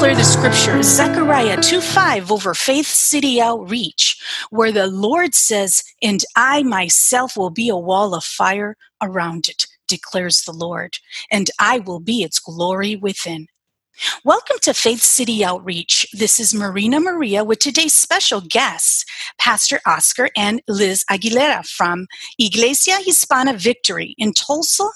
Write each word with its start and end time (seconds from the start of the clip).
declare 0.00 0.16
the 0.16 0.24
scripture, 0.24 0.82
Zechariah 0.82 1.60
2 1.60 1.78
5 1.82 2.32
over 2.32 2.54
Faith 2.54 2.86
City 2.86 3.38
Outreach, 3.38 4.18
where 4.48 4.72
the 4.72 4.86
Lord 4.86 5.34
says, 5.34 5.84
And 6.00 6.24
I 6.34 6.62
myself 6.62 7.36
will 7.36 7.50
be 7.50 7.68
a 7.68 7.76
wall 7.76 8.14
of 8.14 8.24
fire 8.24 8.78
around 9.02 9.50
it, 9.50 9.66
declares 9.88 10.40
the 10.40 10.54
Lord, 10.54 10.96
and 11.30 11.50
I 11.60 11.80
will 11.80 12.00
be 12.00 12.22
its 12.22 12.38
glory 12.38 12.96
within. 12.96 13.48
Welcome 14.24 14.56
to 14.62 14.72
Faith 14.72 15.02
City 15.02 15.44
Outreach. 15.44 16.06
This 16.14 16.40
is 16.40 16.54
Marina 16.54 16.98
Maria 16.98 17.44
with 17.44 17.58
today's 17.58 17.92
special 17.92 18.40
guests, 18.40 19.04
Pastor 19.38 19.80
Oscar 19.84 20.30
and 20.34 20.62
Liz 20.66 21.04
Aguilera 21.10 21.68
from 21.68 22.06
Iglesia 22.38 23.00
Hispana 23.06 23.54
Victory 23.54 24.14
in 24.16 24.32
Tulsa, 24.32 24.88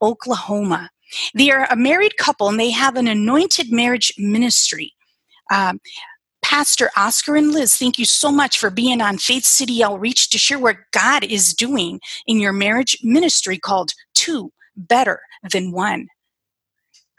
Oklahoma. 0.00 0.90
They 1.34 1.50
are 1.50 1.66
a 1.70 1.76
married 1.76 2.16
couple 2.16 2.48
and 2.48 2.58
they 2.58 2.70
have 2.70 2.96
an 2.96 3.08
anointed 3.08 3.70
marriage 3.70 4.12
ministry. 4.18 4.94
Um, 5.52 5.80
Pastor 6.42 6.90
Oscar 6.96 7.36
and 7.36 7.52
Liz, 7.52 7.76
thank 7.76 7.98
you 7.98 8.04
so 8.04 8.30
much 8.30 8.58
for 8.58 8.68
being 8.68 9.00
on 9.00 9.16
Faith 9.16 9.44
City 9.44 9.82
Outreach 9.82 10.28
to 10.30 10.38
share 10.38 10.58
what 10.58 10.76
God 10.92 11.24
is 11.24 11.54
doing 11.54 12.00
in 12.26 12.38
your 12.38 12.52
marriage 12.52 12.98
ministry 13.02 13.58
called 13.58 13.92
Two 14.14 14.52
Better 14.76 15.20
Than 15.50 15.72
One. 15.72 16.08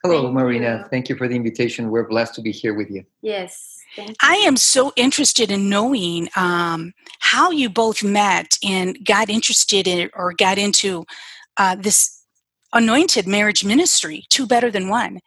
Hello, 0.03 0.22
thank 0.22 0.36
Marina. 0.36 0.81
You. 0.83 0.89
Thank 0.89 1.09
you 1.09 1.16
for 1.16 1.27
the 1.27 1.36
invitation. 1.36 1.89
We're 1.89 2.08
blessed 2.08 2.36
to 2.36 2.42
be 2.42 2.52
here 2.52 2.75
with 2.75 2.92
you. 2.92 3.03
Yes. 3.23 3.75
I 4.22 4.36
am 4.36 4.58
so 4.58 4.92
interested 4.95 5.50
in 5.50 5.70
knowing 5.70 6.30
um, 6.36 6.94
how 7.20 7.52
you 7.52 7.70
both 7.70 8.03
met 8.03 8.58
and 8.64 9.03
got 9.05 9.30
interested 9.30 9.88
in 9.88 10.09
or 10.14 10.33
got 10.33 10.58
into 10.58 11.05
uh, 11.58 11.75
this 11.75 12.14
anointed 12.76 13.26
marriage 13.26 13.66
ministry, 13.66 14.26
two 14.30 14.45
better 14.45 14.70
than 14.70 14.90
one? 14.90 15.20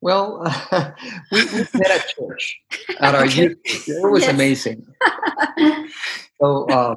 Well, 0.00 0.42
uh, 0.44 0.90
we, 1.32 1.44
we, 1.44 1.58
met 1.58 1.90
at 1.90 2.08
church 2.08 2.60
at 3.00 3.14
our 3.14 3.26
youth. 3.26 3.56
It 3.64 4.10
was 4.10 4.22
yes. 4.22 4.34
amazing. 4.34 4.86
so 6.40 6.66
uh, 6.68 6.96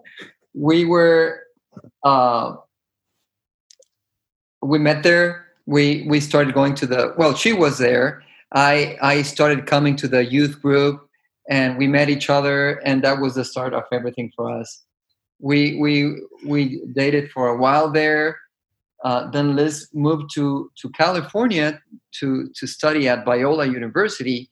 we 0.53 0.85
were, 0.85 1.43
uh, 2.03 2.55
we 4.61 4.79
met 4.79 5.03
there. 5.03 5.45
We 5.65 6.05
we 6.07 6.19
started 6.19 6.53
going 6.53 6.75
to 6.75 6.87
the. 6.87 7.13
Well, 7.17 7.35
she 7.35 7.53
was 7.53 7.77
there. 7.77 8.23
I 8.53 8.97
I 9.01 9.21
started 9.21 9.67
coming 9.67 9.95
to 9.97 10.07
the 10.07 10.25
youth 10.25 10.61
group, 10.61 11.07
and 11.49 11.77
we 11.77 11.87
met 11.87 12.09
each 12.09 12.29
other, 12.29 12.81
and 12.85 13.03
that 13.03 13.19
was 13.19 13.35
the 13.35 13.45
start 13.45 13.73
of 13.73 13.83
everything 13.91 14.31
for 14.35 14.49
us. 14.49 14.83
We 15.39 15.77
we 15.79 16.21
we 16.45 16.81
dated 16.93 17.31
for 17.31 17.47
a 17.49 17.57
while 17.57 17.91
there 17.91 18.37
uh, 19.03 19.29
then 19.29 19.55
Liz 19.55 19.89
moved 19.93 20.31
to, 20.33 20.71
to 20.81 20.89
California 20.89 21.79
to, 22.19 22.49
to 22.55 22.67
study 22.67 23.07
at 23.07 23.25
Biola 23.25 23.71
University. 23.71 24.49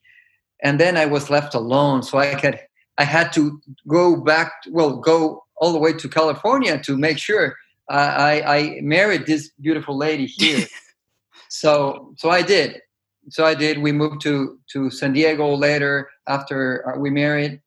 And 0.63 0.79
then 0.79 0.97
I 0.97 1.05
was 1.05 1.29
left 1.29 1.55
alone. 1.55 2.03
So 2.03 2.17
I 2.17 2.25
had, 2.25 2.61
I 2.97 3.03
had 3.03 3.33
to 3.33 3.59
go 3.87 4.15
back, 4.15 4.51
well, 4.69 4.97
go 4.97 5.43
all 5.57 5.73
the 5.73 5.79
way 5.79 5.93
to 5.93 6.09
California 6.09 6.79
to 6.83 6.97
make 6.97 7.17
sure 7.17 7.55
uh, 7.91 8.13
I, 8.17 8.57
I 8.57 8.79
married 8.81 9.25
this 9.25 9.51
beautiful 9.59 9.97
lady 9.97 10.25
here. 10.25 10.67
so, 11.49 12.13
so 12.17 12.29
I 12.29 12.41
did. 12.41 12.81
So 13.29 13.45
I 13.45 13.55
did. 13.55 13.79
We 13.79 13.91
moved 13.91 14.21
to, 14.21 14.59
to 14.73 14.91
San 14.91 15.13
Diego 15.13 15.55
later 15.55 16.09
after 16.27 16.87
uh, 16.87 16.99
we 16.99 17.09
married 17.09 17.61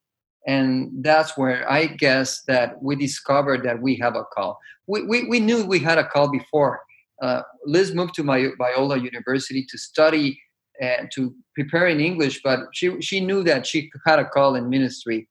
and 0.49 0.91
that's 1.05 1.37
where 1.37 1.71
I 1.71 1.87
guess 1.87 2.43
that 2.49 2.83
we 2.83 2.97
discovered 2.97 3.63
that 3.65 3.81
we 3.81 3.97
have 3.97 4.17
a 4.17 4.25
call. 4.35 4.59
We, 4.87 5.03
we, 5.03 5.29
we 5.29 5.41
knew 5.41 5.65
we 5.65 5.79
had 5.79 5.99
a 5.99 6.09
call 6.09 6.31
before. 6.31 6.81
Uh, 7.21 7.43
Liz 7.67 7.95
moved 7.95 8.15
to 8.15 8.25
my 8.25 8.49
Biola 8.59 9.01
University 9.01 9.67
to 9.69 9.77
study 9.77 10.41
and 10.81 11.11
to 11.15 11.35
prepare 11.55 11.89
in 11.89 12.01
English, 12.01 12.41
but 12.43 12.61
she 12.73 13.01
she 13.03 13.21
knew 13.21 13.43
that 13.43 13.67
she 13.67 13.91
had 14.07 14.19
a 14.21 14.29
call 14.29 14.55
in 14.55 14.71
ministry. 14.71 15.29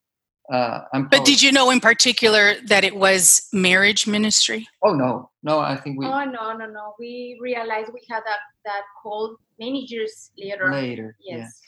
Uh, 0.54 0.82
but 1.10 1.26
did 1.26 1.42
you 1.42 1.52
know 1.52 1.72
in 1.72 1.80
particular 1.80 2.56
that 2.68 2.84
it 2.84 2.96
was 2.96 3.48
marriage 3.52 4.06
ministry? 4.06 4.68
Oh 4.84 4.94
no, 4.94 5.32
no, 5.42 5.60
I 5.60 5.78
think 5.78 5.98
we. 5.98 6.06
Oh 6.06 6.26
no, 6.26 6.54
no, 6.54 6.66
no. 6.68 6.94
We 7.00 7.38
realized 7.42 7.90
we 7.94 8.02
had 8.10 8.24
that 8.26 8.40
that 8.66 8.82
call 9.02 9.38
many 9.58 9.86
years 9.88 10.32
later. 10.38 10.72
Later, 10.72 11.16
yes, 11.22 11.62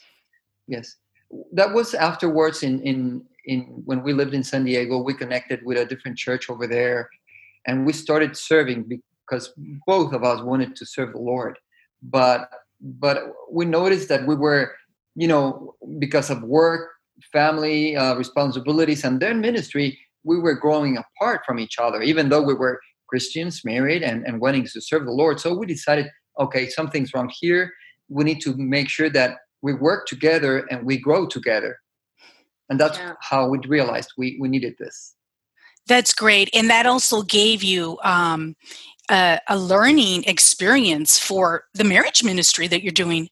yeah. 0.68 0.76
yes. 0.76 0.96
That 1.52 1.72
was 1.72 1.94
afterwards 1.94 2.62
in 2.62 2.82
in 2.82 3.24
in 3.46 3.62
when 3.84 4.02
we 4.02 4.12
lived 4.12 4.34
in 4.34 4.44
San 4.44 4.64
Diego, 4.64 4.98
we 4.98 5.14
connected 5.14 5.60
with 5.64 5.78
a 5.78 5.84
different 5.84 6.18
church 6.18 6.50
over 6.50 6.66
there, 6.66 7.08
and 7.66 7.86
we 7.86 7.92
started 7.92 8.36
serving 8.36 8.84
because 9.28 9.52
both 9.86 10.12
of 10.12 10.24
us 10.24 10.42
wanted 10.42 10.76
to 10.76 10.86
serve 10.86 11.12
the 11.12 11.18
Lord. 11.18 11.58
But 12.02 12.50
but 12.80 13.32
we 13.50 13.64
noticed 13.64 14.08
that 14.08 14.26
we 14.26 14.34
were, 14.34 14.72
you 15.14 15.28
know, 15.28 15.74
because 15.98 16.30
of 16.30 16.42
work, 16.42 16.90
family 17.32 17.96
uh, 17.96 18.14
responsibilities, 18.14 19.04
and 19.04 19.20
their 19.20 19.34
ministry, 19.34 19.98
we 20.24 20.38
were 20.38 20.54
growing 20.54 20.96
apart 20.96 21.42
from 21.46 21.58
each 21.58 21.78
other, 21.78 22.02
even 22.02 22.28
though 22.28 22.42
we 22.42 22.54
were 22.54 22.80
Christians, 23.08 23.64
married, 23.64 24.02
and, 24.02 24.24
and 24.26 24.40
wanting 24.40 24.64
to 24.64 24.80
serve 24.80 25.04
the 25.04 25.12
Lord. 25.12 25.40
So 25.40 25.52
we 25.52 25.66
decided, 25.66 26.06
okay, 26.38 26.68
something's 26.68 27.12
wrong 27.12 27.30
here. 27.40 27.72
We 28.08 28.24
need 28.24 28.40
to 28.42 28.56
make 28.56 28.88
sure 28.88 29.10
that 29.10 29.38
we 29.62 29.74
work 29.74 30.06
together 30.06 30.66
and 30.70 30.86
we 30.86 30.96
grow 30.98 31.26
together 31.26 31.78
and 32.70 32.78
that's 32.78 32.98
yeah. 32.98 33.14
how 33.20 33.48
we 33.48 33.58
realized 33.66 34.12
we, 34.16 34.38
we 34.40 34.48
needed 34.48 34.76
this. 34.78 35.14
That's 35.86 36.14
great. 36.14 36.48
And 36.54 36.70
that 36.70 36.86
also 36.86 37.22
gave 37.22 37.62
you 37.62 37.98
um, 38.04 38.54
a, 39.10 39.40
a, 39.48 39.58
learning 39.58 40.24
experience 40.24 41.18
for 41.18 41.64
the 41.74 41.84
marriage 41.84 42.22
ministry 42.22 42.68
that 42.68 42.82
you're 42.82 42.92
doing. 42.92 43.28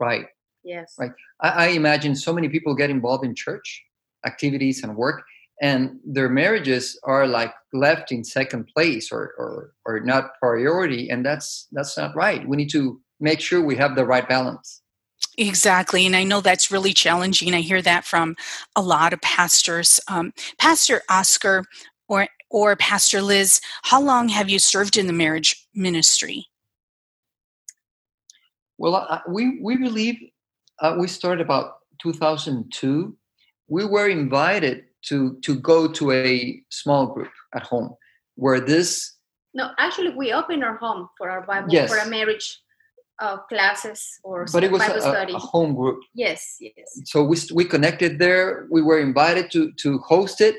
Right. 0.00 0.26
Yes. 0.64 0.94
Right. 0.98 1.12
I, 1.40 1.48
I 1.48 1.66
imagine 1.68 2.16
so 2.16 2.32
many 2.32 2.48
people 2.48 2.74
get 2.74 2.88
involved 2.90 3.24
in 3.24 3.34
church 3.34 3.82
activities 4.24 4.82
and 4.82 4.96
work 4.96 5.22
and 5.60 5.98
their 6.04 6.28
marriages 6.28 6.98
are 7.04 7.26
like 7.26 7.52
left 7.72 8.12
in 8.12 8.24
second 8.24 8.68
place 8.74 9.10
or, 9.12 9.32
or 9.38 9.72
or 9.84 10.00
not 10.00 10.38
priority 10.38 11.10
and 11.10 11.24
that's 11.26 11.68
that's 11.72 11.96
not 11.98 12.14
right. 12.14 12.46
We 12.46 12.56
need 12.56 12.70
to 12.70 13.00
make 13.20 13.40
sure 13.40 13.60
we 13.60 13.76
have 13.76 13.96
the 13.96 14.04
right 14.04 14.28
balance 14.28 14.81
Exactly. 15.38 16.04
And 16.04 16.14
I 16.14 16.24
know 16.24 16.40
that's 16.40 16.70
really 16.70 16.92
challenging. 16.92 17.54
I 17.54 17.60
hear 17.60 17.80
that 17.82 18.04
from 18.04 18.36
a 18.76 18.82
lot 18.82 19.12
of 19.12 19.20
pastors. 19.22 19.98
Um, 20.08 20.32
Pastor 20.58 21.02
Oscar 21.08 21.64
or, 22.08 22.28
or 22.50 22.76
Pastor 22.76 23.22
Liz, 23.22 23.60
how 23.82 24.00
long 24.00 24.28
have 24.28 24.50
you 24.50 24.58
served 24.58 24.96
in 24.96 25.06
the 25.06 25.12
marriage 25.12 25.66
ministry? 25.74 26.46
Well, 28.76 28.96
uh, 28.96 29.20
we, 29.28 29.58
we 29.62 29.76
believe 29.76 30.16
uh, 30.80 30.96
we 30.98 31.08
started 31.08 31.40
about 31.40 31.76
2002. 32.02 33.16
We 33.68 33.84
were 33.86 34.08
invited 34.08 34.84
to, 35.06 35.38
to 35.42 35.58
go 35.58 35.88
to 35.92 36.12
a 36.12 36.62
small 36.68 37.06
group 37.06 37.30
at 37.54 37.62
home 37.62 37.94
where 38.34 38.60
this. 38.60 39.14
No, 39.54 39.70
actually, 39.78 40.10
we 40.10 40.32
opened 40.32 40.64
our 40.64 40.76
home 40.76 41.08
for 41.16 41.30
our 41.30 41.42
Bible, 41.42 41.68
yes. 41.70 41.90
for 41.90 41.98
a 41.98 42.08
marriage 42.08 42.58
uh, 43.22 43.38
classes 43.48 44.18
or 44.24 44.46
but 44.52 44.64
it 44.64 44.72
was 44.72 44.80
Bible 44.80 44.96
a, 44.96 45.00
study. 45.00 45.32
a 45.32 45.38
home 45.38 45.74
group. 45.74 46.00
Yes, 46.12 46.56
yes. 46.60 47.00
So 47.04 47.22
we 47.22 47.36
we 47.54 47.64
connected 47.64 48.18
there. 48.18 48.66
We 48.70 48.82
were 48.82 48.98
invited 48.98 49.50
to 49.52 49.70
to 49.82 49.98
host 49.98 50.40
it, 50.40 50.56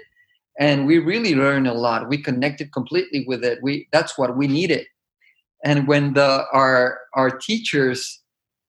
and 0.57 0.87
we 0.87 0.97
really 0.99 1.35
learned 1.35 1.67
a 1.67 1.73
lot. 1.73 2.07
We 2.07 2.17
connected 2.17 2.71
completely 2.71 3.25
with 3.27 3.43
it. 3.43 3.59
We 3.61 3.89
that's 3.91 4.17
what 4.17 4.37
we 4.37 4.47
needed. 4.47 4.85
And 5.65 5.87
when 5.87 6.13
the 6.13 6.45
our 6.53 6.99
our 7.13 7.29
teachers 7.37 8.21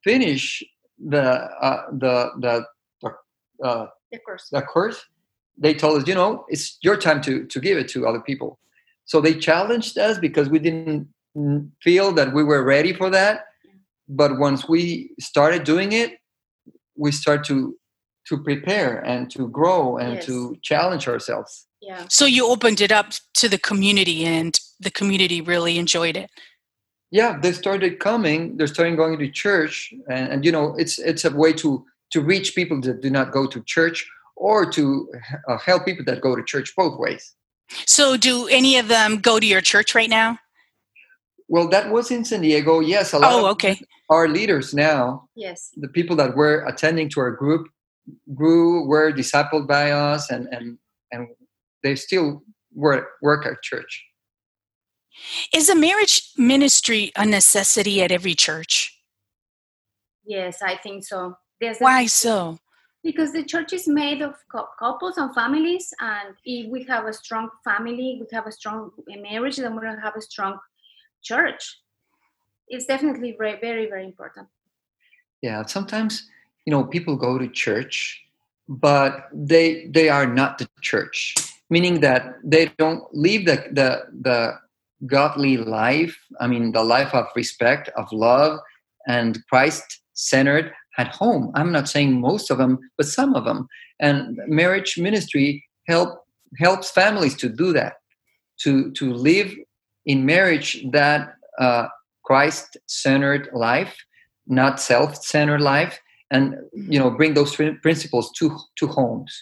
finish 0.02 0.62
the 0.98 1.26
uh, 1.66 1.82
the 1.92 2.14
the 2.44 2.54
uh, 3.62 3.86
the 4.10 4.18
course 4.18 4.48
the 4.50 4.62
course, 4.62 5.06
they 5.56 5.72
told 5.72 6.02
us, 6.02 6.08
you 6.08 6.16
know, 6.16 6.44
it's 6.48 6.78
your 6.82 6.96
time 6.96 7.20
to 7.22 7.46
to 7.46 7.60
give 7.60 7.78
it 7.78 7.88
to 7.90 8.08
other 8.08 8.20
people. 8.20 8.58
So 9.04 9.20
they 9.20 9.34
challenged 9.34 9.98
us 9.98 10.18
because 10.18 10.48
we 10.48 10.58
didn't 10.58 11.06
feel 11.82 12.10
that 12.12 12.32
we 12.32 12.42
were 12.42 12.64
ready 12.64 12.92
for 12.92 13.10
that 13.10 13.44
but 14.08 14.38
once 14.38 14.68
we 14.68 15.10
started 15.18 15.64
doing 15.64 15.92
it 15.92 16.18
we 16.96 17.10
start 17.10 17.44
to 17.44 17.76
to 18.26 18.42
prepare 18.42 19.00
and 19.04 19.30
to 19.30 19.48
grow 19.48 19.98
and 19.98 20.14
yes. 20.14 20.26
to 20.26 20.56
challenge 20.62 21.08
ourselves 21.08 21.66
yeah 21.80 22.04
so 22.08 22.24
you 22.24 22.46
opened 22.46 22.80
it 22.80 22.92
up 22.92 23.12
to 23.34 23.48
the 23.48 23.58
community 23.58 24.24
and 24.24 24.60
the 24.80 24.90
community 24.90 25.40
really 25.40 25.78
enjoyed 25.78 26.16
it 26.16 26.30
yeah, 27.14 27.38
they 27.40 27.52
started 27.52 28.00
coming. 28.00 28.56
They're 28.56 28.66
starting 28.66 28.96
going 28.96 29.20
to 29.20 29.30
church, 29.30 29.94
and, 30.10 30.32
and 30.32 30.44
you 30.44 30.50
know, 30.50 30.74
it's 30.76 30.98
it's 30.98 31.24
a 31.24 31.30
way 31.30 31.52
to 31.52 31.84
to 32.10 32.20
reach 32.20 32.56
people 32.56 32.80
that 32.80 33.02
do 33.02 33.08
not 33.08 33.30
go 33.30 33.46
to 33.46 33.62
church 33.66 34.04
or 34.34 34.68
to 34.72 35.08
uh, 35.48 35.58
help 35.58 35.84
people 35.84 36.04
that 36.06 36.20
go 36.20 36.34
to 36.34 36.42
church 36.42 36.72
both 36.76 36.98
ways. 36.98 37.34
So, 37.86 38.16
do 38.16 38.48
any 38.48 38.78
of 38.78 38.88
them 38.88 39.20
go 39.20 39.38
to 39.38 39.46
your 39.46 39.60
church 39.60 39.94
right 39.94 40.10
now? 40.10 40.38
Well, 41.48 41.68
that 41.68 41.90
was 41.90 42.10
in 42.10 42.24
San 42.24 42.40
Diego. 42.40 42.80
Yes, 42.80 43.12
a 43.12 43.18
lot. 43.18 43.32
Oh, 43.32 43.46
okay. 43.50 43.78
our 44.08 44.28
leaders 44.28 44.72
now. 44.74 45.28
Yes. 45.34 45.70
The 45.76 45.88
people 45.88 46.16
that 46.16 46.36
were 46.36 46.64
attending 46.66 47.08
to 47.10 47.20
our 47.20 47.32
group 47.32 47.68
grew, 48.34 48.86
were 48.86 49.12
discipled 49.12 49.66
by 49.66 49.90
us, 49.90 50.30
and 50.30 50.48
and 50.52 50.78
and 51.12 51.28
they 51.82 51.96
still 51.96 52.42
work 52.74 53.08
work 53.22 53.46
at 53.46 53.62
church. 53.62 54.04
Is 55.54 55.68
a 55.68 55.76
marriage 55.76 56.32
ministry 56.36 57.12
a 57.16 57.24
necessity 57.24 58.02
at 58.02 58.10
every 58.10 58.34
church? 58.34 58.98
Yes, 60.26 60.62
I 60.62 60.76
think 60.76 61.04
so. 61.04 61.36
There's 61.60 61.78
Why 61.78 62.06
so? 62.06 62.58
Because 63.02 63.32
the 63.32 63.44
church 63.44 63.74
is 63.74 63.86
made 63.86 64.22
of 64.22 64.34
couples 64.78 65.18
and 65.18 65.34
families, 65.34 65.92
and 66.00 66.34
if 66.46 66.70
we 66.70 66.84
have 66.84 67.04
a 67.04 67.12
strong 67.12 67.50
family, 67.62 68.18
we 68.18 68.26
have 68.32 68.46
a 68.46 68.52
strong 68.52 68.90
marriage, 69.20 69.58
then 69.58 69.74
we're 69.76 69.82
going 69.82 69.96
to 69.96 70.00
have 70.00 70.16
a 70.16 70.22
strong 70.22 70.58
church. 71.24 71.78
It's 72.68 72.86
definitely 72.86 73.34
very, 73.36 73.58
very, 73.60 73.86
very 73.86 74.04
important. 74.04 74.48
Yeah, 75.42 75.64
sometimes 75.66 76.28
you 76.64 76.70
know 76.70 76.84
people 76.84 77.16
go 77.16 77.38
to 77.38 77.48
church, 77.48 78.22
but 78.68 79.28
they 79.32 79.86
they 79.88 80.08
are 80.08 80.26
not 80.26 80.58
the 80.58 80.68
church, 80.80 81.34
meaning 81.68 82.00
that 82.00 82.36
they 82.44 82.72
don't 82.78 83.02
live 83.12 83.44
the 83.46 83.56
the 83.72 83.88
the 84.22 84.58
godly 85.06 85.56
life. 85.56 86.16
I 86.40 86.46
mean, 86.46 86.72
the 86.72 86.82
life 86.82 87.12
of 87.14 87.26
respect, 87.36 87.90
of 87.96 88.10
love, 88.12 88.58
and 89.06 89.38
Christ 89.48 90.00
centered 90.14 90.72
at 90.96 91.08
home. 91.08 91.50
I'm 91.54 91.72
not 91.72 91.88
saying 91.88 92.20
most 92.20 92.50
of 92.50 92.58
them, 92.58 92.78
but 92.96 93.06
some 93.06 93.34
of 93.34 93.44
them. 93.44 93.68
And 94.00 94.38
marriage 94.46 94.96
ministry 94.98 95.64
help 95.88 96.20
helps 96.58 96.90
families 96.90 97.34
to 97.36 97.48
do 97.48 97.72
that, 97.72 97.94
to 98.60 98.90
to 98.92 99.12
live 99.12 99.54
in 100.06 100.26
marriage 100.26 100.84
that 100.92 101.34
uh, 101.58 101.86
Christ 102.24 102.76
centered 102.86 103.48
life, 103.52 103.96
not 104.46 104.80
self 104.80 105.16
centered 105.24 105.60
life, 105.60 106.00
and 106.30 106.56
you 106.72 106.98
know 106.98 107.10
bring 107.10 107.34
those 107.34 107.54
principles 107.54 108.30
to 108.38 108.56
to 108.78 108.86
homes. 108.86 109.34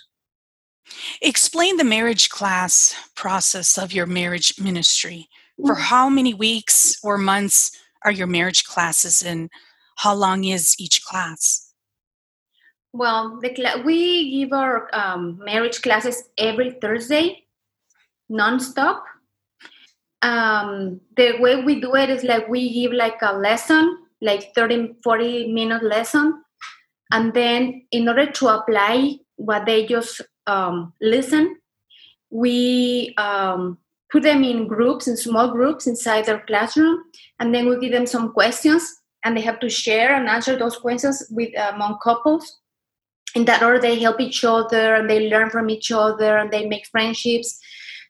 Explain 1.20 1.76
the 1.76 1.84
marriage 1.84 2.28
class 2.28 2.94
process 3.14 3.78
of 3.78 3.92
your 3.92 4.06
marriage 4.06 4.54
ministry. 4.60 5.28
For 5.64 5.76
how 5.76 6.08
many 6.08 6.34
weeks 6.34 6.98
or 7.04 7.18
months 7.18 7.70
are 8.04 8.10
your 8.10 8.26
marriage 8.26 8.64
classes, 8.64 9.22
and 9.22 9.48
how 9.96 10.14
long 10.14 10.44
is 10.44 10.74
each 10.78 11.04
class? 11.04 11.72
Well, 12.92 13.38
the 13.40 13.54
cl- 13.54 13.82
we 13.84 14.40
give 14.40 14.52
our 14.52 14.88
um, 14.92 15.38
marriage 15.44 15.80
classes 15.80 16.24
every 16.36 16.72
Thursday, 16.72 17.46
nonstop. 18.30 19.02
Um, 20.22 21.00
the 21.16 21.38
way 21.40 21.62
we 21.62 21.80
do 21.80 21.94
it 21.96 22.08
is 22.08 22.22
like 22.22 22.48
we 22.48 22.72
give 22.72 22.92
like 22.92 23.20
a 23.22 23.32
lesson, 23.32 23.98
like 24.20 24.54
30, 24.54 24.94
40 25.02 25.52
minute 25.52 25.82
lesson. 25.82 26.42
And 27.10 27.34
then 27.34 27.84
in 27.90 28.08
order 28.08 28.30
to 28.30 28.48
apply 28.48 29.18
what 29.36 29.66
they 29.66 29.86
just 29.86 30.22
um, 30.46 30.92
listen, 31.00 31.56
we 32.30 33.14
um, 33.18 33.78
put 34.10 34.22
them 34.22 34.44
in 34.44 34.68
groups, 34.68 35.08
in 35.08 35.16
small 35.16 35.48
groups 35.50 35.86
inside 35.86 36.26
their 36.26 36.40
classroom. 36.46 37.02
And 37.40 37.54
then 37.54 37.68
we 37.68 37.78
give 37.78 37.92
them 37.92 38.06
some 38.06 38.32
questions 38.32 38.88
and 39.24 39.36
they 39.36 39.40
have 39.40 39.60
to 39.60 39.68
share 39.68 40.14
and 40.14 40.28
answer 40.28 40.56
those 40.56 40.76
questions 40.76 41.22
with 41.30 41.50
among 41.58 41.98
couples 42.02 42.60
in 43.34 43.44
that 43.46 43.62
order 43.62 43.78
they 43.78 43.98
help 43.98 44.20
each 44.20 44.44
other 44.44 44.94
and 44.94 45.08
they 45.08 45.28
learn 45.28 45.50
from 45.50 45.70
each 45.70 45.90
other 45.90 46.36
and 46.38 46.50
they 46.50 46.66
make 46.66 46.86
friendships 46.86 47.58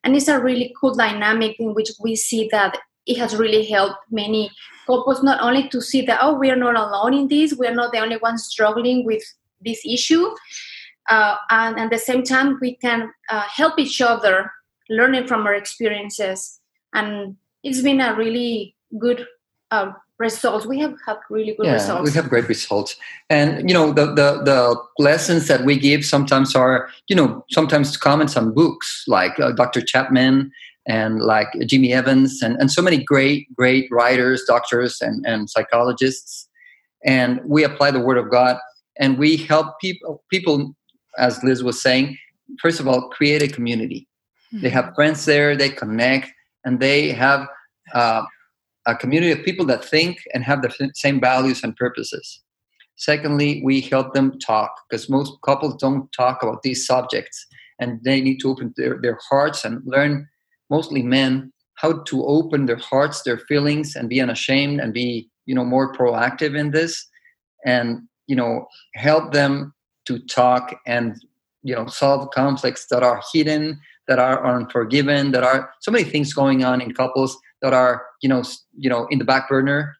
and 0.04 0.16
it's 0.16 0.28
a 0.28 0.40
really 0.40 0.74
cool 0.80 0.94
dynamic 0.94 1.58
in 1.58 1.74
which 1.74 1.90
we 2.00 2.16
see 2.16 2.48
that 2.50 2.78
it 3.06 3.18
has 3.18 3.36
really 3.36 3.64
helped 3.64 3.98
many 4.10 4.50
couples 4.86 5.22
not 5.22 5.40
only 5.40 5.68
to 5.68 5.80
see 5.80 6.02
that 6.02 6.18
oh 6.22 6.34
we 6.34 6.50
are 6.50 6.56
not 6.56 6.76
alone 6.76 7.14
in 7.14 7.28
this 7.28 7.54
we 7.58 7.66
are 7.66 7.74
not 7.74 7.92
the 7.92 7.98
only 7.98 8.16
ones 8.18 8.44
struggling 8.44 9.04
with 9.04 9.22
this 9.64 9.80
issue 9.84 10.28
uh, 11.08 11.36
and 11.50 11.78
at 11.78 11.90
the 11.90 11.98
same 11.98 12.22
time 12.22 12.58
we 12.60 12.76
can 12.76 13.12
uh, 13.28 13.42
help 13.42 13.78
each 13.78 14.00
other 14.00 14.50
learning 14.88 15.26
from 15.26 15.46
our 15.46 15.54
experiences. 15.54 16.60
And 16.92 17.36
it's 17.62 17.80
been 17.80 18.00
a 18.00 18.14
really 18.14 18.76
good 18.98 19.26
uh, 19.70 19.92
results. 20.22 20.64
We 20.64 20.78
have 20.80 20.96
had 21.06 21.18
really 21.28 21.54
good 21.54 21.66
yeah, 21.66 21.74
results. 21.74 22.10
We 22.10 22.14
have 22.14 22.30
great 22.30 22.48
results. 22.48 22.96
And 23.28 23.68
you 23.68 23.74
know, 23.74 23.92
the, 23.92 24.06
the 24.06 24.28
the 24.50 24.82
lessons 24.98 25.48
that 25.48 25.64
we 25.64 25.78
give 25.78 26.04
sometimes 26.04 26.56
are, 26.56 26.88
you 27.08 27.16
know, 27.16 27.44
sometimes 27.50 27.96
comments 27.96 28.36
on 28.36 28.54
books 28.54 29.04
like 29.06 29.38
uh, 29.38 29.52
Dr. 29.52 29.82
Chapman 29.82 30.50
and 30.86 31.20
like 31.20 31.48
Jimmy 31.66 31.92
Evans 31.92 32.42
and, 32.42 32.56
and 32.56 32.70
so 32.70 32.82
many 32.82 32.98
great, 33.02 33.54
great 33.54 33.88
writers, 33.90 34.42
doctors 34.46 35.00
and, 35.00 35.24
and 35.26 35.48
psychologists. 35.48 36.48
And 37.04 37.40
we 37.44 37.64
apply 37.64 37.90
the 37.90 38.00
word 38.00 38.18
of 38.18 38.30
God 38.30 38.56
and 38.98 39.18
we 39.18 39.36
help 39.36 39.78
people 39.80 40.22
people, 40.30 40.74
as 41.18 41.42
Liz 41.42 41.62
was 41.62 41.80
saying, 41.80 42.16
first 42.60 42.80
of 42.80 42.88
all, 42.88 43.10
create 43.10 43.42
a 43.42 43.48
community. 43.48 44.08
Mm-hmm. 44.52 44.62
They 44.62 44.70
have 44.70 44.86
hmm. 44.86 44.94
friends 44.94 45.24
there, 45.24 45.56
they 45.56 45.70
connect, 45.70 46.32
and 46.64 46.80
they 46.80 47.12
have 47.12 47.46
uh, 47.94 48.22
a 48.86 48.96
community 48.96 49.32
of 49.32 49.44
people 49.44 49.66
that 49.66 49.84
think 49.84 50.18
and 50.34 50.44
have 50.44 50.62
the 50.62 50.90
same 50.94 51.20
values 51.20 51.62
and 51.62 51.76
purposes. 51.76 52.42
Secondly, 52.96 53.62
we 53.64 53.80
help 53.80 54.14
them 54.14 54.38
talk 54.38 54.70
because 54.88 55.08
most 55.08 55.32
couples 55.44 55.76
don't 55.76 56.10
talk 56.12 56.42
about 56.42 56.62
these 56.62 56.86
subjects 56.86 57.46
and 57.78 58.00
they 58.04 58.20
need 58.20 58.38
to 58.38 58.50
open 58.50 58.72
their, 58.76 58.98
their 59.00 59.18
hearts 59.28 59.64
and 59.64 59.82
learn, 59.84 60.28
mostly 60.70 61.02
men, 61.02 61.52
how 61.76 62.02
to 62.04 62.24
open 62.24 62.66
their 62.66 62.76
hearts, 62.76 63.22
their 63.22 63.38
feelings, 63.38 63.96
and 63.96 64.08
be 64.08 64.20
unashamed 64.20 64.80
and 64.80 64.92
be, 64.92 65.28
you 65.46 65.54
know, 65.54 65.64
more 65.64 65.92
proactive 65.94 66.56
in 66.56 66.70
this 66.70 67.08
and, 67.64 68.02
you 68.26 68.36
know, 68.36 68.66
help 68.94 69.32
them 69.32 69.74
to 70.06 70.18
talk 70.26 70.76
and, 70.86 71.16
you 71.62 71.74
know, 71.74 71.86
solve 71.86 72.30
conflicts 72.32 72.86
that 72.88 73.02
are 73.02 73.20
hidden, 73.32 73.80
that 74.06 74.18
are 74.18 74.46
unforgiven, 74.46 75.32
that 75.32 75.42
are 75.42 75.70
so 75.80 75.90
many 75.90 76.04
things 76.04 76.32
going 76.32 76.64
on 76.64 76.80
in 76.80 76.92
couples 76.92 77.36
that 77.62 77.72
are 77.72 78.04
you 78.20 78.28
know 78.28 78.42
you 78.76 78.90
know 78.90 79.06
in 79.10 79.18
the 79.18 79.24
back 79.24 79.48
burner 79.48 79.96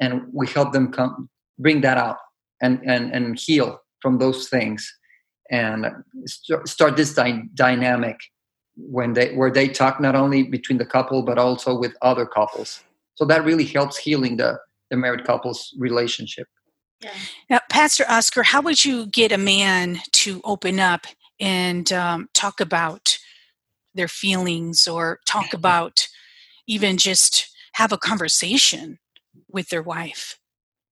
and 0.00 0.22
we 0.32 0.46
help 0.48 0.72
them 0.72 0.90
come 0.90 1.28
bring 1.58 1.80
that 1.82 1.96
out 1.96 2.16
and 2.60 2.80
and 2.84 3.12
and 3.14 3.38
heal 3.38 3.80
from 4.00 4.18
those 4.18 4.48
things 4.48 4.92
and 5.50 5.86
st- 6.26 6.66
start 6.66 6.96
this 6.96 7.14
dy- 7.14 7.48
dynamic 7.54 8.18
when 8.76 9.12
they 9.12 9.34
where 9.34 9.50
they 9.50 9.68
talk 9.68 10.00
not 10.00 10.16
only 10.16 10.42
between 10.42 10.78
the 10.78 10.86
couple 10.86 11.22
but 11.22 11.38
also 11.38 11.78
with 11.78 11.94
other 12.02 12.26
couples 12.26 12.82
so 13.14 13.24
that 13.24 13.44
really 13.44 13.64
helps 13.64 13.96
healing 13.96 14.36
the 14.36 14.58
the 14.90 14.96
married 14.96 15.24
couples 15.24 15.74
relationship 15.78 16.48
yeah. 17.02 17.10
Now, 17.50 17.60
Pastor 17.68 18.04
Oscar, 18.08 18.44
how 18.44 18.62
would 18.62 18.84
you 18.84 19.06
get 19.06 19.32
a 19.32 19.38
man 19.38 19.98
to 20.12 20.40
open 20.44 20.78
up 20.78 21.06
and 21.40 21.92
um, 21.92 22.28
talk 22.32 22.60
about 22.60 23.18
their 23.94 24.08
feelings 24.08 24.86
or 24.86 25.18
talk 25.26 25.52
about 25.52 26.06
even 26.66 26.96
just 26.96 27.48
have 27.74 27.92
a 27.92 27.98
conversation 27.98 28.98
with 29.48 29.68
their 29.68 29.82
wife? 29.82 30.38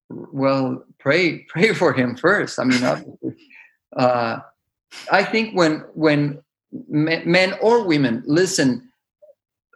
Well, 0.08 0.84
pray 0.98 1.38
pray 1.48 1.72
for 1.74 1.92
him 1.92 2.16
first. 2.16 2.58
I 2.58 2.64
mean, 2.64 2.82
uh, 3.96 4.40
I 5.10 5.24
think 5.24 5.56
when 5.56 5.84
when 5.94 6.42
men 6.88 7.54
or 7.60 7.84
women 7.84 8.22
listen 8.26 8.90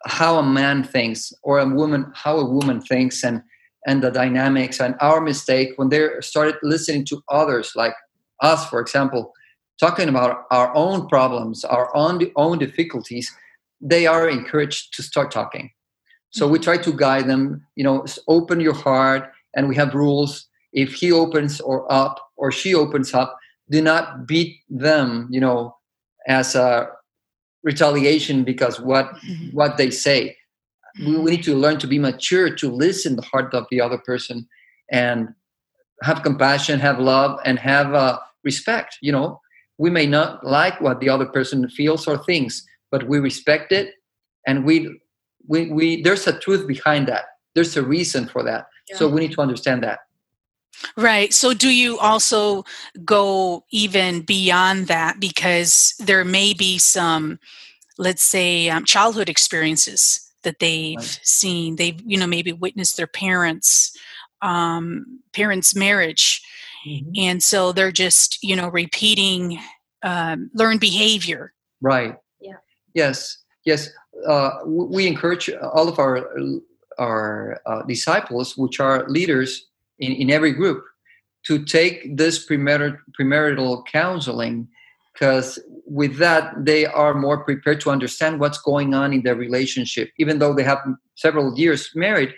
how 0.06 0.38
a 0.38 0.42
man 0.42 0.84
thinks 0.84 1.32
or 1.42 1.58
a 1.58 1.66
woman 1.66 2.10
how 2.14 2.36
a 2.36 2.44
woman 2.44 2.80
thinks 2.80 3.24
and 3.24 3.42
and 3.86 4.02
the 4.02 4.10
dynamics 4.10 4.80
and 4.80 4.94
our 5.00 5.20
mistake 5.20 5.70
when 5.76 5.88
they 5.88 6.08
started 6.20 6.56
listening 6.62 7.04
to 7.06 7.22
others 7.30 7.72
like 7.74 7.94
us 8.42 8.68
for 8.68 8.80
example 8.80 9.32
talking 9.80 10.08
about 10.08 10.44
our 10.50 10.74
own 10.76 11.08
problems 11.08 11.64
our 11.64 11.94
own 11.96 12.20
own 12.36 12.58
difficulties 12.58 13.34
they 13.80 14.06
are 14.06 14.28
encouraged 14.28 14.94
to 14.94 15.02
start 15.02 15.30
talking 15.30 15.70
so 16.34 16.48
we 16.48 16.58
try 16.58 16.76
to 16.76 16.92
guide 16.92 17.28
them, 17.28 17.64
you 17.76 17.84
know, 17.84 18.04
open 18.26 18.58
your 18.58 18.74
heart, 18.74 19.30
and 19.54 19.68
we 19.68 19.76
have 19.76 19.94
rules. 19.94 20.48
If 20.72 20.92
he 20.94 21.12
opens 21.12 21.60
or 21.60 21.90
up 21.90 22.18
or 22.36 22.50
she 22.50 22.74
opens 22.74 23.14
up, 23.14 23.38
do 23.70 23.80
not 23.80 24.26
beat 24.26 24.56
them, 24.68 25.28
you 25.30 25.38
know, 25.38 25.76
as 26.26 26.56
a 26.56 26.88
retaliation 27.62 28.42
because 28.42 28.80
what 28.80 29.14
mm-hmm. 29.14 29.56
what 29.56 29.76
they 29.76 29.90
say. 29.92 30.36
We, 31.06 31.16
we 31.18 31.30
need 31.30 31.44
to 31.44 31.54
learn 31.54 31.78
to 31.78 31.86
be 31.86 32.00
mature 32.00 32.50
to 32.50 32.68
listen 32.68 33.14
the 33.14 33.22
heart 33.22 33.54
of 33.54 33.66
the 33.70 33.80
other 33.80 33.98
person 33.98 34.48
and 34.90 35.28
have 36.02 36.24
compassion, 36.24 36.80
have 36.80 36.98
love, 36.98 37.38
and 37.44 37.60
have 37.60 37.94
uh, 37.94 38.18
respect. 38.42 38.98
You 39.00 39.12
know, 39.12 39.40
we 39.78 39.88
may 39.88 40.06
not 40.06 40.44
like 40.44 40.80
what 40.80 40.98
the 40.98 41.10
other 41.10 41.26
person 41.26 41.68
feels 41.68 42.08
or 42.08 42.18
thinks, 42.18 42.64
but 42.90 43.08
we 43.08 43.20
respect 43.20 43.70
it, 43.70 43.94
and 44.48 44.64
we 44.64 45.00
we, 45.46 45.70
we 45.70 46.02
there's 46.02 46.26
a 46.26 46.38
truth 46.38 46.66
behind 46.66 47.06
that 47.08 47.24
there's 47.54 47.76
a 47.76 47.82
reason 47.82 48.26
for 48.26 48.42
that 48.42 48.66
so 48.94 49.08
we 49.08 49.20
need 49.20 49.32
to 49.32 49.40
understand 49.40 49.82
that 49.82 50.00
Right. 50.96 51.32
So, 51.32 51.54
do 51.54 51.68
you 51.68 51.98
also 51.98 52.64
go 53.04 53.64
even 53.70 54.22
beyond 54.22 54.86
that 54.88 55.20
because 55.20 55.94
there 55.98 56.24
may 56.24 56.52
be 56.52 56.78
some, 56.78 57.38
let's 57.98 58.22
say, 58.22 58.68
um, 58.68 58.84
childhood 58.84 59.28
experiences 59.28 60.20
that 60.42 60.58
they've 60.58 60.96
right. 60.96 61.20
seen? 61.22 61.76
They've, 61.76 62.00
you 62.04 62.18
know, 62.18 62.26
maybe 62.26 62.52
witnessed 62.52 62.96
their 62.96 63.06
parents' 63.06 63.96
um, 64.42 65.20
parents' 65.32 65.74
marriage, 65.74 66.42
mm-hmm. 66.86 67.10
and 67.16 67.42
so 67.42 67.72
they're 67.72 67.92
just, 67.92 68.42
you 68.42 68.56
know, 68.56 68.68
repeating 68.68 69.58
um, 70.02 70.50
learned 70.54 70.80
behavior. 70.80 71.52
Right. 71.80 72.16
Yeah. 72.40 72.56
Yes. 72.94 73.38
Yes. 73.64 73.88
Uh, 74.26 74.58
we 74.66 75.06
encourage 75.06 75.50
all 75.72 75.88
of 75.88 75.98
our 75.98 76.28
our 76.98 77.60
uh, 77.66 77.82
disciples, 77.82 78.56
which 78.56 78.78
are 78.78 79.08
leaders 79.08 79.66
in, 79.98 80.12
in 80.12 80.30
every 80.30 80.52
group, 80.52 80.84
to 81.44 81.64
take 81.64 82.16
this 82.16 82.46
premarital, 82.46 82.96
premarital 83.18 83.84
counseling 83.86 84.68
because 85.12 85.60
with 85.86 86.16
that 86.16 86.52
they 86.64 86.86
are 86.86 87.14
more 87.14 87.44
prepared 87.44 87.80
to 87.80 87.90
understand 87.90 88.40
what's 88.40 88.58
going 88.58 88.94
on 88.94 89.12
in 89.12 89.22
their 89.22 89.36
relationship. 89.36 90.10
Even 90.18 90.38
though 90.38 90.54
they 90.54 90.64
have 90.64 90.78
several 91.14 91.56
years 91.56 91.90
married 91.94 92.32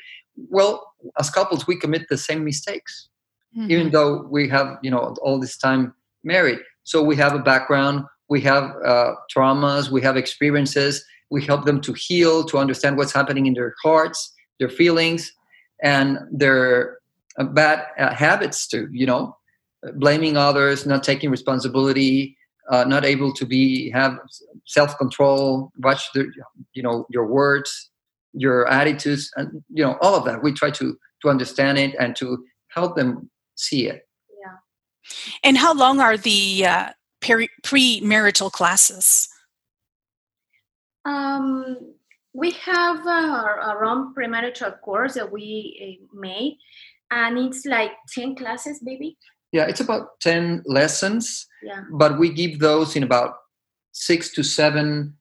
well 0.50 0.92
as 1.18 1.30
couples 1.30 1.66
we 1.66 1.76
commit 1.78 2.06
the 2.08 2.18
same 2.18 2.44
mistakes. 2.44 3.08
Mm-hmm. 3.56 3.70
even 3.70 3.90
though 3.90 4.26
we 4.28 4.48
have 4.50 4.76
you 4.82 4.90
know 4.90 5.16
all 5.22 5.38
this 5.40 5.56
time 5.56 5.94
married. 6.24 6.58
So 6.82 7.02
we 7.02 7.16
have 7.16 7.34
a 7.34 7.38
background 7.38 8.04
we 8.28 8.40
have 8.42 8.64
uh, 8.84 9.14
traumas 9.34 9.90
we 9.90 10.02
have 10.02 10.16
experiences 10.16 11.04
we 11.30 11.44
help 11.44 11.64
them 11.64 11.80
to 11.80 11.92
heal 11.92 12.44
to 12.44 12.58
understand 12.58 12.96
what's 12.96 13.12
happening 13.12 13.46
in 13.46 13.54
their 13.54 13.74
hearts 13.82 14.32
their 14.58 14.68
feelings 14.70 15.32
and 15.82 16.18
their 16.32 16.98
uh, 17.38 17.44
bad 17.44 17.84
uh, 17.98 18.14
habits 18.14 18.66
too 18.66 18.88
you 18.92 19.06
know? 19.06 19.36
Blaming 19.94 20.36
others 20.36 20.86
not 20.86 21.04
taking 21.04 21.30
responsibility 21.30 22.36
uh, 22.70 22.84
not 22.84 23.04
able 23.04 23.32
to 23.32 23.46
be 23.46 23.90
have 23.90 24.18
self-control 24.66 25.70
watch 25.78 26.10
the 26.14 26.26
you 26.72 26.82
know 26.82 27.06
your 27.10 27.26
words 27.26 27.90
your 28.36 28.68
attitudes 28.68 29.30
and 29.36 29.64
you 29.72 29.82
know 29.82 29.96
all 30.00 30.14
of 30.14 30.24
that. 30.24 30.42
We 30.42 30.52
try 30.52 30.70
to 30.72 30.96
to 31.22 31.28
understand 31.28 31.78
it 31.78 31.94
and 31.98 32.14
to 32.16 32.44
help 32.68 32.96
them 32.96 33.30
see 33.54 33.88
it. 33.88 34.06
Yeah. 34.40 34.56
And 35.42 35.56
how 35.56 35.72
long 35.72 36.00
are 36.00 36.16
the 36.16 36.66
uh, 36.66 36.90
pre-marital 37.62 38.50
classes 38.50 39.28
um 41.06 41.76
we 42.36 42.50
have 42.50 42.98
uh, 43.06 43.56
our, 43.62 43.84
own 43.84 44.14
premarital 44.14 44.78
course 44.82 45.14
that 45.14 45.32
we 45.32 45.48
uh, 45.80 46.18
made, 46.20 46.58
and 47.10 47.38
it's 47.38 47.64
like 47.64 47.92
10 48.14 48.36
classes, 48.36 48.80
maybe. 48.82 49.16
Yeah, 49.52 49.64
it's 49.64 49.80
about 49.80 50.20
10 50.20 50.64
lessons. 50.66 51.46
Yeah. 51.62 51.84
But 51.92 52.18
we 52.18 52.30
give 52.30 52.58
those 52.58 52.94
in 52.94 53.02
about 53.02 53.36
six 53.92 54.30
to 54.34 54.42
seven 54.42 55.14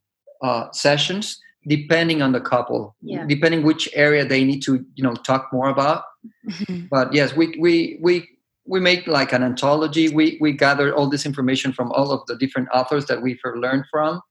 uh, 0.43 0.71
sessions, 0.73 1.39
depending 1.67 2.21
on 2.21 2.33
the 2.33 2.41
couple, 2.41 2.97
yeah. 3.01 3.25
depending 3.27 3.63
which 3.63 3.87
area 3.93 4.25
they 4.25 4.43
need 4.43 4.59
to, 4.63 4.85
you 4.95 5.03
know, 5.03 5.13
talk 5.13 5.47
more 5.53 5.69
about. 5.69 6.03
Mm-hmm. 6.49 6.87
But 6.91 7.13
yes, 7.13 7.33
we, 7.33 7.55
we, 7.57 7.97
we, 8.01 8.27
we 8.67 8.81
make 8.81 9.07
like 9.07 9.31
an 9.31 9.41
anthology. 9.41 10.09
We, 10.09 10.37
we 10.41 10.51
gather 10.51 10.93
all 10.93 11.09
this 11.09 11.25
information 11.25 11.71
from 11.71 11.93
all 11.93 12.11
of 12.11 12.25
the 12.27 12.35
different 12.35 12.67
authors 12.73 13.05
that 13.05 13.21
we've 13.21 13.39
learned 13.55 13.85
from, 13.89 14.21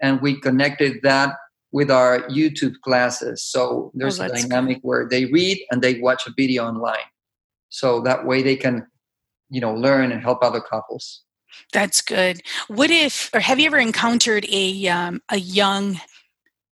and 0.00 0.20
we 0.20 0.40
connected 0.40 1.00
that 1.02 1.34
with 1.72 1.90
our 1.90 2.20
YouTube 2.28 2.80
classes. 2.82 3.42
So 3.42 3.90
there's 3.94 4.20
oh, 4.20 4.24
a 4.24 4.28
dynamic 4.28 4.78
good. 4.78 4.88
where 4.88 5.08
they 5.08 5.26
read 5.26 5.58
and 5.70 5.82
they 5.82 6.00
watch 6.00 6.26
a 6.26 6.32
video 6.36 6.66
online. 6.66 6.96
So 7.68 8.00
that 8.02 8.24
way 8.24 8.42
they 8.42 8.56
can, 8.56 8.86
you 9.50 9.60
know, 9.60 9.74
learn 9.74 10.10
and 10.12 10.22
help 10.22 10.42
other 10.42 10.60
couples. 10.60 11.22
That's 11.72 12.00
good. 12.00 12.40
What 12.68 12.90
if, 12.90 13.30
or 13.34 13.40
have 13.40 13.58
you 13.58 13.66
ever 13.66 13.78
encountered 13.78 14.46
a 14.50 14.88
um, 14.88 15.20
a 15.28 15.38
young 15.38 16.00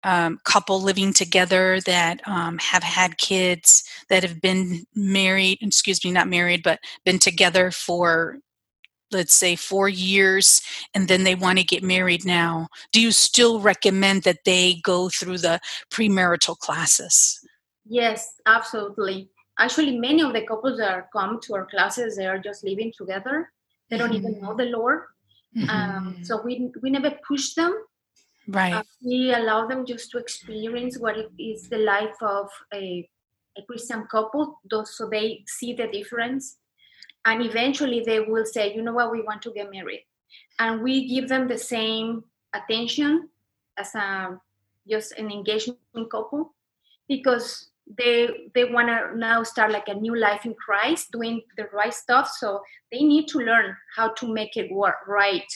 um, 0.04 0.40
couple 0.44 0.82
living 0.82 1.14
together 1.14 1.80
that 1.82 2.22
um, 2.28 2.58
have 2.60 2.84
had 2.84 3.18
kids 3.18 3.84
that 4.10 4.24
have 4.24 4.42
been 4.42 4.86
married? 4.94 5.60
Excuse 5.62 6.04
me, 6.04 6.12
not 6.12 6.28
married, 6.28 6.64
but 6.64 6.80
been 7.06 7.20
together 7.20 7.72
for 7.72 8.40
let's 9.14 9.34
say 9.34 9.56
four 9.56 9.88
years 9.90 10.62
and 10.94 11.08
then 11.08 11.24
they 11.24 11.36
want 11.36 11.58
to 11.58 11.64
get 11.64 11.84
married 11.84 12.26
now 12.26 12.68
do 12.92 13.02
you 13.02 13.12
still 13.12 13.60
recommend 13.60 14.24
that 14.24 14.44
they 14.46 14.76
go 14.84 15.10
through 15.10 15.38
the 15.38 15.60
premarital 15.92 16.58
classes? 16.58 17.40
Yes 17.86 18.36
absolutely. 18.46 19.30
Actually 19.60 19.98
many 19.98 20.22
of 20.24 20.34
the 20.34 20.46
couples 20.46 20.78
that 20.80 21.12
come 21.14 21.40
to 21.44 21.56
our 21.56 21.66
classes 21.66 22.18
they 22.18 22.26
are 22.26 22.40
just 22.40 22.64
living 22.64 22.92
together. 22.98 23.52
They 23.90 23.98
don't 23.98 24.10
mm-hmm. 24.10 24.28
even 24.28 24.42
know 24.42 24.56
the 24.56 24.66
lord 24.66 25.04
um, 25.56 25.68
mm-hmm. 25.68 26.08
um, 26.08 26.18
so 26.24 26.42
we 26.44 26.72
we 26.82 26.90
never 26.90 27.12
push 27.28 27.54
them. 27.54 27.74
Right. 28.48 28.74
Uh, 28.74 28.84
we 29.06 29.34
allow 29.34 29.68
them 29.68 29.86
just 29.86 30.12
to 30.12 30.18
experience 30.18 30.98
what 30.98 31.18
it 31.18 31.32
is 31.40 31.70
the 31.70 31.78
life 31.78 32.16
of 32.22 32.50
a, 32.74 33.08
a 33.58 33.62
christian 33.70 34.06
couple 34.12 34.60
so 34.84 35.08
they 35.10 35.44
see 35.48 35.72
the 35.74 35.88
difference 35.88 36.58
and 37.26 37.42
eventually 37.42 38.04
they 38.06 38.20
will 38.20 38.46
say 38.46 38.74
you 38.74 38.82
know 38.82 38.94
what? 38.94 39.12
We 39.12 39.22
want 39.22 39.42
to 39.44 39.52
get 39.52 39.72
married. 39.72 40.06
And 40.60 40.84
we 40.84 41.08
give 41.08 41.30
them 41.30 41.48
the 41.48 41.58
same 41.58 42.24
attention 42.54 43.30
as 43.78 43.96
a 43.96 44.40
just 44.88 45.14
an 45.14 45.32
engagement 45.32 45.80
couple 46.12 46.54
because 47.08 47.70
they 47.98 48.30
they 48.54 48.66
want 48.66 48.88
to 48.88 49.18
now 49.18 49.44
start 49.44 49.72
like 49.72 49.88
a 49.88 49.94
new 49.94 50.16
life 50.16 50.46
in 50.46 50.54
christ 50.54 51.12
doing 51.12 51.42
the 51.58 51.66
right 51.74 51.94
stuff. 51.94 52.30
So 52.30 52.62
they 52.92 53.04
need 53.04 53.28
to 53.30 53.40
learn 53.40 53.76
how 53.96 54.14
to 54.14 54.34
make 54.34 54.58
it 54.58 54.72
work 54.72 55.08
right. 55.08 55.52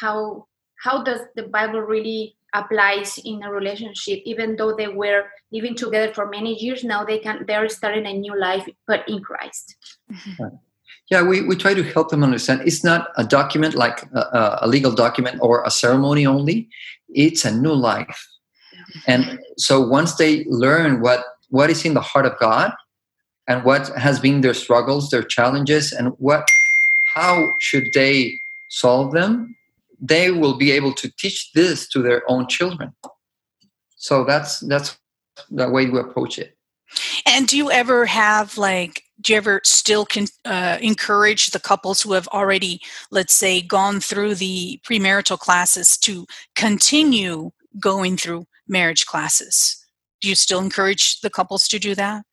How 0.00 0.46
how 0.82 1.02
does 1.02 1.20
the 1.34 1.44
bible 1.44 1.80
really 1.80 2.36
applies 2.54 3.18
in 3.24 3.42
a 3.42 3.50
relationship? 3.50 4.20
Even 4.24 4.56
though 4.56 4.74
they 4.74 4.88
were 4.88 5.24
living 5.52 5.74
together 5.74 6.12
for 6.14 6.28
many 6.28 6.54
years 6.54 6.84
now 6.84 7.04
they 7.04 7.18
can 7.18 7.44
they're 7.46 7.68
starting 7.68 8.06
a 8.06 8.12
new 8.12 8.38
life 8.38 8.66
but 8.86 9.08
in 9.08 9.22
christ. 9.22 9.76
Mm-hmm. 10.10 10.56
Yeah, 11.10 11.22
we, 11.22 11.40
we 11.42 11.56
try 11.56 11.72
to 11.72 11.82
help 11.82 12.10
them 12.10 12.22
understand 12.22 12.62
it's 12.66 12.84
not 12.84 13.08
a 13.16 13.24
document 13.24 13.74
like 13.74 14.02
a, 14.12 14.58
a 14.62 14.68
legal 14.68 14.92
document 14.92 15.38
or 15.40 15.64
a 15.64 15.70
ceremony 15.70 16.26
only, 16.26 16.68
it's 17.08 17.44
a 17.44 17.50
new 17.50 17.72
life. 17.72 18.26
And 19.06 19.38
so 19.56 19.80
once 19.80 20.16
they 20.16 20.44
learn 20.44 21.00
what, 21.00 21.24
what 21.48 21.70
is 21.70 21.84
in 21.84 21.94
the 21.94 22.00
heart 22.00 22.26
of 22.26 22.38
God 22.38 22.72
and 23.46 23.64
what 23.64 23.88
has 23.96 24.20
been 24.20 24.42
their 24.42 24.54
struggles, 24.54 25.08
their 25.08 25.22
challenges, 25.22 25.92
and 25.92 26.08
what 26.18 26.46
how 27.14 27.52
should 27.58 27.88
they 27.94 28.38
solve 28.68 29.12
them, 29.12 29.56
they 30.00 30.30
will 30.30 30.56
be 30.56 30.70
able 30.70 30.92
to 30.92 31.10
teach 31.18 31.50
this 31.52 31.88
to 31.88 32.02
their 32.02 32.22
own 32.30 32.46
children. 32.46 32.92
So 33.96 34.24
that's 34.24 34.60
that's 34.60 34.98
the 35.50 35.68
way 35.68 35.86
we 35.86 35.98
approach 35.98 36.38
it. 36.38 36.56
And 37.26 37.48
do 37.48 37.56
you 37.56 37.70
ever 37.70 38.06
have 38.06 38.56
like 38.56 39.02
do 39.20 39.32
you 39.32 39.36
ever 39.36 39.60
still 39.64 40.04
can 40.04 40.26
uh, 40.44 40.78
encourage 40.80 41.50
the 41.50 41.60
couples 41.60 42.02
who 42.02 42.12
have 42.12 42.28
already, 42.28 42.80
let's 43.10 43.34
say, 43.34 43.60
gone 43.60 44.00
through 44.00 44.36
the 44.36 44.80
premarital 44.88 45.38
classes 45.38 45.96
to 45.98 46.26
continue 46.54 47.50
going 47.80 48.16
through 48.16 48.46
marriage 48.68 49.06
classes? 49.06 49.84
Do 50.20 50.28
you 50.28 50.34
still 50.34 50.60
encourage 50.60 51.20
the 51.20 51.30
couples 51.30 51.66
to 51.68 51.78
do 51.78 51.94
that? 51.94 52.24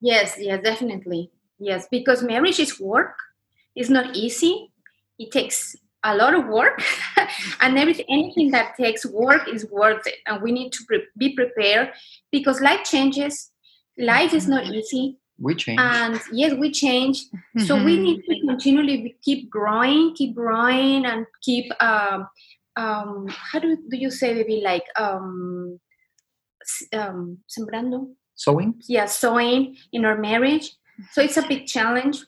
Yes, 0.00 0.36
yes, 0.38 0.62
definitely. 0.62 1.30
Yes, 1.58 1.86
because 1.90 2.22
marriage 2.22 2.60
is 2.60 2.80
work. 2.80 3.16
It's 3.74 3.90
not 3.90 4.16
easy. 4.16 4.70
It 5.18 5.30
takes 5.30 5.76
a 6.02 6.14
lot 6.14 6.34
of 6.34 6.46
work, 6.48 6.82
and 7.60 7.78
everything, 7.78 8.04
anything 8.10 8.50
that 8.50 8.76
takes 8.76 9.06
work 9.06 9.48
is 9.48 9.66
worth 9.70 10.06
it. 10.06 10.16
And 10.26 10.42
we 10.42 10.52
need 10.52 10.72
to 10.72 10.84
pre- 10.86 11.06
be 11.16 11.34
prepared 11.34 11.92
because 12.30 12.60
life 12.60 12.84
changes. 12.84 13.50
Life 13.96 14.34
is 14.34 14.46
not 14.46 14.64
mm-hmm. 14.64 14.74
easy 14.74 15.18
we 15.38 15.54
change. 15.54 15.80
And 15.80 16.20
yes 16.32 16.54
we 16.54 16.70
change. 16.70 17.24
Mm-hmm. 17.24 17.60
so 17.66 17.82
we 17.82 17.98
need 17.98 18.22
to 18.24 18.40
continually 18.46 19.16
keep 19.22 19.50
growing 19.50 20.14
keep 20.14 20.34
growing 20.34 21.06
and 21.06 21.26
keep 21.42 21.70
um, 21.82 22.28
um 22.76 23.28
how 23.28 23.58
do, 23.58 23.76
do 23.90 23.96
you 23.96 24.10
say 24.10 24.34
maybe 24.34 24.60
like 24.64 24.84
um 24.96 25.78
um 26.92 27.38
sembrando? 27.48 28.08
Sowing 28.36 28.74
yeah 28.88 29.06
sowing 29.06 29.76
in 29.92 30.04
our 30.04 30.18
marriage. 30.18 30.72
So 31.12 31.22
it's 31.22 31.36
a 31.36 31.46
big 31.46 31.66
challenge. 31.66 32.18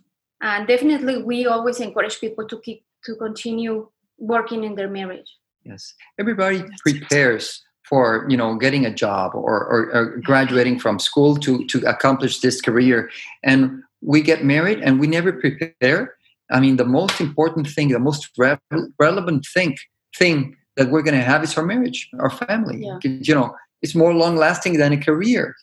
And 0.40 0.66
definitely 0.66 1.22
we 1.22 1.46
always 1.46 1.80
encourage 1.80 2.20
people 2.20 2.46
to 2.48 2.60
keep 2.60 2.84
to 3.04 3.16
continue 3.16 3.88
working 4.18 4.64
in 4.64 4.74
their 4.74 4.88
marriage. 4.88 5.30
Yes. 5.64 5.94
Everybody 6.18 6.64
prepares 6.82 7.62
for 7.88 8.26
you 8.28 8.36
know 8.36 8.56
getting 8.56 8.84
a 8.84 8.94
job 8.94 9.34
or, 9.34 9.64
or, 9.72 9.80
or, 9.94 10.16
graduating 10.18 10.78
from 10.78 10.98
school 10.98 11.36
to 11.36 11.64
to 11.66 11.78
accomplish 11.86 12.40
this 12.40 12.60
career 12.60 13.10
and 13.44 13.82
we 14.02 14.20
get 14.20 14.44
married 14.44 14.80
and 14.80 15.00
we 15.00 15.06
never 15.06 15.32
prepare 15.32 16.16
i 16.50 16.60
mean 16.60 16.76
the 16.76 16.84
most 16.84 17.20
important 17.20 17.66
thing 17.68 17.88
the 17.88 17.98
most 17.98 18.30
re- 18.36 18.58
relevant 18.98 19.46
thing 19.54 19.76
thing 20.16 20.56
that 20.76 20.90
we're 20.90 21.02
going 21.02 21.18
to 21.18 21.30
have 21.32 21.42
is 21.42 21.56
our 21.56 21.64
marriage 21.64 22.08
our 22.18 22.30
family 22.30 22.78
yeah. 22.84 22.98
you 23.02 23.34
know 23.34 23.54
it's 23.82 23.94
more 23.94 24.14
long 24.14 24.36
lasting 24.36 24.78
than 24.78 24.92
a 24.92 25.04
career 25.08 25.54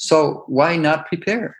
So 0.00 0.44
why 0.46 0.76
not 0.76 1.06
prepare? 1.06 1.56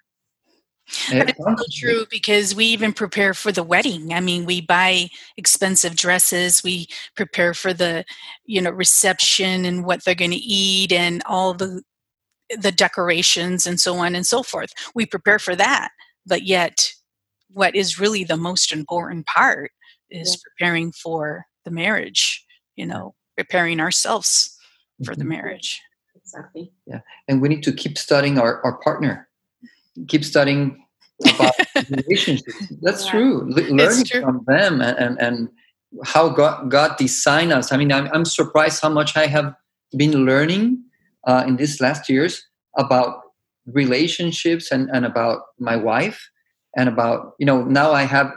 But 1.11 1.31
it's 1.31 1.39
so 1.39 1.57
true 1.73 2.07
because 2.11 2.55
we 2.55 2.67
even 2.67 2.93
prepare 2.93 3.35
for 3.35 3.53
the 3.53 3.63
wedding. 3.63 4.13
I 4.13 4.21
mean, 4.21 4.45
we 4.45 4.61
buy 4.61 5.09
expensive 5.37 5.97
dresses. 5.97 6.63
We 6.63 6.89
prepare 7.15 7.55
for 7.55 7.73
the, 7.73 8.05
you 8.45 8.61
know, 8.61 8.71
reception 8.71 9.65
and 9.65 9.85
what 9.85 10.05
they're 10.05 10.15
going 10.15 10.33
to 10.33 10.37
eat 10.37 10.93
and 10.93 11.23
all 11.27 11.55
the 11.55 11.83
the 12.59 12.73
decorations 12.73 13.67
and 13.67 13.79
so 13.79 13.95
on 13.97 14.17
and 14.17 14.27
so 14.27 14.43
forth. 14.43 14.71
We 14.95 15.07
prepare 15.07 15.39
for 15.39 15.55
that, 15.55 15.91
but 16.27 16.43
yet, 16.43 16.93
what 17.49 17.77
is 17.77 18.01
really 18.01 18.25
the 18.25 18.37
most 18.37 18.73
important 18.73 19.27
part 19.27 19.71
is 20.11 20.31
yeah. 20.31 20.51
preparing 20.51 20.93
for 20.93 21.47
the 21.65 21.71
marriage. 21.71 22.45
You 22.77 22.87
know, 22.87 23.15
preparing 23.37 23.81
ourselves 23.81 24.57
for 25.05 25.15
the 25.15 25.23
mm-hmm. 25.23 25.31
marriage. 25.31 25.81
Exactly. 26.17 26.73
Yeah, 26.87 27.01
and 27.29 27.41
we 27.41 27.49
need 27.49 27.63
to 27.63 27.73
keep 27.73 27.99
studying 27.99 28.39
our, 28.39 28.61
our 28.65 28.79
partner 28.79 29.29
keep 30.09 30.25
studying 30.25 30.85
about 31.35 31.55
relationships. 31.91 32.57
That's 32.83 33.05
yeah. 33.07 33.11
true. 33.11 33.55
L- 33.57 33.77
learning 33.77 34.05
true. 34.05 34.21
from 34.21 34.45
them 34.47 34.81
and, 34.81 34.99
and, 34.99 35.21
and 35.21 35.49
how 36.05 36.29
God, 36.29 36.71
God 36.71 36.97
designed 36.97 37.53
us. 37.53 37.73
I 37.73 37.77
mean, 37.77 37.93
I'm, 37.93 38.09
I'm 38.13 38.25
surprised 38.25 38.81
how 38.83 38.89
much 38.89 39.17
I 39.17 39.27
have 39.27 39.55
been 39.97 40.25
learning 40.25 40.83
uh, 41.27 41.45
in 41.47 41.57
these 41.57 41.81
last 41.81 42.09
years 42.09 42.45
about 42.79 43.23
relationships 43.67 44.71
and, 44.71 44.89
and 44.93 45.05
about 45.05 45.43
my 45.59 45.77
wife 45.77 46.31
and 46.77 46.89
about, 46.89 47.33
you 47.39 47.47
know, 47.47 47.65
now 47.65 47.93
I 47.93 48.03
have 48.03 48.33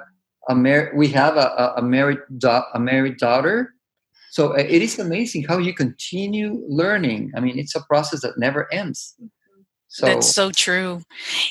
a 0.50 0.56
mar- 0.56 0.92
we 0.96 1.08
have 1.10 1.38
a, 1.38 1.74
a, 1.78 1.82
married 1.82 2.20
da- 2.38 2.66
a 2.74 2.80
married 2.80 3.18
daughter. 3.18 3.74
So 4.32 4.54
uh, 4.54 4.58
it 4.58 4.82
is 4.82 5.00
amazing 5.00 5.44
how 5.44 5.58
you 5.60 5.74
continue 5.74 6.66
learning. 6.68 7.32
I 7.36 7.40
mean, 7.40 7.60
it's 7.60 7.76
a 7.76 7.82
process 7.82 8.22
that 8.22 8.38
never 8.38 8.72
ends. 8.74 9.16
So 9.94 10.08
That's 10.08 10.28
so 10.28 10.50
true. 10.50 11.04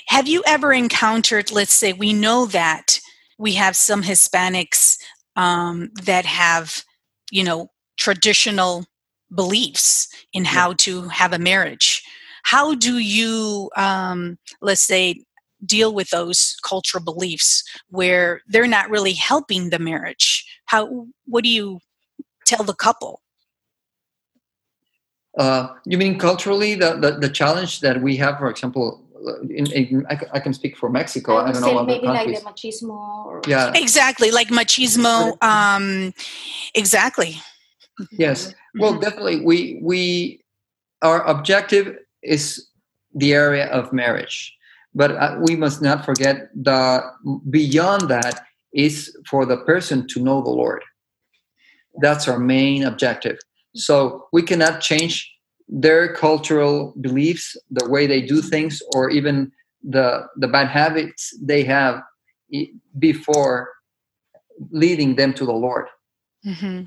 Have 0.08 0.26
you 0.26 0.42
ever 0.48 0.72
encountered, 0.72 1.52
let's 1.52 1.72
say, 1.72 1.92
we 1.92 2.12
know 2.12 2.46
that 2.46 2.98
we 3.38 3.52
have 3.52 3.76
some 3.76 4.02
Hispanics 4.02 4.98
um, 5.36 5.90
that 6.02 6.26
have, 6.26 6.82
you 7.30 7.44
know, 7.44 7.68
traditional 7.96 8.84
beliefs 9.32 10.08
in 10.32 10.44
how 10.44 10.70
yeah. 10.70 10.76
to 10.78 11.08
have 11.08 11.32
a 11.32 11.38
marriage. 11.38 12.02
How 12.42 12.74
do 12.74 12.98
you, 12.98 13.70
um, 13.76 14.38
let's 14.60 14.82
say, 14.82 15.22
deal 15.64 15.94
with 15.94 16.10
those 16.10 16.56
cultural 16.64 17.04
beliefs 17.04 17.62
where 17.90 18.42
they're 18.48 18.66
not 18.66 18.90
really 18.90 19.12
helping 19.12 19.70
the 19.70 19.78
marriage? 19.78 20.44
How? 20.64 21.06
What 21.26 21.44
do 21.44 21.48
you 21.48 21.78
tell 22.44 22.64
the 22.64 22.74
couple? 22.74 23.21
Uh, 25.38 25.68
you 25.86 25.96
mean 25.96 26.18
culturally 26.18 26.74
the, 26.74 26.94
the, 26.94 27.12
the 27.12 27.28
challenge 27.28 27.80
that 27.80 28.02
we 28.02 28.16
have, 28.16 28.38
for 28.38 28.50
example, 28.50 29.02
uh, 29.26 29.40
in, 29.48 29.70
in 29.72 30.06
I, 30.10 30.20
I, 30.34 30.40
can 30.40 30.52
speak 30.52 30.76
for 30.76 30.90
Mexico. 30.90 31.36
I, 31.36 31.48
I 31.48 31.52
don't 31.52 31.62
know 31.62 31.84
maybe 31.84 32.06
like 32.06 32.26
the 32.26 32.44
machismo. 32.44 33.26
Or 33.26 33.40
yeah, 33.46 33.72
exactly, 33.74 34.30
like 34.30 34.48
machismo. 34.48 35.42
Um, 35.42 36.12
exactly. 36.74 37.40
Yes. 38.10 38.48
Mm-hmm. 38.48 38.80
Well, 38.80 38.98
definitely, 38.98 39.40
we 39.40 39.78
we 39.80 40.44
our 41.02 41.24
objective 41.24 41.96
is 42.22 42.68
the 43.14 43.32
area 43.32 43.66
of 43.66 43.92
marriage, 43.92 44.54
but 44.94 45.12
uh, 45.12 45.38
we 45.40 45.56
must 45.56 45.80
not 45.80 46.04
forget 46.04 46.50
the 46.54 47.02
beyond 47.48 48.08
that 48.10 48.44
is 48.74 49.16
for 49.26 49.46
the 49.46 49.58
person 49.58 50.06
to 50.08 50.20
know 50.20 50.42
the 50.42 50.50
Lord. 50.50 50.82
That's 52.00 52.28
our 52.28 52.38
main 52.38 52.84
objective 52.84 53.38
so 53.74 54.26
we 54.32 54.42
cannot 54.42 54.80
change 54.80 55.30
their 55.68 56.14
cultural 56.14 56.94
beliefs, 57.00 57.56
the 57.70 57.88
way 57.88 58.06
they 58.06 58.20
do 58.20 58.42
things, 58.42 58.82
or 58.94 59.10
even 59.10 59.50
the 59.82 60.26
the 60.36 60.48
bad 60.48 60.68
habits 60.68 61.36
they 61.42 61.64
have 61.64 62.02
before 62.98 63.70
leading 64.70 65.16
them 65.16 65.32
to 65.34 65.46
the 65.46 65.52
Lord. 65.52 65.86
Mm-hmm. 66.46 66.84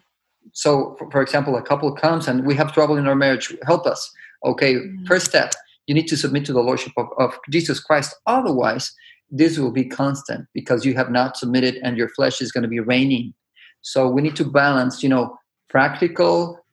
So, 0.54 0.96
for, 1.12 1.22
example, 1.22 1.58
a 1.58 1.62
couple 1.62 1.92
comes 1.94 2.28
and 2.28 2.46
we 2.46 2.54
have 2.56 2.72
trouble 2.72 2.98
in 2.98 3.08
our 3.08 3.16
marriage. 3.16 3.54
Help 3.66 3.88
us. 3.88 4.10
Okay, 4.46 4.76
mm-hmm. 4.76 5.06
first 5.06 5.26
step, 5.26 5.54
you 5.88 5.96
need 5.96 6.08
to 6.08 6.18
submit 6.18 6.46
to 6.46 6.54
the 6.54 6.62
lordship 6.62 6.94
of, 6.98 7.08
of 7.18 7.38
Jesus 7.50 7.80
Christ. 7.80 8.16
Otherwise, 8.28 8.94
this 9.32 9.58
will 9.58 9.72
be 9.72 9.86
constant 9.86 10.46
because 10.54 10.86
you 10.86 10.94
have 10.94 11.10
not 11.10 11.36
submitted, 11.36 11.76
and 11.84 11.98
your 11.98 12.10
flesh 12.10 12.42
is 12.42 12.52
going 12.52 12.62
to 12.62 12.70
be 12.70 12.80
reigning. 12.80 13.34
So 13.82 14.08
we 14.08 14.22
need 14.22 14.36
to 14.36 14.46
balance, 14.46 15.02
you 15.02 15.10
know, 15.10 15.38
practical 15.70 16.65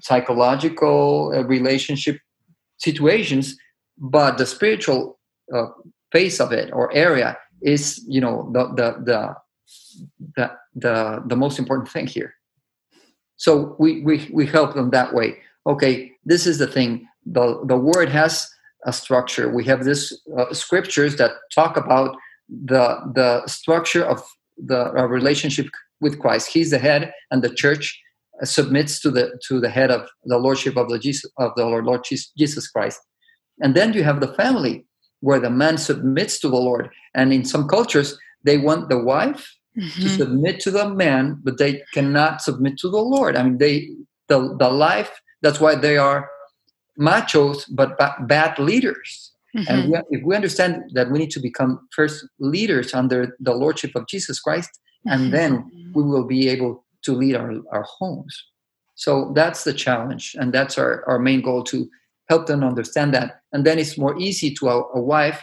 psychological 0.00 1.32
uh, 1.34 1.42
relationship 1.44 2.18
situations 2.78 3.56
but 3.98 4.38
the 4.38 4.46
spiritual 4.46 5.18
uh, 5.54 5.66
face 6.12 6.40
of 6.40 6.52
it 6.52 6.70
or 6.72 6.92
area 6.92 7.36
is 7.62 8.04
you 8.08 8.20
know 8.20 8.50
the, 8.52 8.64
the 8.74 8.88
the 9.04 9.34
the 10.36 10.52
the, 10.74 11.22
the 11.26 11.36
most 11.36 11.58
important 11.58 11.88
thing 11.88 12.06
here. 12.06 12.34
So 13.36 13.76
we, 13.78 14.02
we 14.02 14.28
we 14.32 14.46
help 14.46 14.74
them 14.74 14.90
that 14.90 15.14
way. 15.14 15.38
Okay 15.66 16.12
this 16.24 16.46
is 16.46 16.58
the 16.58 16.66
thing. 16.66 17.08
The 17.24 17.60
the 17.64 17.76
word 17.76 18.08
has 18.10 18.48
a 18.84 18.92
structure. 18.92 19.48
We 19.52 19.64
have 19.64 19.84
this 19.84 20.02
uh, 20.36 20.52
scriptures 20.52 21.16
that 21.16 21.32
talk 21.54 21.76
about 21.76 22.16
the 22.48 23.00
the 23.14 23.46
structure 23.46 24.04
of 24.04 24.22
the 24.58 24.90
relationship 25.08 25.68
with 26.00 26.18
christ. 26.18 26.48
He's 26.48 26.70
the 26.70 26.78
head 26.78 27.12
and 27.30 27.42
the 27.42 27.54
church 27.54 28.00
submits 28.44 29.00
to 29.00 29.10
the 29.10 29.38
to 29.48 29.60
the 29.60 29.68
head 29.70 29.90
of 29.90 30.08
the 30.24 30.38
lordship 30.38 30.76
of 30.76 30.88
the 30.88 30.98
Jesus 30.98 31.30
of 31.38 31.52
the 31.56 31.64
Lord, 31.64 31.84
Lord 31.84 32.04
Jesus 32.04 32.68
Christ. 32.68 33.00
And 33.60 33.74
then 33.74 33.92
you 33.92 34.04
have 34.04 34.20
the 34.20 34.34
family 34.34 34.84
where 35.20 35.40
the 35.40 35.50
man 35.50 35.78
submits 35.78 36.38
to 36.40 36.48
the 36.48 36.56
Lord. 36.56 36.90
And 37.14 37.32
in 37.32 37.44
some 37.44 37.68
cultures, 37.68 38.18
they 38.44 38.58
want 38.58 38.88
the 38.88 38.98
wife 38.98 39.56
mm-hmm. 39.78 40.02
to 40.02 40.08
submit 40.08 40.60
to 40.60 40.70
the 40.70 40.88
man, 40.88 41.40
but 41.42 41.58
they 41.58 41.82
cannot 41.94 42.42
submit 42.42 42.78
to 42.78 42.90
the 42.90 42.98
Lord. 42.98 43.36
I 43.36 43.42
mean, 43.42 43.58
they 43.58 43.88
the 44.28 44.56
the 44.58 44.68
life. 44.68 45.20
That's 45.42 45.60
why 45.60 45.74
they 45.74 45.96
are 45.96 46.28
machos, 46.98 47.64
but 47.70 47.98
ba- 47.98 48.16
bad 48.20 48.58
leaders. 48.58 49.32
Mm-hmm. 49.56 49.72
And 49.72 49.90
we, 49.90 49.98
if 50.10 50.24
we 50.24 50.34
understand 50.34 50.90
that 50.94 51.10
we 51.10 51.18
need 51.18 51.30
to 51.30 51.40
become 51.40 51.88
first 51.94 52.26
leaders 52.38 52.92
under 52.94 53.36
the 53.40 53.54
lordship 53.54 53.94
of 53.94 54.06
Jesus 54.06 54.40
Christ, 54.40 54.70
mm-hmm. 55.06 55.12
and 55.12 55.32
then 55.32 55.92
we 55.94 56.02
will 56.02 56.24
be 56.24 56.48
able 56.48 56.84
to 57.06 57.12
lead 57.12 57.34
our, 57.34 57.52
our 57.72 57.84
homes. 57.98 58.44
So 58.94 59.32
that's 59.34 59.64
the 59.64 59.74
challenge, 59.74 60.36
and 60.38 60.52
that's 60.52 60.78
our, 60.78 61.04
our 61.08 61.18
main 61.18 61.42
goal 61.42 61.64
to 61.64 61.88
help 62.28 62.46
them 62.46 62.62
understand 62.62 63.14
that. 63.14 63.40
And 63.52 63.64
then 63.64 63.78
it's 63.78 63.98
more 63.98 64.18
easy 64.18 64.54
to 64.54 64.68
a, 64.68 64.82
a 64.94 65.00
wife 65.00 65.42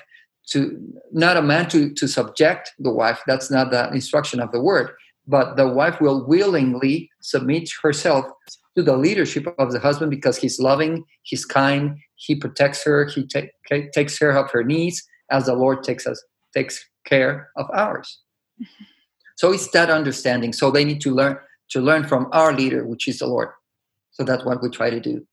to 0.49 0.77
not 1.11 1.37
a 1.37 1.41
man 1.41 1.69
to, 1.69 1.93
to 1.93 2.07
subject 2.07 2.73
the 2.79 2.91
wife, 2.91 3.21
that's 3.25 3.49
not 3.49 3.71
the 3.71 3.89
instruction 3.93 4.39
of 4.39 4.51
the 4.51 4.61
word, 4.61 4.91
but 5.25 5.55
the 5.55 5.67
wife 5.67 6.01
will 6.01 6.27
willingly 6.27 7.09
submit 7.21 7.69
herself 7.81 8.25
to 8.75 8.83
the 8.83 8.97
leadership 8.97 9.47
of 9.57 9.71
the 9.71 9.79
husband 9.79 10.09
because 10.09 10.37
he's 10.37 10.59
loving, 10.59 11.05
he's 11.21 11.45
kind, 11.45 11.97
he 12.15 12.35
protects 12.35 12.83
her, 12.83 13.05
he 13.05 13.25
take, 13.25 13.51
takes 13.93 14.17
care 14.19 14.35
of 14.35 14.51
her 14.51 14.63
needs 14.63 15.01
as 15.29 15.45
the 15.45 15.55
Lord 15.55 15.83
takes 15.83 16.05
us 16.05 16.21
takes 16.53 16.85
care 17.05 17.49
of 17.55 17.65
ours. 17.73 18.19
Mm-hmm. 18.61 18.83
So 19.35 19.51
it's 19.51 19.69
that 19.71 19.89
understanding. 19.89 20.53
So 20.53 20.71
they 20.71 20.85
need 20.85 21.01
to 21.01 21.13
learn 21.13 21.37
to 21.69 21.81
learn 21.81 22.07
from 22.07 22.29
our 22.31 22.53
leader, 22.53 22.85
which 22.85 23.07
is 23.07 23.19
the 23.19 23.27
Lord. 23.27 23.49
So 24.11 24.23
that's 24.23 24.45
what 24.45 24.61
we 24.61 24.69
try 24.69 24.89
to 24.89 24.99
do. 24.99 25.25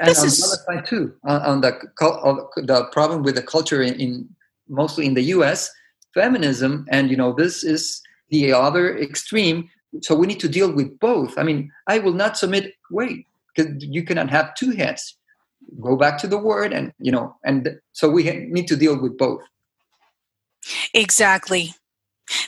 And 0.00 0.08
this 0.08 0.20
on 0.20 0.26
is... 0.26 0.38
the 0.38 0.46
other 0.46 0.80
side 0.80 0.86
too, 0.86 1.14
on, 1.24 1.42
on 1.42 1.60
the 1.60 1.72
the 2.56 2.84
problem 2.92 3.22
with 3.22 3.34
the 3.34 3.42
culture 3.42 3.82
in, 3.82 3.94
in 3.94 4.28
mostly 4.68 5.06
in 5.06 5.14
the 5.14 5.22
U.S., 5.36 5.70
feminism, 6.14 6.86
and 6.90 7.10
you 7.10 7.16
know 7.16 7.32
this 7.32 7.64
is 7.64 8.00
the 8.30 8.52
other 8.52 8.96
extreme. 8.98 9.68
So 10.00 10.14
we 10.14 10.26
need 10.26 10.40
to 10.40 10.48
deal 10.48 10.72
with 10.72 10.98
both. 11.00 11.36
I 11.36 11.42
mean, 11.42 11.70
I 11.86 11.98
will 11.98 12.14
not 12.14 12.38
submit. 12.38 12.74
Wait, 12.90 13.26
because 13.54 13.74
you 13.80 14.04
cannot 14.04 14.30
have 14.30 14.54
two 14.54 14.70
heads. 14.70 15.16
Go 15.80 15.96
back 15.96 16.18
to 16.18 16.26
the 16.26 16.38
word, 16.38 16.72
and 16.72 16.92
you 16.98 17.12
know, 17.12 17.36
and 17.44 17.80
so 17.92 18.08
we 18.10 18.24
need 18.24 18.68
to 18.68 18.76
deal 18.76 19.00
with 19.00 19.18
both. 19.18 19.42
Exactly. 20.94 21.74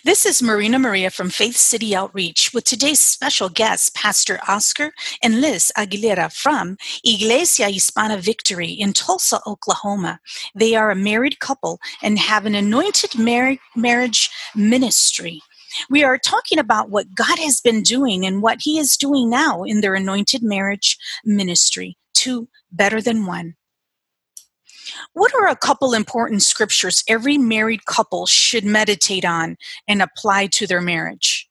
This 0.04 0.26
is 0.26 0.42
Marina 0.42 0.78
Maria 0.78 1.10
from 1.10 1.30
Faith 1.30 1.56
City 1.56 1.96
Outreach 1.96 2.52
with 2.52 2.64
today's 2.64 3.00
special 3.00 3.48
guests, 3.48 3.90
Pastor 3.94 4.38
Oscar 4.46 4.92
and 5.22 5.40
Liz 5.40 5.72
Aguilera 5.76 6.32
from 6.32 6.76
Iglesia 7.02 7.66
Hispana 7.68 8.18
Victory 8.18 8.70
in 8.70 8.92
Tulsa, 8.92 9.40
Oklahoma. 9.46 10.20
They 10.54 10.74
are 10.74 10.90
a 10.90 10.96
married 10.96 11.40
couple 11.40 11.80
and 12.02 12.18
have 12.18 12.46
an 12.46 12.54
anointed 12.54 13.18
mar- 13.18 13.56
marriage 13.74 14.30
ministry. 14.54 15.40
We 15.90 16.04
are 16.04 16.18
talking 16.18 16.58
about 16.58 16.90
what 16.90 17.14
God 17.14 17.38
has 17.38 17.60
been 17.60 17.82
doing 17.82 18.24
and 18.24 18.42
what 18.42 18.58
He 18.60 18.78
is 18.78 18.96
doing 18.96 19.28
now 19.28 19.64
in 19.64 19.80
their 19.80 19.94
anointed 19.94 20.42
marriage 20.42 20.96
ministry. 21.24 21.96
Two 22.12 22.48
better 22.70 23.00
than 23.00 23.26
one. 23.26 23.54
What 25.12 25.34
are 25.34 25.48
a 25.48 25.56
couple 25.56 25.94
important 25.94 26.42
scriptures 26.42 27.04
every 27.08 27.38
married 27.38 27.84
couple 27.86 28.26
should 28.26 28.64
meditate 28.64 29.24
on 29.24 29.56
and 29.88 30.02
apply 30.02 30.46
to 30.48 30.66
their 30.66 30.80
marriage? 30.80 31.48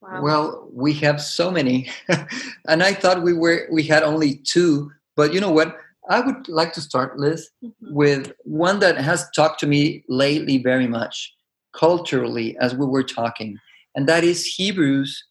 Wow. 0.00 0.22
Well, 0.22 0.68
we 0.72 0.92
have 0.94 1.20
so 1.22 1.50
many, 1.50 1.90
and 2.68 2.82
I 2.82 2.92
thought 2.92 3.22
we 3.22 3.32
were 3.32 3.66
we 3.72 3.84
had 3.84 4.02
only 4.02 4.36
two. 4.36 4.90
But 5.16 5.32
you 5.32 5.40
know 5.40 5.50
what? 5.50 5.78
I 6.10 6.20
would 6.20 6.46
like 6.48 6.74
to 6.74 6.82
start, 6.82 7.18
Liz, 7.18 7.48
Mhm. 7.64 7.72
with 7.80 8.32
one 8.44 8.80
that 8.80 8.98
has 8.98 9.30
talked 9.30 9.60
to 9.60 9.66
me 9.66 10.04
lately 10.08 10.58
very 10.58 10.86
much 10.86 11.32
culturally 11.72 12.56
as 12.58 12.74
we 12.74 12.84
were 12.84 13.02
talking, 13.02 13.58
and 13.94 14.06
that 14.06 14.24
is 14.24 14.44
Hebrews 14.44 15.24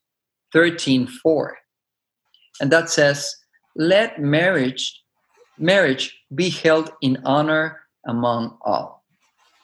13 0.52 1.06
4. 1.08 1.58
And 2.60 2.72
that 2.72 2.90
says, 2.90 3.36
Let 3.76 4.20
marriage 4.20 5.04
marriage 5.60 6.18
be 6.36 6.50
held 6.50 6.92
in 7.02 7.22
honor 7.26 7.82
among 8.08 8.58
all. 8.62 9.04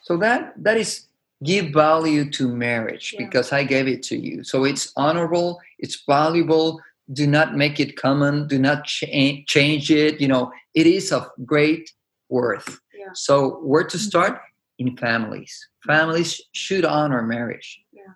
So 0.04 0.18
that 0.18 0.54
that 0.64 0.78
is 0.78 1.06
give 1.44 1.72
value 1.72 2.30
to 2.32 2.48
marriage 2.48 3.14
Yeah. 3.14 3.26
because 3.26 3.52
I 3.54 3.64
gave 3.64 3.88
it 3.88 4.04
to 4.04 4.18
you. 4.18 4.44
So 4.44 4.66
it's 4.66 4.92
honorable, 4.98 5.60
it's 5.78 6.04
valuable. 6.06 6.82
Do 7.12 7.26
not 7.26 7.56
make 7.56 7.80
it 7.80 7.96
common. 7.96 8.48
Do 8.48 8.60
not 8.60 8.86
cha- 8.86 9.44
change 9.48 9.90
it. 9.90 10.22
You 10.22 10.28
know, 10.28 10.52
it 10.76 10.86
is 10.86 11.12
of 11.12 11.28
great 11.46 11.92
worth. 12.30 12.80
Yeah. 12.94 13.08
So 13.14 13.60
where 13.62 13.84
to 13.84 13.98
mm-hmm. 13.98 14.08
start? 14.08 14.42
In 14.78 14.96
families. 14.96 15.54
Families 15.86 16.40
should 16.54 16.86
honor 16.86 17.22
marriage. 17.22 17.82
Yeah. 17.92 18.14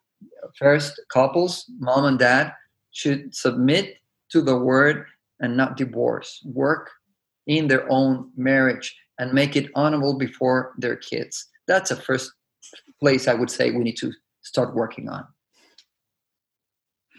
First, 0.58 1.02
couples, 1.10 1.66
mom 1.80 2.06
and 2.06 2.20
dad, 2.20 2.54
should 2.92 3.36
submit 3.36 3.98
to 4.30 4.42
the 4.42 4.58
word 4.58 5.06
and 5.40 5.58
not 5.58 5.76
divorce. 5.76 6.42
Work 6.46 6.92
in 7.48 7.68
their 7.68 7.90
own 7.92 8.32
marriage 8.36 8.96
and 9.20 9.34
make 9.34 9.56
it 9.56 9.70
honorable 9.76 10.18
before 10.18 10.74
their 10.78 10.96
kids. 10.96 11.48
That's 11.68 11.90
the 11.90 11.96
first 11.96 12.32
place 13.00 13.28
I 13.28 13.34
would 13.34 13.52
say 13.52 13.72
we 13.72 13.84
need 13.84 13.98
to 13.98 14.12
start 14.42 14.76
working 14.76 15.10
on. 15.10 15.26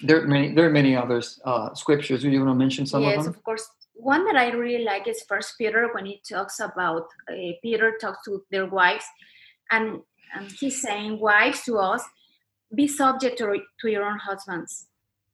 There 0.02 0.22
are 0.22 0.26
many. 0.26 0.52
There 0.54 0.66
are 0.66 0.70
many 0.70 0.96
others 0.96 1.40
uh, 1.44 1.72
scriptures. 1.74 2.22
Do 2.22 2.30
you 2.30 2.40
want 2.40 2.50
to 2.50 2.54
mention 2.54 2.84
some 2.84 3.02
yes, 3.02 3.10
of 3.10 3.16
them? 3.16 3.24
Yes, 3.24 3.36
of 3.36 3.44
course. 3.44 3.66
One 3.94 4.24
that 4.26 4.36
I 4.36 4.50
really 4.50 4.84
like 4.84 5.06
is 5.06 5.22
First 5.28 5.54
Peter 5.56 5.88
when 5.94 6.04
he 6.04 6.20
talks 6.28 6.58
about 6.58 7.06
uh, 7.30 7.52
Peter 7.62 7.94
talks 8.00 8.24
to 8.24 8.44
their 8.50 8.66
wives, 8.66 9.04
and, 9.70 10.00
and 10.34 10.50
he's 10.50 10.82
saying, 10.82 11.20
"Wives 11.20 11.62
to 11.62 11.78
us, 11.78 12.02
be 12.74 12.88
subject 12.88 13.38
to, 13.38 13.56
to 13.80 13.88
your 13.88 14.04
own 14.04 14.18
husbands, 14.18 14.88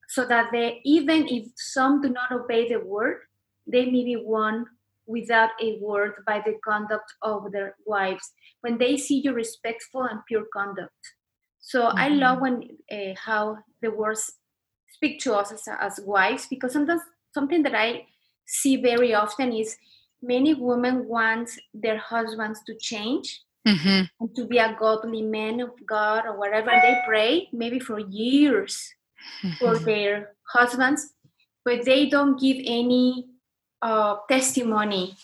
so 0.08 0.26
that 0.26 0.50
they, 0.52 0.80
even 0.84 1.26
if 1.28 1.48
some 1.56 2.02
do 2.02 2.10
not 2.10 2.30
obey 2.30 2.68
the 2.68 2.80
word, 2.80 3.22
they 3.66 3.86
may 3.86 4.04
be 4.04 4.16
won 4.16 4.66
without 5.06 5.50
a 5.60 5.78
word 5.80 6.14
by 6.26 6.40
the 6.44 6.58
conduct 6.64 7.12
of 7.22 7.52
their 7.52 7.76
wives 7.86 8.32
when 8.60 8.78
they 8.78 8.96
see 8.96 9.20
your 9.20 9.34
respectful 9.34 10.02
and 10.02 10.20
pure 10.26 10.46
conduct." 10.52 11.14
So 11.60 11.88
I 11.96 12.08
Mhm. 12.10 12.20
love 12.20 12.40
when 12.40 12.78
uh, 12.90 13.14
how 13.16 13.58
the 13.82 13.90
words 13.90 14.32
speak 14.88 15.20
to 15.20 15.34
us 15.34 15.52
as, 15.52 15.68
as 15.80 16.00
wives 16.04 16.46
because 16.48 16.72
sometimes 16.72 17.02
something 17.32 17.62
that 17.62 17.74
I 17.74 18.06
see 18.46 18.76
very 18.76 19.14
often 19.14 19.52
is 19.52 19.76
many 20.22 20.54
women 20.54 21.06
want 21.06 21.50
their 21.72 21.98
husbands 21.98 22.60
to 22.66 22.74
change 22.76 23.42
hmm 23.66 24.02
and 24.20 24.34
to 24.36 24.44
be 24.46 24.58
a 24.58 24.76
godly 24.78 25.22
man 25.22 25.60
of 25.60 25.70
God 25.86 26.26
or 26.26 26.36
whatever. 26.38 26.70
And 26.70 26.82
they 26.82 27.00
pray 27.06 27.48
maybe 27.52 27.78
for 27.80 27.98
years 27.98 28.94
for 29.58 29.78
their 29.78 30.36
husbands, 30.52 31.14
but 31.64 31.84
they 31.86 32.08
don't 32.08 32.38
give 32.38 32.58
any 32.66 33.29
uh, 33.82 34.16
testimony 34.28 35.16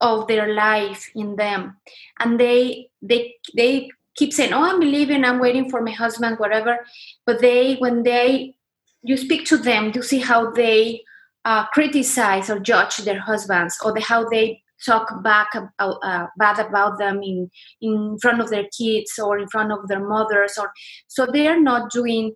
of 0.00 0.28
their 0.28 0.54
life 0.54 1.10
in 1.14 1.36
them, 1.36 1.76
and 2.20 2.38
they 2.38 2.90
they 3.02 3.34
they 3.56 3.90
keep 4.14 4.32
saying, 4.32 4.52
"Oh, 4.52 4.62
I'm 4.62 4.80
believing, 4.80 5.24
I'm 5.24 5.40
waiting 5.40 5.70
for 5.70 5.82
my 5.82 5.92
husband, 5.92 6.38
whatever." 6.38 6.78
But 7.26 7.40
they, 7.40 7.76
when 7.76 8.02
they 8.02 8.54
you 9.02 9.16
speak 9.16 9.46
to 9.46 9.56
them, 9.56 9.92
you 9.94 10.02
see 10.02 10.20
how 10.20 10.50
they 10.50 11.02
uh, 11.44 11.66
criticize 11.66 12.50
or 12.50 12.58
judge 12.58 12.98
their 12.98 13.20
husbands, 13.20 13.78
or 13.84 13.92
the, 13.92 14.00
how 14.00 14.28
they 14.28 14.62
talk 14.84 15.22
back 15.24 15.48
about, 15.54 15.98
uh, 16.02 16.26
bad 16.36 16.58
about 16.58 16.98
them 16.98 17.22
in 17.22 17.50
in 17.80 18.18
front 18.20 18.40
of 18.40 18.50
their 18.50 18.66
kids 18.76 19.18
or 19.18 19.38
in 19.38 19.48
front 19.48 19.72
of 19.72 19.88
their 19.88 20.06
mothers, 20.06 20.58
or 20.58 20.72
so 21.08 21.26
they 21.26 21.48
are 21.48 21.60
not 21.60 21.90
doing 21.90 22.34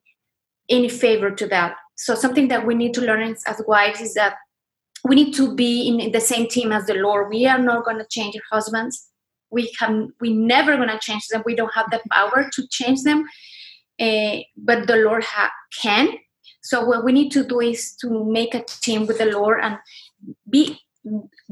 any 0.69 0.89
favor 0.89 1.31
to 1.31 1.47
that. 1.47 1.77
So 1.97 2.15
something 2.15 2.49
that 2.49 2.67
we 2.67 2.75
need 2.75 2.95
to 2.95 3.01
learn 3.03 3.23
as 3.47 3.63
wives 3.67 4.01
is 4.01 4.15
that 4.15 4.37
we 5.05 5.17
need 5.17 5.33
to 5.35 5.55
be 5.55 5.89
in 5.89 6.13
the 6.13 6.21
same 6.21 6.49
team 6.49 6.73
as 6.73 6.87
the 6.87 6.95
Lord. 6.95 7.29
We 7.29 7.47
are 7.47 7.59
not 7.59 7.85
going 7.85 7.99
to 7.99 8.07
change 8.09 8.37
our 8.37 8.57
husbands. 8.57 9.09
We 9.51 9.71
can. 9.73 10.13
We 10.21 10.33
never 10.33 10.77
going 10.77 10.89
to 10.89 10.99
change 10.99 11.27
them. 11.29 11.43
We 11.45 11.55
don't 11.55 11.75
have 11.75 11.91
the 11.91 12.01
power 12.11 12.49
to 12.53 12.67
change 12.71 13.03
them, 13.03 13.27
uh, 14.01 14.39
but 14.57 14.87
the 14.87 14.97
Lord 14.97 15.25
ha- 15.25 15.53
can. 15.81 16.09
So 16.63 16.85
what 16.85 17.05
we 17.05 17.13
need 17.13 17.31
to 17.33 17.45
do 17.45 17.61
is 17.61 17.97
to 17.97 18.25
make 18.25 18.55
a 18.55 18.65
team 18.65 19.07
with 19.07 19.19
the 19.19 19.27
Lord 19.27 19.61
and 19.63 19.79
be 20.49 20.79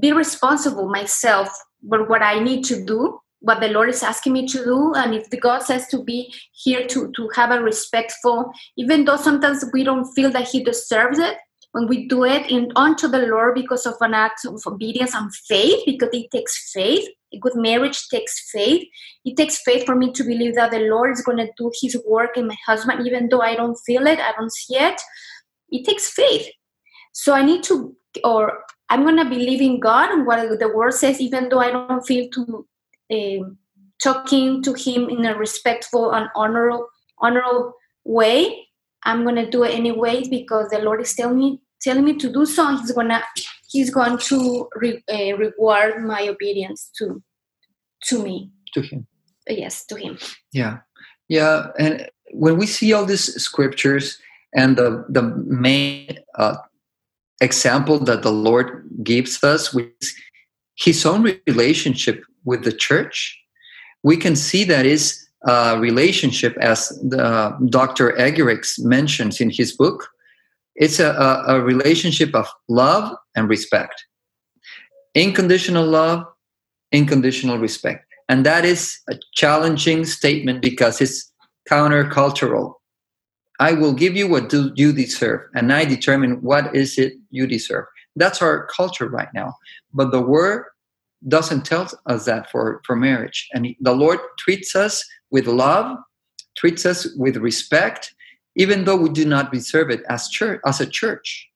be 0.01 0.13
responsible 0.13 0.89
myself 0.89 1.51
for 1.89 2.07
what 2.07 2.23
I 2.23 2.39
need 2.39 2.65
to 2.67 2.85
do, 2.85 3.19
what 3.41 3.61
the 3.61 3.69
Lord 3.69 3.89
is 3.89 4.03
asking 4.03 4.33
me 4.35 4.47
to 4.47 4.65
do, 4.65 4.95
and 4.95 5.15
if 5.15 5.29
the 5.31 5.41
God 5.41 5.63
says 5.63 5.89
to 5.89 6.03
be 6.03 6.33
here 6.53 6.87
to 6.87 7.11
to 7.17 7.29
have 7.35 7.51
a 7.51 7.61
respectful, 7.61 8.53
even 8.77 9.05
though 9.05 9.17
sometimes 9.17 9.65
we 9.73 9.83
don't 9.83 10.11
feel 10.15 10.31
that 10.31 10.49
He 10.49 10.63
deserves 10.63 11.19
it, 11.19 11.37
when 11.73 11.87
we 11.87 12.09
do 12.09 12.25
it 12.25 12.51
in 12.51 12.73
unto 12.77 13.07
the 13.07 13.27
Lord 13.27 13.55
because 13.55 13.87
of 13.87 13.95
an 14.01 14.15
act 14.15 14.45
of 14.45 14.61
obedience 14.67 15.15
and 15.15 15.35
faith, 15.35 15.83
because 15.87 16.11
it 16.13 16.31
takes 16.31 16.73
faith. 16.73 17.09
A 17.33 17.39
good 17.39 17.55
marriage 17.55 18.09
takes 18.09 18.51
faith. 18.51 18.87
It 19.25 19.37
takes 19.37 19.63
faith 19.63 19.87
for 19.87 19.95
me 19.95 20.13
to 20.13 20.25
believe 20.25 20.57
that 20.57 20.73
the 20.73 20.81
Lord 20.81 21.13
is 21.13 21.23
going 21.23 21.39
to 21.39 21.49
do 21.57 21.71
His 21.81 21.97
work 22.07 22.37
in 22.37 22.49
my 22.49 22.57
husband, 22.67 23.07
even 23.07 23.29
though 23.29 23.41
I 23.41 23.55
don't 23.55 23.79
feel 23.87 24.07
it, 24.07 24.19
I 24.19 24.33
don't 24.37 24.53
see 24.53 24.77
it. 24.77 25.01
It 25.71 25.87
takes 25.87 26.11
faith. 26.11 26.49
So 27.13 27.35
I 27.35 27.43
need 27.43 27.63
to, 27.65 27.95
or 28.25 28.65
I'm 28.89 29.05
going 29.05 29.17
to 29.19 29.25
believe 29.25 29.61
in 29.61 29.79
God 29.79 30.11
and 30.11 30.27
what 30.27 30.59
the 30.59 30.69
word 30.69 30.95
says, 30.95 31.21
even 31.21 31.49
though 31.49 31.61
I 31.61 31.71
don't 31.71 32.05
feel 32.05 32.29
to 32.31 32.67
um, 33.13 33.59
talking 34.03 34.63
to 34.63 34.75
Him 34.75 35.09
in 35.09 35.25
a 35.25 35.37
respectful 35.37 36.13
and 36.13 36.29
honorable, 36.35 36.89
honorable 37.19 37.75
way. 38.05 38.67
I'm 39.05 39.23
going 39.23 39.37
to 39.37 39.51
do 39.51 39.65
it 39.65 39.75
anyways 39.75 40.29
because 40.29 40.69
the 40.71 40.79
Lord 40.79 41.01
is 41.01 41.15
telling 41.15 41.39
me 41.39 41.61
telling 41.81 42.05
me 42.05 42.15
to 42.17 42.31
do 42.31 42.45
so. 42.45 42.77
He's 42.77 42.93
gonna 42.93 43.23
He's 43.69 43.91
going 43.91 44.19
to 44.19 44.69
re, 44.77 45.03
uh, 45.13 45.37
reward 45.37 46.05
my 46.05 46.29
obedience 46.29 46.91
to 46.99 47.23
to 48.05 48.23
me. 48.23 48.51
To 48.75 48.83
him. 48.83 49.07
Yes, 49.49 49.85
to 49.87 49.97
Him. 49.97 50.19
Yeah, 50.53 50.79
yeah. 51.29 51.69
And 51.79 52.09
when 52.33 52.57
we 52.57 52.67
see 52.67 52.93
all 52.93 53.05
these 53.05 53.35
scriptures 53.43 54.19
and 54.55 54.77
the 54.77 55.05
the 55.09 55.23
main 55.23 56.19
uh, 56.37 56.57
example 57.41 57.99
that 58.01 58.23
the 58.23 58.33
Lord 58.33 58.89
gives 59.03 59.43
us 59.43 59.73
with 59.73 59.93
His 60.77 61.05
own 61.07 61.23
relationship 61.47 62.23
with 62.45 62.65
the 62.65 62.73
church, 62.73 63.39
we 64.03 64.17
can 64.17 64.37
see 64.37 64.65
that 64.65 64.87
is 64.87 65.27
a 65.47 65.79
relationship, 65.79 66.57
as 66.59 66.89
the 67.03 67.23
uh, 67.25 67.59
Dr. 67.69 68.13
Eggerichs 68.13 68.79
mentions 68.79 69.41
in 69.41 69.51
his 69.51 69.77
book. 69.77 70.09
It's 70.75 71.01
a, 71.01 71.11
a, 71.13 71.57
a 71.57 71.61
relationship 71.63 72.35
of 72.35 72.47
love 72.69 73.15
and 73.35 73.49
respect, 73.49 74.05
unconditional 75.17 75.87
love, 75.87 76.25
unconditional 76.95 77.59
respect. 77.59 78.07
And 78.29 78.47
that 78.47 78.65
is 78.65 78.99
a 79.09 79.19
challenging 79.35 80.05
statement 80.05 80.63
because 80.63 81.01
it's 81.01 81.33
countercultural. 81.69 82.75
I 83.59 83.73
will 83.73 83.93
give 83.93 84.17
you 84.17 84.29
what 84.29 84.49
do 84.49 84.73
you 84.77 84.93
deserve, 84.93 85.41
and 85.55 85.73
I 85.73 85.85
determine 85.85 86.41
what 86.43 86.75
is 86.75 86.97
it 86.97 87.15
you 87.31 87.47
deserve. 87.47 87.85
That's 88.17 88.41
our 88.41 88.67
culture 88.67 89.09
right 89.09 89.29
now. 89.35 89.55
But 89.93 90.13
the 90.13 90.23
word 90.23 90.65
doesn't 91.29 91.67
tell 91.67 91.89
us 92.07 92.25
that 92.25 92.51
for, 92.51 92.81
for 92.87 92.97
marriage. 92.97 93.49
And 93.53 93.75
the 93.81 93.95
Lord 93.95 94.19
treats 94.39 94.75
us 94.75 95.05
with 95.31 95.47
love, 95.47 95.99
treats 96.57 96.85
us 96.85 97.07
with 97.17 97.37
respect, 97.37 98.15
even 98.57 98.85
though 98.85 98.97
we 98.97 99.09
do 99.09 99.25
not 99.25 99.53
deserve 99.53 99.91
it 99.91 100.03
as 100.09 100.29
church 100.29 100.61
as 100.67 100.81
a 100.81 100.87
church. 100.87 101.49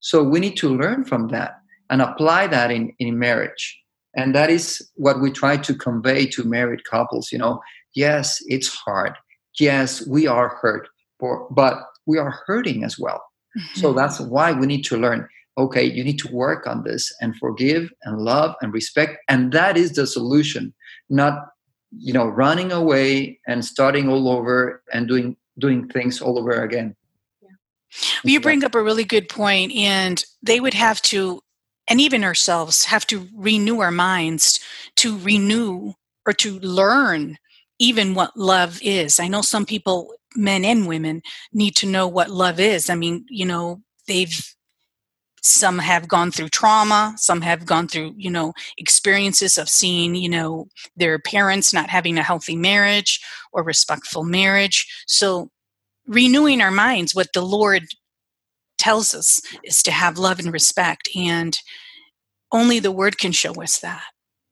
So 0.00 0.22
we 0.22 0.40
need 0.40 0.56
to 0.58 0.74
learn 0.74 1.04
from 1.04 1.28
that 1.28 1.60
and 1.90 2.00
apply 2.00 2.46
that 2.48 2.70
in, 2.70 2.94
in 2.98 3.18
marriage. 3.18 3.78
And 4.16 4.34
that 4.34 4.50
is 4.50 4.90
what 4.94 5.20
we 5.20 5.30
try 5.30 5.56
to 5.58 5.74
convey 5.74 6.26
to 6.26 6.44
married 6.44 6.84
couples. 6.84 7.30
You 7.30 7.38
know, 7.38 7.60
yes, 7.94 8.38
it's 8.46 8.68
hard. 8.68 9.12
Yes, 9.58 10.06
we 10.06 10.26
are 10.26 10.56
hurt, 10.60 10.88
but 11.50 11.82
we 12.06 12.18
are 12.18 12.30
hurting 12.46 12.82
as 12.82 12.98
well. 12.98 13.22
So 13.74 13.88
mm-hmm. 13.88 13.98
that's 13.98 14.20
why 14.20 14.52
we 14.52 14.66
need 14.66 14.84
to 14.84 14.96
learn 14.96 15.28
okay, 15.58 15.84
you 15.84 16.02
need 16.02 16.18
to 16.18 16.28
work 16.32 16.66
on 16.66 16.84
this 16.84 17.12
and 17.20 17.36
forgive 17.36 17.92
and 18.04 18.18
love 18.18 18.54
and 18.62 18.72
respect. 18.72 19.18
And 19.28 19.52
that 19.52 19.76
is 19.76 19.92
the 19.92 20.06
solution, 20.06 20.72
not 21.08 21.48
you 21.96 22.12
know 22.12 22.26
running 22.26 22.72
away 22.72 23.38
and 23.46 23.64
starting 23.64 24.08
all 24.08 24.28
over 24.28 24.82
and 24.92 25.08
doing 25.08 25.36
doing 25.58 25.88
things 25.88 26.20
all 26.20 26.38
over 26.38 26.62
again 26.62 26.94
Well, 28.24 28.30
you 28.32 28.40
bring 28.40 28.64
up 28.64 28.74
a 28.74 28.82
really 28.82 29.04
good 29.04 29.28
point, 29.28 29.72
and 29.72 30.22
they 30.42 30.60
would 30.60 30.74
have 30.74 31.02
to, 31.02 31.42
and 31.88 32.00
even 32.00 32.22
ourselves, 32.22 32.84
have 32.84 33.06
to 33.08 33.28
renew 33.34 33.80
our 33.80 33.90
minds 33.90 34.60
to 34.96 35.18
renew 35.18 35.94
or 36.26 36.32
to 36.34 36.60
learn 36.60 37.38
even 37.78 38.14
what 38.14 38.36
love 38.36 38.78
is. 38.82 39.18
I 39.18 39.28
know 39.28 39.42
some 39.42 39.66
people, 39.66 40.12
men 40.36 40.64
and 40.64 40.86
women, 40.86 41.22
need 41.52 41.74
to 41.76 41.86
know 41.86 42.06
what 42.06 42.30
love 42.30 42.60
is. 42.60 42.90
I 42.90 42.94
mean, 42.94 43.26
you 43.28 43.46
know, 43.46 43.82
they've 44.06 44.54
some 45.42 45.78
have 45.78 46.06
gone 46.08 46.30
through 46.30 46.48
trauma. 46.48 47.14
Some 47.16 47.40
have 47.40 47.64
gone 47.64 47.88
through 47.88 48.14
you 48.16 48.30
know 48.30 48.52
experiences 48.78 49.58
of 49.58 49.68
seeing 49.68 50.14
you 50.14 50.28
know 50.28 50.68
their 50.96 51.18
parents 51.18 51.72
not 51.72 51.90
having 51.90 52.18
a 52.18 52.22
healthy 52.22 52.56
marriage 52.56 53.20
or 53.52 53.62
respectful 53.62 54.24
marriage. 54.24 54.86
So 55.06 55.50
renewing 56.06 56.60
our 56.60 56.70
minds 56.70 57.14
what 57.14 57.28
the 57.34 57.42
lord 57.42 57.84
tells 58.78 59.14
us 59.14 59.40
is 59.62 59.82
to 59.82 59.90
have 59.92 60.18
love 60.18 60.38
and 60.38 60.52
respect 60.52 61.08
and 61.14 61.58
only 62.50 62.80
the 62.80 62.90
word 62.90 63.18
can 63.18 63.30
show 63.30 63.52
us 63.62 63.78
that. 63.78 64.02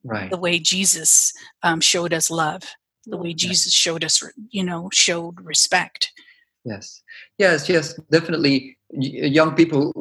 Right. 0.04 0.30
The 0.30 0.38
way 0.38 0.58
jesus 0.58 1.32
um, 1.62 1.80
showed 1.80 2.12
us 2.14 2.30
love. 2.30 2.62
The 3.06 3.16
way 3.16 3.34
jesus 3.34 3.72
showed 3.72 4.04
us 4.04 4.22
you 4.50 4.64
know 4.64 4.88
showed 4.92 5.40
respect. 5.42 6.12
Yes. 6.64 7.02
Yes 7.38 7.68
yes 7.68 7.98
definitely 8.10 8.77
young 8.90 9.54
people 9.54 9.92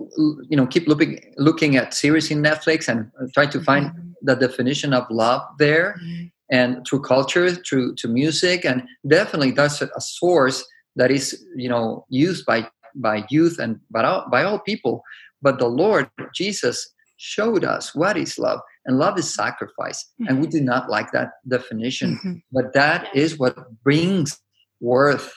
you 0.49 0.55
know 0.55 0.65
keep 0.65 0.87
looking 0.87 1.19
looking 1.37 1.75
at 1.75 1.93
series 1.93 2.31
in 2.31 2.41
netflix 2.41 2.87
and 2.87 3.11
try 3.33 3.45
to 3.45 3.61
find 3.61 3.87
mm-hmm. 3.87 4.09
the 4.21 4.35
definition 4.35 4.93
of 4.93 5.05
love 5.09 5.41
there 5.59 5.99
mm-hmm. 6.01 6.25
and 6.51 6.85
through 6.87 7.01
culture 7.01 7.51
through 7.51 7.93
to 7.95 8.07
music 8.07 8.63
and 8.63 8.83
definitely 9.07 9.51
that's 9.51 9.81
a, 9.81 9.89
source 9.99 10.65
that 10.95 11.11
is 11.11 11.45
you 11.55 11.67
know 11.67 12.05
used 12.09 12.45
by 12.45 12.65
by 12.95 13.25
youth 13.29 13.59
and 13.59 13.79
by 13.91 14.03
all, 14.03 14.25
by 14.31 14.43
all 14.43 14.59
people 14.59 15.03
but 15.41 15.59
the 15.59 15.67
lord 15.67 16.09
jesus 16.33 16.93
showed 17.17 17.65
us 17.65 17.93
what 17.93 18.15
is 18.15 18.37
love 18.37 18.61
and 18.85 18.97
love 18.97 19.19
is 19.19 19.33
sacrifice 19.33 20.05
mm-hmm. 20.21 20.29
and 20.29 20.39
we 20.39 20.47
mm-hmm. 20.47 20.59
do 20.59 20.63
not 20.63 20.89
like 20.89 21.11
that 21.11 21.31
definition 21.45 22.15
mm-hmm. 22.15 22.33
but 22.53 22.73
that 22.73 23.13
is 23.13 23.37
what 23.37 23.57
brings 23.83 24.39
worth 24.79 25.33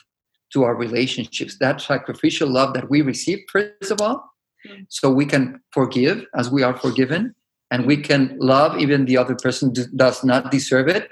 to 0.52 0.64
our 0.64 0.74
relationships 0.74 1.56
that 1.58 1.80
sacrificial 1.80 2.48
love 2.48 2.74
that 2.74 2.90
we 2.90 3.02
receive 3.02 3.38
first 3.50 3.90
of 3.90 4.00
all 4.00 4.32
mm. 4.66 4.84
so 4.88 5.10
we 5.10 5.26
can 5.26 5.60
forgive 5.72 6.24
as 6.36 6.50
we 6.50 6.62
are 6.62 6.76
forgiven 6.76 7.34
and 7.70 7.86
we 7.86 7.96
can 7.96 8.36
love 8.40 8.78
even 8.78 9.04
the 9.04 9.16
other 9.16 9.36
person 9.36 9.72
does 9.96 10.24
not 10.24 10.50
deserve 10.50 10.88
it 10.88 11.08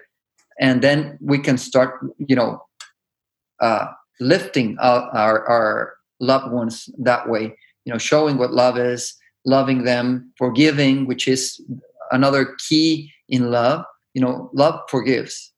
and 0.61 0.83
then 0.83 1.19
we 1.21 1.39
can 1.39 1.57
start 1.57 1.95
you 2.19 2.37
know 2.37 2.63
uh, 3.61 3.87
lifting 4.21 4.77
our, 4.81 5.03
our, 5.15 5.49
our 5.49 5.95
loved 6.21 6.53
ones 6.53 6.89
that 6.99 7.29
way 7.29 7.55
you 7.85 7.93
know 7.93 7.99
showing 7.99 8.37
what 8.37 8.53
love 8.53 8.79
is 8.79 9.15
loving 9.45 9.85
them 9.85 10.33
forgiving 10.37 11.07
which 11.07 11.29
is 11.29 11.61
another 12.11 12.57
key 12.69 13.11
in 13.29 13.51
love 13.51 13.85
you 14.15 14.21
know 14.21 14.51
love 14.53 14.81
forgives 14.89 15.53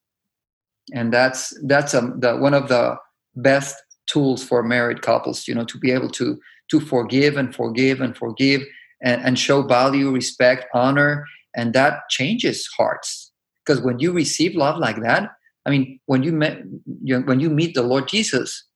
and 0.92 1.12
that's 1.12 1.56
that's 1.64 1.94
um, 1.94 2.18
the, 2.20 2.36
one 2.36 2.54
of 2.54 2.68
the 2.68 2.96
best 3.36 3.76
tools 4.06 4.42
for 4.42 4.62
married 4.62 5.02
couples 5.02 5.46
you 5.46 5.54
know 5.54 5.64
to 5.64 5.78
be 5.78 5.90
able 5.90 6.10
to 6.10 6.38
to 6.70 6.80
forgive 6.80 7.36
and 7.36 7.54
forgive 7.54 8.00
and 8.00 8.16
forgive 8.16 8.62
and, 9.02 9.22
and 9.22 9.38
show 9.38 9.62
value 9.62 10.10
respect 10.10 10.66
honor. 10.74 11.26
And 11.54 11.72
that 11.74 12.08
changes 12.10 12.68
hearts. 12.78 13.32
Because 13.64 13.82
when 13.82 13.98
you 13.98 14.12
receive 14.12 14.54
love 14.54 14.78
like 14.78 15.00
that 15.02 15.30
i 15.66 15.70
mean 15.70 16.00
when 16.06 16.22
you 16.22 16.32
met 16.32 16.62
you, 17.04 17.20
when 17.20 17.38
you 17.38 17.50
meet 17.50 17.74
the 17.74 17.82
lord 17.82 18.08
jesus 18.08 18.66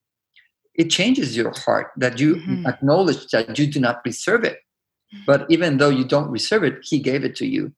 it 0.74 0.90
changes 0.90 1.34
your 1.34 1.50
heart 1.64 1.90
that 1.96 2.20
you 2.20 2.36
mm-hmm. 2.36 2.66
acknowledge 2.66 3.26
that 3.28 3.58
you 3.58 3.66
do 3.66 3.80
not 3.80 4.04
deserve 4.04 4.44
it. 4.44 4.58
Mm-hmm. 5.14 5.24
but 5.26 5.46
even 5.48 5.78
though 5.78 5.88
you 5.88 6.04
don't 6.04 6.32
deserve 6.32 6.62
it 6.64 6.74
he 6.82 6.98
gave 6.98 7.24
it 7.24 7.34
to 7.36 7.46
you. 7.46 7.72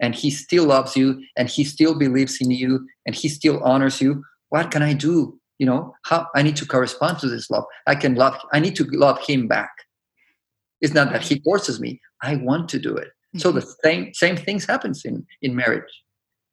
And 0.00 0.14
he 0.14 0.30
still 0.30 0.64
loves 0.64 0.96
you 0.96 1.22
and 1.36 1.48
he 1.48 1.64
still 1.64 1.98
believes 1.98 2.40
in 2.40 2.50
you 2.50 2.86
and 3.04 3.14
he 3.14 3.28
still 3.28 3.62
honors 3.64 4.00
you. 4.00 4.24
What 4.48 4.70
can 4.70 4.82
i 4.82 4.92
do 4.94 5.40
you 5.62 5.66
know 5.66 5.94
how 6.10 6.26
i 6.34 6.42
need 6.42 6.56
to 6.56 6.66
correspond 6.66 7.20
to 7.20 7.28
this 7.28 7.48
love 7.48 7.64
i 7.86 7.94
can 7.94 8.16
love 8.16 8.36
i 8.52 8.58
need 8.58 8.74
to 8.74 8.84
love 9.04 9.18
him 9.24 9.46
back 9.46 9.70
it's 10.80 10.92
not 10.92 11.12
that 11.12 11.22
he 11.22 11.38
forces 11.44 11.78
me 11.78 12.00
i 12.22 12.34
want 12.34 12.68
to 12.68 12.80
do 12.80 12.96
it 12.96 13.10
mm-hmm. 13.10 13.38
so 13.38 13.52
the 13.52 13.60
mm-hmm. 13.60 13.84
same 13.84 14.14
same 14.22 14.36
things 14.36 14.66
happens 14.66 15.04
in 15.04 15.24
in 15.40 15.54
marriage 15.54 15.94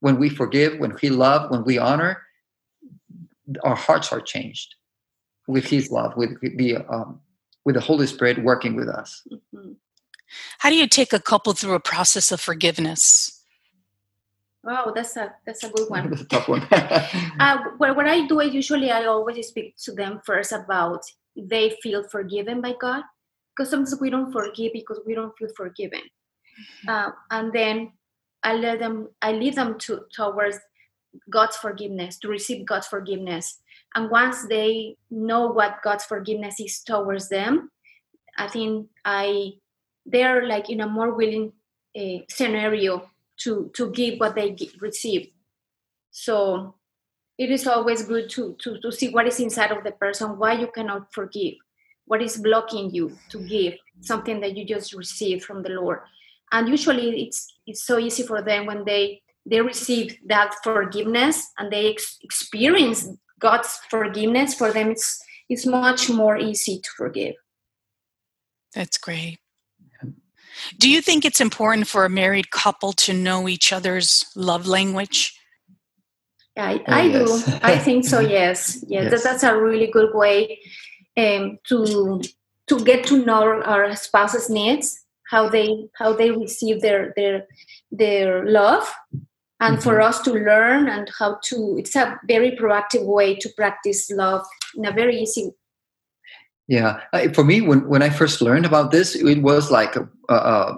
when 0.01 0.19
we 0.19 0.29
forgive 0.29 0.77
when 0.77 0.95
we 1.01 1.09
love 1.09 1.49
when 1.49 1.63
we 1.63 1.79
honor 1.79 2.21
our 3.63 3.75
hearts 3.75 4.11
are 4.13 4.21
changed 4.21 4.75
with 5.47 5.65
his 5.65 5.89
love 5.89 6.15
with 6.15 6.39
the 6.41 6.77
um, 6.93 7.19
with 7.65 7.73
the 7.73 7.81
holy 7.81 8.05
spirit 8.05 8.43
working 8.43 8.75
with 8.75 8.87
us 8.87 9.23
mm-hmm. 9.31 9.71
how 10.59 10.69
do 10.69 10.75
you 10.75 10.87
take 10.87 11.13
a 11.13 11.25
couple 11.31 11.53
through 11.53 11.73
a 11.73 11.79
process 11.79 12.31
of 12.31 12.39
forgiveness 12.39 13.38
Wow, 14.63 14.91
that's 14.93 15.15
a 15.15 15.33
that's 15.45 15.63
a 15.63 15.69
good 15.69 15.89
one. 15.89 16.09
that's 16.09 16.21
a 16.23 16.25
tough 16.25 16.47
one. 16.47 16.63
uh, 16.71 17.57
what, 17.77 17.95
what 17.95 18.07
I 18.07 18.27
do 18.27 18.41
is 18.41 18.53
usually 18.53 18.91
I 18.91 19.05
always 19.05 19.47
speak 19.47 19.75
to 19.83 19.93
them 19.93 20.19
first 20.25 20.51
about 20.51 21.03
they 21.35 21.77
feel 21.81 22.03
forgiven 22.03 22.59
by 22.59 22.73
God, 22.79 23.03
because 23.55 23.69
sometimes 23.69 24.01
we 24.01 24.09
don't 24.09 24.31
forgive 24.31 24.73
because 24.73 24.99
we 25.05 25.15
don't 25.15 25.37
feel 25.37 25.49
forgiven, 25.55 26.01
mm-hmm. 26.01 26.89
uh, 26.89 27.11
and 27.31 27.53
then 27.53 27.93
I 28.43 28.55
let 28.55 28.79
them 28.79 29.09
I 29.21 29.31
lead 29.31 29.55
them 29.55 29.77
to 29.79 30.01
towards 30.13 30.59
God's 31.29 31.55
forgiveness 31.55 32.19
to 32.19 32.27
receive 32.27 32.65
God's 32.65 32.87
forgiveness, 32.87 33.59
and 33.95 34.11
once 34.11 34.45
they 34.47 34.97
know 35.09 35.47
what 35.47 35.81
God's 35.83 36.03
forgiveness 36.03 36.59
is 36.59 36.83
towards 36.83 37.29
them, 37.29 37.71
I 38.37 38.49
think 38.49 38.89
I 39.05 39.53
they're 40.05 40.45
like 40.45 40.69
in 40.69 40.81
a 40.81 40.87
more 40.87 41.13
willing 41.13 41.53
uh, 41.97 42.19
scenario 42.29 43.09
to 43.39 43.71
to 43.73 43.89
give 43.91 44.19
what 44.19 44.35
they 44.35 44.55
receive. 44.79 45.31
So 46.11 46.75
it 47.37 47.49
is 47.51 47.67
always 47.67 48.03
good 48.03 48.29
to, 48.31 48.55
to 48.59 48.79
to 48.79 48.91
see 48.91 49.09
what 49.09 49.27
is 49.27 49.39
inside 49.39 49.71
of 49.71 49.83
the 49.83 49.91
person 49.91 50.37
why 50.37 50.53
you 50.53 50.67
cannot 50.67 51.13
forgive 51.13 51.55
what 52.05 52.21
is 52.21 52.37
blocking 52.37 52.89
you 52.91 53.15
to 53.29 53.39
give 53.47 53.75
something 54.01 54.41
that 54.41 54.57
you 54.57 54.65
just 54.65 54.93
received 54.93 55.43
from 55.43 55.61
the 55.63 55.69
lord. 55.69 55.99
And 56.51 56.67
usually 56.67 57.23
it's 57.23 57.53
it's 57.65 57.83
so 57.83 57.97
easy 57.97 58.23
for 58.23 58.41
them 58.41 58.65
when 58.65 58.83
they 58.85 59.21
they 59.45 59.61
receive 59.61 60.17
that 60.25 60.55
forgiveness 60.63 61.47
and 61.57 61.71
they 61.71 61.91
ex- 61.91 62.17
experience 62.21 63.07
god's 63.39 63.79
forgiveness 63.89 64.53
for 64.53 64.71
them 64.71 64.91
it's 64.91 65.23
it's 65.47 65.65
much 65.65 66.09
more 66.09 66.37
easy 66.37 66.79
to 66.79 66.89
forgive. 66.95 67.35
That's 68.75 68.97
great 68.97 69.39
do 70.77 70.89
you 70.89 71.01
think 71.01 71.25
it's 71.25 71.41
important 71.41 71.87
for 71.87 72.05
a 72.05 72.09
married 72.09 72.51
couple 72.51 72.93
to 72.93 73.13
know 73.13 73.47
each 73.47 73.71
other's 73.73 74.25
love 74.35 74.67
language? 74.67 75.35
I, 76.57 76.83
oh, 76.87 76.93
I 76.93 77.01
yes. 77.03 77.45
do. 77.45 77.59
I 77.63 77.77
think 77.77 78.05
so. 78.05 78.19
Yes, 78.39 78.83
yes. 78.87 79.03
yes. 79.03 79.11
That, 79.11 79.23
that's 79.23 79.43
a 79.43 79.55
really 79.55 79.87
good 79.87 80.13
way 80.13 80.59
um, 81.17 81.57
to 81.67 82.21
to 82.67 82.83
get 82.83 83.05
to 83.07 83.25
know 83.25 83.61
our 83.63 83.95
spouse's 83.95 84.49
needs, 84.49 84.99
how 85.29 85.49
they 85.49 85.87
how 85.97 86.13
they 86.13 86.31
receive 86.31 86.81
their 86.81 87.13
their 87.15 87.45
their 87.91 88.45
love, 88.45 88.91
and 89.59 89.77
mm-hmm. 89.77 89.81
for 89.81 90.01
us 90.01 90.21
to 90.23 90.33
learn 90.33 90.89
and 90.89 91.09
how 91.17 91.39
to. 91.45 91.77
It's 91.79 91.95
a 91.95 92.19
very 92.27 92.51
proactive 92.51 93.05
way 93.05 93.35
to 93.35 93.49
practice 93.55 94.11
love 94.11 94.45
in 94.75 94.85
a 94.85 94.91
very 94.91 95.21
easy 95.21 95.53
yeah, 96.69 96.99
for 97.33 97.43
me, 97.43 97.61
when 97.61 97.89
when 97.89 98.03
I 98.03 98.11
first 98.11 98.41
learned 98.41 98.63
about 98.63 98.91
this, 98.91 99.15
it 99.15 99.41
was 99.41 99.71
like 99.71 99.95
uh, 100.33 100.77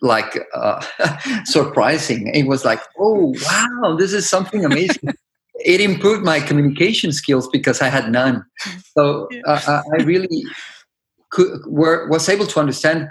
like 0.00 0.38
uh, 0.54 0.84
surprising. 1.44 2.28
It 2.34 2.46
was 2.46 2.64
like, 2.64 2.80
oh 2.98 3.34
wow, 3.50 3.96
this 3.96 4.12
is 4.12 4.28
something 4.28 4.64
amazing. 4.64 5.10
it 5.64 5.80
improved 5.80 6.24
my 6.24 6.40
communication 6.40 7.12
skills 7.12 7.48
because 7.48 7.80
I 7.80 7.88
had 7.88 8.10
none. 8.10 8.44
So 8.96 9.28
uh, 9.46 9.60
uh, 9.66 9.82
I 9.92 10.02
really 10.02 10.44
could, 11.30 11.60
were, 11.66 12.08
was 12.08 12.28
able 12.28 12.46
to 12.46 12.60
understand 12.60 13.08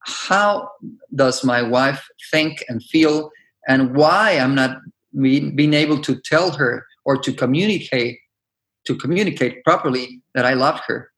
how 0.00 0.70
does 1.14 1.44
my 1.44 1.60
wife 1.62 2.06
think 2.30 2.64
and 2.68 2.82
feel, 2.82 3.30
and 3.66 3.94
why 3.94 4.32
I'm 4.32 4.54
not 4.54 4.78
being 5.20 5.74
able 5.74 6.00
to 6.02 6.20
tell 6.24 6.52
her 6.52 6.86
or 7.04 7.16
to 7.16 7.32
communicate 7.32 8.18
to 8.86 8.94
communicate 8.96 9.62
properly 9.64 10.22
that 10.34 10.46
I 10.46 10.54
loved 10.54 10.82
her 10.86 11.10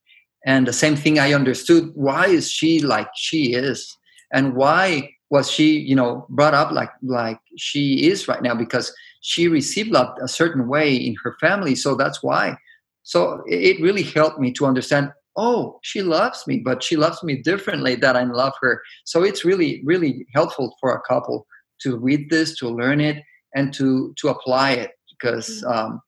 and 0.45 0.67
the 0.67 0.73
same 0.73 0.97
thing 0.97 1.19
i 1.19 1.33
understood 1.33 1.91
why 1.95 2.27
is 2.27 2.51
she 2.51 2.81
like 2.81 3.09
she 3.15 3.55
is 3.55 3.97
and 4.33 4.55
why 4.55 5.11
was 5.31 5.51
she 5.51 5.79
you 5.79 5.95
know 5.95 6.27
brought 6.29 6.55
up 6.55 6.73
like 6.73 6.91
like 7.03 7.39
she 7.57 8.09
is 8.09 8.29
right 8.29 8.43
now 8.43 8.55
because 8.55 8.93
she 9.21 9.49
received 9.49 9.91
love 9.91 10.15
a 10.23 10.29
certain 10.29 10.69
way 10.69 10.95
in 10.95 11.15
her 11.23 11.37
family 11.41 11.75
so 11.75 11.95
that's 11.95 12.23
why 12.23 12.57
so 13.03 13.43
it 13.47 13.81
really 13.81 14.03
helped 14.03 14.39
me 14.39 14.53
to 14.53 14.67
understand 14.67 15.11
oh 15.37 15.79
she 15.83 16.03
loves 16.03 16.47
me 16.47 16.59
but 16.59 16.83
she 16.83 16.97
loves 16.97 17.23
me 17.23 17.37
differently 17.37 17.95
that 17.95 18.17
i 18.17 18.25
love 18.25 18.53
her 18.61 18.83
so 19.05 19.23
it's 19.23 19.45
really 19.45 19.83
really 19.85 20.27
helpful 20.35 20.77
for 20.81 20.95
a 20.95 21.01
couple 21.03 21.47
to 21.81 21.97
read 21.97 22.29
this 22.31 22.57
to 22.59 22.69
learn 22.69 23.01
it 23.01 23.23
and 23.55 23.73
to 23.73 24.13
to 24.17 24.29
apply 24.29 24.73
it 24.73 24.93
because 25.11 25.63
mm-hmm. 25.63 25.73
um, 25.73 26.03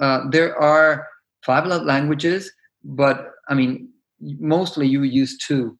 uh, 0.00 0.20
there 0.30 0.56
are 0.60 1.06
five 1.44 1.66
love 1.66 1.82
languages, 1.82 2.50
but 2.82 3.32
I 3.48 3.54
mean, 3.54 3.90
mostly 4.20 4.86
you 4.86 5.02
use 5.02 5.36
two. 5.38 5.78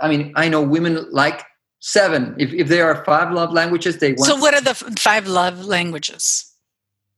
I 0.00 0.08
mean, 0.08 0.32
I 0.36 0.48
know 0.48 0.62
women 0.62 1.06
like 1.10 1.44
seven. 1.80 2.34
If, 2.38 2.52
if 2.52 2.68
there 2.68 2.86
are 2.86 3.04
five 3.04 3.32
love 3.32 3.52
languages, 3.52 3.98
they 3.98 4.12
want. 4.12 4.26
So, 4.30 4.36
what 4.36 4.54
are 4.54 4.60
the 4.60 4.74
five 4.98 5.26
love 5.26 5.64
languages? 5.64 6.46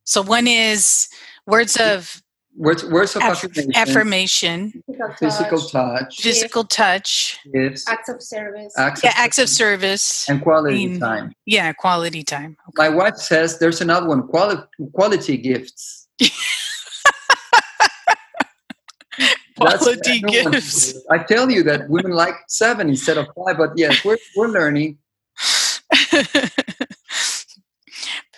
So, 0.04 0.22
one 0.22 0.46
is 0.46 1.08
words 1.46 1.76
of 1.76 2.22
words 2.56 2.84
words 2.84 3.16
of 3.16 3.22
Aff- 3.22 3.44
affirmation, 3.44 3.72
affirmation, 3.74 4.82
physical 5.18 5.58
touch, 5.60 5.72
touch, 5.72 6.20
physical 6.22 6.64
touch, 6.64 7.38
gifts, 7.52 7.88
acts 7.88 8.08
of 8.08 8.22
service. 8.22 8.72
acts 8.78 9.02
yeah, 9.02 9.10
of 9.10 9.14
acts 9.16 9.38
of 9.38 9.48
service, 9.48 10.02
service, 10.02 10.28
and 10.28 10.42
quality 10.42 10.86
mean- 10.86 11.00
time. 11.00 11.34
yeah, 11.46 11.72
quality 11.72 12.22
time. 12.22 12.56
My 12.76 12.88
wife 12.88 13.16
says 13.16 13.58
there's 13.58 13.80
another 13.80 14.08
one, 14.08 14.26
quality 14.28 14.62
quality 14.92 15.36
gifts. 15.36 16.08
That's 19.56 19.82
Quality 19.84 20.18
another 20.18 20.42
one. 20.42 20.52
gifts. 20.52 20.94
I 21.10 21.18
tell 21.18 21.50
you 21.50 21.62
that 21.64 21.88
women 21.88 22.12
like 22.12 22.34
seven 22.48 22.88
instead 22.88 23.18
of 23.18 23.26
five, 23.36 23.56
but 23.56 23.70
yes, 23.76 24.04
we're 24.04 24.18
we're 24.36 24.48
learning. 24.48 24.98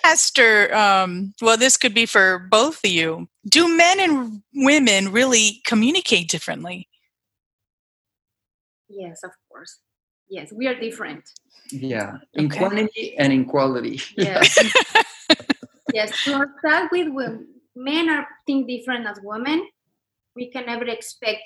Pastor, 0.03 0.73
um, 0.75 1.35
well, 1.43 1.57
this 1.57 1.77
could 1.77 1.95
be 1.95 2.07
for 2.07 2.39
both 2.51 2.85
of 2.85 2.91
you. 2.91 3.29
Do 3.49 3.67
men 3.77 3.99
and 3.99 4.43
women 4.55 5.11
really 5.11 5.61
communicate 5.67 6.29
differently? 6.29 6.89
Yes, 8.89 9.21
of 9.25 9.31
course. 9.51 9.79
Yes, 10.29 10.53
we 10.53 10.69
are 10.69 10.79
different. 10.79 11.25
Yeah, 11.73 12.19
in 12.35 12.47
Okay. 12.47 12.59
quantity 12.59 13.17
and 13.19 13.33
in 13.33 13.45
quality. 13.47 14.01
Yes. 14.17 14.57
yes. 15.93 16.13
To 16.25 16.45
start 16.61 16.93
with, 16.93 17.09
when 17.09 17.49
men 17.75 18.09
are 18.09 18.27
think 18.47 18.69
different 18.69 19.07
as 19.07 19.19
women, 19.25 19.67
we 20.37 20.51
can 20.51 20.67
never 20.67 20.85
expect 20.85 21.43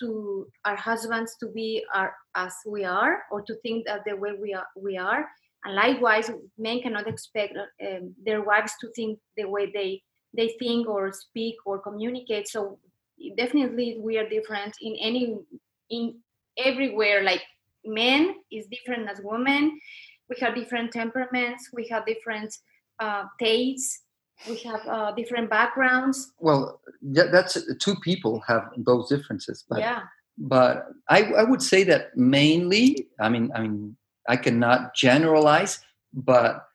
to 0.00 0.46
our 0.64 0.76
husbands 0.76 1.36
to 1.38 1.46
be 1.46 1.84
our, 1.94 2.12
as 2.34 2.52
we 2.66 2.84
are 2.84 3.22
or 3.30 3.40
to 3.42 3.54
think 3.62 3.86
that 3.86 4.00
the 4.04 4.16
way 4.16 4.32
we 4.38 4.52
are. 4.52 4.66
We 4.76 4.98
are. 4.98 5.26
And 5.64 5.76
likewise, 5.76 6.30
men 6.58 6.82
cannot 6.82 7.06
expect 7.06 7.56
um, 7.56 8.14
their 8.24 8.42
wives 8.42 8.72
to 8.80 8.88
think 8.96 9.18
the 9.36 9.44
way 9.44 9.70
they 9.72 10.02
they 10.34 10.54
think 10.58 10.88
or 10.88 11.12
speak 11.12 11.56
or 11.66 11.78
communicate. 11.78 12.48
So 12.48 12.78
definitely, 13.36 13.98
we 14.00 14.18
are 14.18 14.28
different 14.28 14.74
in 14.80 14.96
any 15.00 15.36
in 15.90 16.16
everywhere. 16.58 17.22
Like 17.22 17.42
men 17.84 18.34
is 18.50 18.66
different 18.66 19.08
as 19.08 19.20
women. 19.22 19.78
We 20.28 20.36
have 20.40 20.54
different 20.54 20.92
temperaments. 20.92 21.68
We 21.72 21.86
have 21.88 22.06
different 22.06 22.52
uh, 22.98 23.24
tastes. 23.38 24.00
We 24.48 24.56
have 24.58 24.80
uh, 24.88 25.12
different 25.12 25.48
backgrounds. 25.50 26.32
Well, 26.40 26.80
that's 27.02 27.58
two 27.78 27.96
people 27.96 28.42
have 28.46 28.70
those 28.76 29.08
differences, 29.08 29.64
but 29.68 29.78
yeah. 29.78 30.02
but 30.38 30.88
I, 31.08 31.24
I 31.32 31.44
would 31.44 31.62
say 31.62 31.84
that 31.84 32.16
mainly 32.16 33.08
i 33.20 33.28
mean 33.28 33.50
i 33.54 33.60
mean 33.60 33.96
i 34.28 34.36
cannot 34.36 34.94
generalize 34.94 35.80
but 36.12 36.66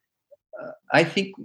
uh, 0.62 0.72
i 0.92 1.04
think 1.04 1.36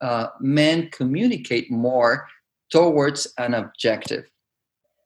uh, 0.00 0.28
men 0.40 0.90
communicate 0.90 1.70
more 1.70 2.26
towards 2.70 3.32
an 3.38 3.54
objective 3.54 4.24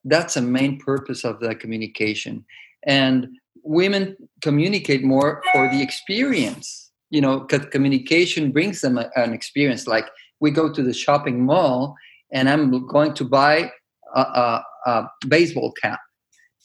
that's 0.04 0.36
a 0.36 0.42
main 0.42 0.78
purpose 0.78 1.24
of 1.24 1.40
the 1.40 1.54
communication 1.54 2.44
and 2.84 3.28
women 3.62 4.16
communicate 4.40 5.04
more 5.04 5.42
for 5.52 5.68
the 5.68 5.82
experience 5.82 6.90
you 7.10 7.20
know 7.20 7.40
because 7.40 7.66
communication 7.66 8.50
brings 8.50 8.80
them 8.80 8.96
a, 8.96 9.10
an 9.16 9.34
experience 9.34 9.86
like 9.86 10.08
we 10.40 10.50
go 10.50 10.72
to 10.72 10.82
the 10.82 10.94
shopping 10.94 11.44
mall 11.44 11.94
and 12.32 12.48
i'm 12.48 12.86
going 12.88 13.14
to 13.14 13.24
buy 13.24 13.70
a, 14.14 14.20
a, 14.20 14.64
a 14.86 15.10
baseball 15.28 15.72
cap 15.72 16.00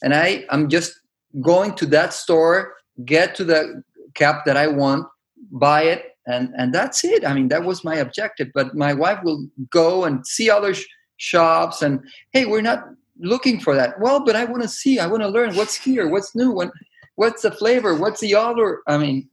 and 0.05 0.13
I 0.13 0.45
I'm 0.49 0.69
just 0.69 0.99
going 1.41 1.73
to 1.75 1.85
that 1.87 2.13
store, 2.13 2.73
get 3.03 3.35
to 3.35 3.43
the 3.43 3.83
cap 4.13 4.45
that 4.45 4.55
I 4.55 4.67
want, 4.67 5.07
buy 5.51 5.83
it, 5.83 6.15
and 6.27 6.53
and 6.57 6.73
that's 6.73 7.03
it. 7.03 7.25
I 7.25 7.33
mean, 7.33 7.49
that 7.49 7.63
was 7.63 7.83
my 7.83 7.95
objective. 7.95 8.49
But 8.53 8.75
my 8.75 8.93
wife 8.93 9.19
will 9.23 9.47
go 9.69 10.05
and 10.05 10.25
see 10.25 10.49
other 10.49 10.73
sh- 10.73 10.85
shops, 11.17 11.81
and 11.81 12.01
hey, 12.31 12.45
we're 12.45 12.61
not 12.61 12.85
looking 13.19 13.59
for 13.59 13.75
that. 13.75 13.99
Well, 13.99 14.23
but 14.23 14.35
I 14.35 14.45
want 14.45 14.63
to 14.63 14.69
see. 14.69 14.99
I 14.99 15.07
want 15.07 15.23
to 15.23 15.29
learn 15.29 15.55
what's 15.55 15.75
here, 15.75 16.07
what's 16.07 16.35
new, 16.35 16.51
what, 16.51 16.71
what's 17.15 17.41
the 17.41 17.51
flavor, 17.51 17.95
what's 17.95 18.21
the 18.21 18.35
other. 18.35 18.81
I 18.87 18.97
mean, 18.97 19.27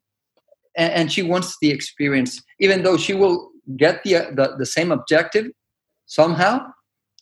and, 0.77 0.93
and 0.93 1.13
she 1.13 1.23
wants 1.23 1.57
the 1.61 1.71
experience, 1.71 2.43
even 2.61 2.83
though 2.83 2.97
she 2.97 3.15
will 3.15 3.51
get 3.77 4.03
the 4.05 4.33
the, 4.35 4.57
the 4.59 4.67
same 4.67 4.93
objective 4.93 5.47
somehow, 6.07 6.67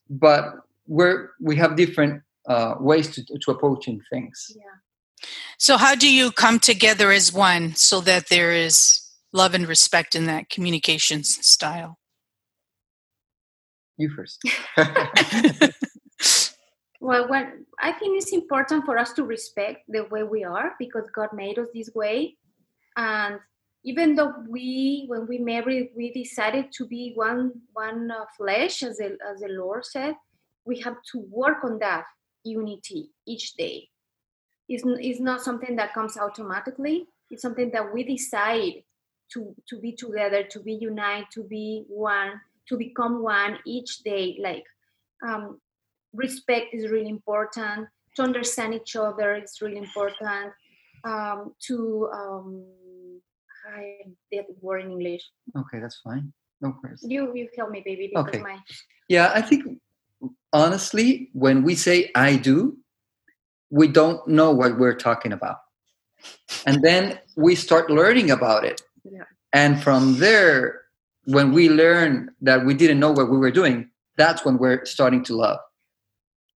but 0.08 0.44
we're 0.86 1.30
we 1.40 1.56
have 1.56 1.76
different 1.76 2.22
uh, 2.48 2.74
ways 2.80 3.08
to, 3.14 3.24
to 3.24 3.50
approaching 3.50 4.00
things. 4.12 4.52
Yeah. 4.54 5.26
So, 5.58 5.76
how 5.76 5.94
do 5.94 6.12
you 6.12 6.32
come 6.32 6.58
together 6.58 7.10
as 7.10 7.32
one 7.32 7.74
so 7.74 8.00
that 8.02 8.28
there 8.28 8.52
is 8.52 9.00
love 9.32 9.54
and 9.54 9.66
respect 9.66 10.14
in 10.14 10.26
that 10.26 10.48
communications 10.48 11.46
style? 11.46 11.98
You 13.98 14.08
first. 14.08 14.42
Well, 17.00 17.28
when 17.28 17.64
I 17.78 17.92
think 17.92 18.18
it's 18.18 18.32
important 18.32 18.84
for 18.84 18.98
us 18.98 19.14
to 19.14 19.24
respect 19.24 19.84
the 19.88 20.04
way 20.04 20.22
we 20.22 20.44
are 20.44 20.74
because 20.78 21.04
God 21.14 21.30
made 21.32 21.58
us 21.58 21.68
this 21.74 21.90
way, 21.94 22.36
and 22.96 23.40
even 23.82 24.14
though 24.14 24.34
we, 24.48 25.04
when 25.08 25.26
we 25.26 25.38
married, 25.38 25.90
we 25.96 26.12
decided 26.12 26.70
to 26.72 26.86
be 26.86 27.12
one 27.14 27.52
one 27.72 28.10
uh, 28.10 28.24
flesh, 28.36 28.82
as 28.82 28.98
the, 28.98 29.16
as 29.26 29.40
the 29.40 29.48
Lord 29.48 29.84
said, 29.84 30.14
we 30.64 30.80
have 30.80 30.96
to 31.12 31.18
work 31.30 31.64
on 31.64 31.78
that 31.78 32.04
unity 32.44 33.10
each 33.26 33.54
day. 33.54 33.88
It's, 34.68 34.84
it's 34.86 35.20
not 35.20 35.42
something 35.42 35.76
that 35.76 35.94
comes 35.94 36.16
automatically. 36.16 37.06
It's 37.30 37.42
something 37.42 37.70
that 37.70 37.92
we 37.92 38.04
decide 38.04 38.84
to 39.32 39.54
to 39.68 39.78
be 39.78 39.92
together, 39.92 40.42
to 40.44 40.60
be 40.60 40.74
united, 40.74 41.26
to 41.32 41.44
be 41.44 41.84
one, 41.88 42.40
to 42.68 42.76
become 42.76 43.22
one 43.22 43.58
each 43.64 44.00
day. 44.00 44.36
Like 44.40 44.64
um, 45.26 45.60
respect 46.12 46.74
is 46.74 46.90
really 46.90 47.08
important. 47.08 47.88
To 48.16 48.22
understand 48.22 48.74
each 48.74 48.96
other 48.96 49.36
is 49.36 49.62
really 49.62 49.78
important. 49.78 50.52
Um, 51.04 51.54
to 51.60 52.10
um, 52.12 52.64
I 53.74 53.96
that 54.32 54.46
word 54.60 54.84
in 54.84 54.90
English. 54.92 55.22
okay, 55.56 55.78
that's 55.80 56.00
fine. 56.02 56.32
No 56.60 56.74
worries. 56.82 57.04
You 57.06 57.32
you 57.34 57.48
help 57.56 57.70
me, 57.70 57.82
baby. 57.84 58.08
Because 58.12 58.28
Okay. 58.28 58.42
my 58.42 58.58
Yeah, 59.08 59.32
I 59.34 59.40
think 59.42 59.80
honestly, 60.52 61.30
when 61.32 61.62
we 61.62 61.74
say 61.74 62.10
I 62.14 62.36
do, 62.36 62.76
we 63.70 63.86
don't 63.88 64.26
know 64.28 64.50
what 64.50 64.78
we're 64.78 64.96
talking 64.96 65.32
about. 65.32 65.58
And 66.66 66.82
then 66.82 67.18
we 67.36 67.54
start 67.54 67.90
learning 67.90 68.30
about 68.30 68.64
it. 68.64 68.82
Yeah. 69.04 69.24
And 69.52 69.82
from 69.82 70.18
there, 70.18 70.82
when 71.24 71.52
we 71.52 71.68
learn 71.70 72.30
that 72.42 72.64
we 72.66 72.74
didn't 72.74 73.00
know 73.00 73.12
what 73.12 73.30
we 73.30 73.38
were 73.38 73.50
doing, 73.50 73.88
that's 74.16 74.44
when 74.44 74.58
we're 74.58 74.84
starting 74.84 75.24
to 75.24 75.34
love. 75.36 75.58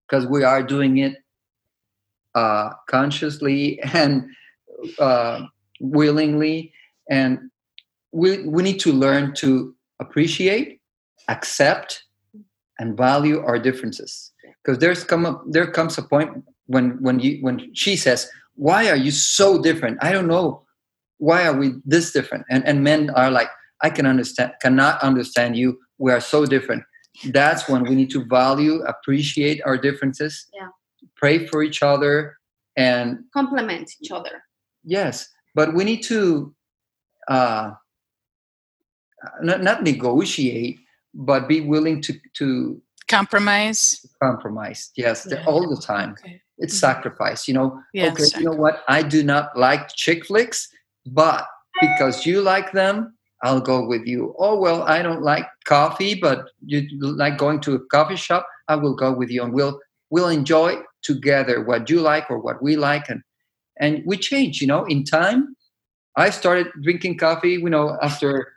Because 0.05 0.27
we 0.27 0.45
are 0.45 0.63
doing 0.63 0.99
it 0.99 1.17
uh, 2.35 2.71
consciously 2.91 3.81
and 3.95 4.29
uh, 4.99 5.47
willingly. 5.81 6.73
And 7.11 7.51
we, 8.13 8.47
we 8.47 8.63
need 8.63 8.81
to 8.81 8.93
learn 8.93 9.35
to 9.37 9.75
appreciate, 10.01 10.81
accept, 11.29 12.05
and 12.79 12.97
value 12.97 13.41
our 13.41 13.59
differences. 13.59 14.33
Because 14.63 14.79
there's 14.79 15.05
come 15.05 15.27
up 15.27 15.45
there 15.49 15.71
comes 15.71 15.99
a 15.99 16.03
point 16.03 16.43
when 16.67 17.01
when 17.03 17.21
you 17.21 17.39
when 17.43 17.75
she 17.75 17.97
says 17.97 18.29
why 18.57 18.89
are 18.89 18.97
you 18.97 19.11
so 19.11 19.61
different? 19.61 19.99
I 20.01 20.13
don't 20.13 20.27
know 20.27 20.63
why 21.19 21.47
are 21.47 21.53
we 21.57 21.75
this 21.85 22.13
different. 22.13 22.45
And 22.51 22.67
and 22.67 22.83
men 22.83 23.11
are 23.11 23.31
like 23.31 23.49
i 23.83 23.91
can 23.91 24.07
understand 24.07 24.53
cannot 24.63 25.01
understand 25.03 25.57
you. 25.57 25.79
We 25.99 26.11
are 26.13 26.21
so 26.21 26.47
different. 26.47 26.83
That's 27.27 27.69
when 27.69 27.83
we 27.85 27.95
need 27.95 28.11
to 28.11 28.25
value 28.25 28.83
appreciate 28.83 29.61
our 29.65 29.77
differences 29.79 30.47
Yeah. 30.53 30.69
pray 31.17 31.47
for 31.47 31.63
each 31.63 31.83
other 31.83 32.37
and 32.77 33.19
complement 33.33 33.91
each 34.01 34.11
other. 34.11 34.43
yes 34.85 35.29
but 35.55 35.75
we 35.77 35.85
need 35.85 36.03
to 36.05 36.53
uh 37.29 37.73
not, 39.43 39.63
not 39.63 39.83
negotiate 39.83 40.79
but 41.15 41.49
be 41.49 41.61
willing 41.61 42.01
to 42.03 42.15
to 42.35 42.81
Compromise? 43.09 44.05
compromise 44.23 44.91
yes 44.97 45.27
Yeah. 45.31 45.45
all 45.47 45.69
the 45.69 45.81
time 45.81 46.13
Okay. 46.13 46.41
it's 46.59 46.75
Mhm. 46.75 46.81
sacrifice 46.81 47.47
you 47.49 47.55
know 47.55 47.79
Yeah, 47.93 48.07
okay 48.11 48.25
you 48.39 48.45
know 48.45 48.57
what 48.57 48.83
i 48.89 49.03
do 49.03 49.23
not 49.23 49.57
like 49.57 49.89
chick 49.95 50.27
flicks 50.27 50.69
but 51.07 51.47
because 51.81 52.25
you 52.27 52.41
like 52.41 52.73
them 52.73 53.15
i'll 53.43 53.61
go 53.61 53.87
with 53.87 54.07
you 54.07 54.35
oh 54.39 54.59
well 54.59 54.83
i 54.85 55.03
don't 55.03 55.23
like 55.23 55.47
coffee 55.67 56.15
but 56.15 56.39
you 56.65 56.87
like 57.01 57.37
going 57.37 57.61
to 57.61 57.75
a 57.75 57.81
coffee 57.87 58.17
shop 58.17 58.47
i 58.69 58.75
will 58.75 58.95
go 58.97 59.13
with 59.13 59.31
you 59.31 59.43
and 59.43 59.53
we'll 59.53 59.79
we'll 60.11 60.29
enjoy 60.29 60.77
together 61.03 61.63
what 61.65 61.91
you 61.91 62.01
like 62.01 62.31
or 62.31 62.39
what 62.41 62.63
we 62.63 62.77
like 62.77 63.09
and 63.11 63.21
and 63.81 64.03
we 64.07 64.17
change 64.17 64.61
you 64.63 64.67
know 64.67 64.85
in 64.85 65.05
time 65.05 65.55
i 66.17 66.31
started 66.31 66.67
drinking 66.83 67.17
coffee 67.19 67.53
you 67.65 67.71
know 67.71 67.97
after 68.03 68.53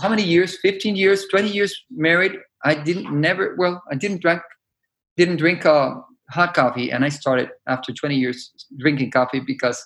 how 0.00 0.08
many 0.08 0.22
years? 0.22 0.58
15 0.62 0.94
years 0.96 1.26
20 1.30 1.48
years 1.48 1.84
married. 1.90 2.32
I 2.64 2.74
didn't 2.74 3.08
never 3.20 3.54
well 3.56 3.82
i 3.90 3.94
didn't 3.94 4.20
drink 4.20 4.42
didn't 5.16 5.36
drink 5.36 5.64
uh, 5.64 5.94
hot 6.30 6.54
coffee 6.54 6.90
and 6.90 7.04
i 7.04 7.08
started 7.08 7.48
after 7.68 7.92
20 7.92 8.16
years 8.16 8.52
drinking 8.78 9.10
coffee 9.12 9.40
because 9.40 9.78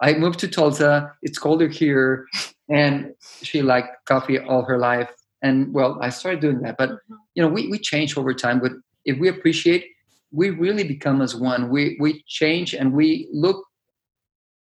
i 0.00 0.14
moved 0.14 0.38
to 0.40 0.48
tulsa. 0.48 1.12
It's 1.22 1.38
colder 1.38 1.68
here 1.68 2.26
and 2.70 3.12
she 3.42 3.62
liked 3.62 3.90
coffee 4.06 4.38
all 4.38 4.62
her 4.64 4.78
life. 4.78 5.10
And 5.42 5.72
well 5.74 5.98
i 6.00 6.08
started 6.08 6.40
doing 6.40 6.60
that. 6.62 6.76
But 6.78 6.90
Mhm. 6.90 7.16
you 7.34 7.42
know 7.42 7.48
we, 7.56 7.68
we 7.68 7.78
change 7.78 8.16
over 8.16 8.32
time 8.34 8.58
but 8.60 8.72
if 9.04 9.18
we 9.18 9.28
appreciate 9.28 9.84
we 10.32 10.50
really 10.50 10.84
become 10.84 11.20
as 11.22 11.34
one. 11.34 11.68
We 11.70 11.96
we 12.00 12.22
change 12.26 12.74
and 12.74 12.92
we 12.92 13.28
look 13.32 13.58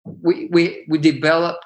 we 0.05 0.47
we, 0.51 0.85
we 0.87 0.97
develop 0.97 1.57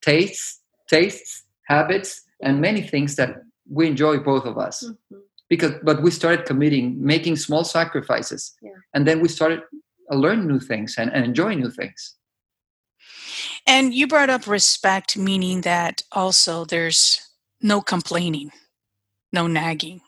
tastes 0.00 0.60
tastes 0.88 1.44
habits 1.68 2.22
and 2.42 2.60
many 2.60 2.82
things 2.82 3.16
that 3.16 3.42
we 3.70 3.86
enjoy 3.86 4.18
both 4.18 4.44
of 4.44 4.58
us 4.58 4.84
Mhm. 4.84 5.20
because 5.48 5.72
but 5.82 6.02
we 6.02 6.10
started 6.10 6.46
committing 6.46 6.96
making 7.04 7.36
small 7.36 7.64
sacrifices 7.64 8.54
Yeah. 8.62 8.70
and 8.94 9.06
then 9.06 9.20
we 9.20 9.28
started 9.28 9.60
uh, 10.10 10.16
learn 10.16 10.46
new 10.46 10.60
things 10.60 10.96
and, 10.98 11.12
and 11.14 11.24
enjoy 11.24 11.54
new 11.54 11.70
things 11.70 12.16
And 13.66 13.94
you 13.94 14.06
brought 14.06 14.30
up 14.30 14.46
respect, 14.46 15.16
meaning 15.16 15.60
that 15.62 16.02
also 16.10 16.64
there's 16.64 17.20
no 17.60 17.80
complaining, 17.80 18.50
no 19.32 19.46
nagging, 19.46 20.00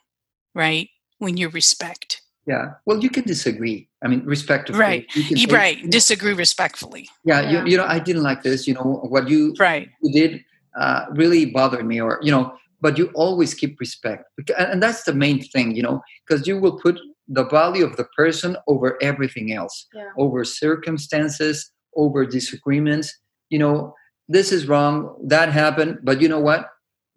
right? 0.55 0.89
When 1.19 1.37
you 1.37 1.49
respect. 1.49 2.21
Yeah 2.47 2.65
well 2.87 2.99
you 3.03 3.11
can 3.11 3.25
disagree 3.25 3.89
i 4.05 4.09
mean 4.09 4.23
respectfully 4.25 4.79
Right. 4.79 5.07
you 5.17 5.25
can 5.25 5.37
say, 5.37 5.47
right. 5.55 5.91
Disagree 5.91 6.35
respectfully. 6.35 7.09
yeah, 7.25 7.41
Yeah. 7.41 7.51
You, 7.53 7.71
you 7.71 7.77
know 7.77 7.87
i 7.87 7.99
didn't 7.99 8.23
like 8.23 8.43
this 8.43 8.67
you 8.69 8.75
know 8.75 8.89
what 9.15 9.29
you 9.29 9.55
Right. 9.59 9.89
you 10.03 10.11
did 10.21 10.45
uh, 10.83 11.07
really 11.13 11.47
bothered 11.47 11.87
me 11.87 12.01
or 12.01 12.19
you 12.23 12.33
know 12.35 12.53
but 12.81 12.99
you 12.99 13.07
always 13.15 13.55
keep 13.55 13.73
respect 13.81 14.25
and 14.59 14.67
and 14.73 14.79
that's 14.83 15.03
the 15.09 15.15
main 15.25 15.39
thing 15.53 15.67
you 15.79 15.83
know 15.87 15.97
because 16.27 16.47
you 16.49 16.59
will 16.59 16.77
put 16.87 16.97
the 17.39 17.45
value 17.61 17.85
of 17.89 17.97
the 18.01 18.05
person 18.21 18.51
over 18.73 18.89
everything 19.11 19.47
else 19.61 19.77
Yeah. 19.95 20.11
over 20.23 20.45
circumstances 20.45 21.57
over 21.97 22.21
disagreements 22.27 23.09
you 23.53 23.59
know 23.63 23.95
this 24.37 24.49
is 24.57 24.67
wrong 24.71 24.95
that 25.35 25.49
happened 25.63 25.93
but 26.09 26.21
you 26.23 26.29
know 26.33 26.41
what 26.51 26.61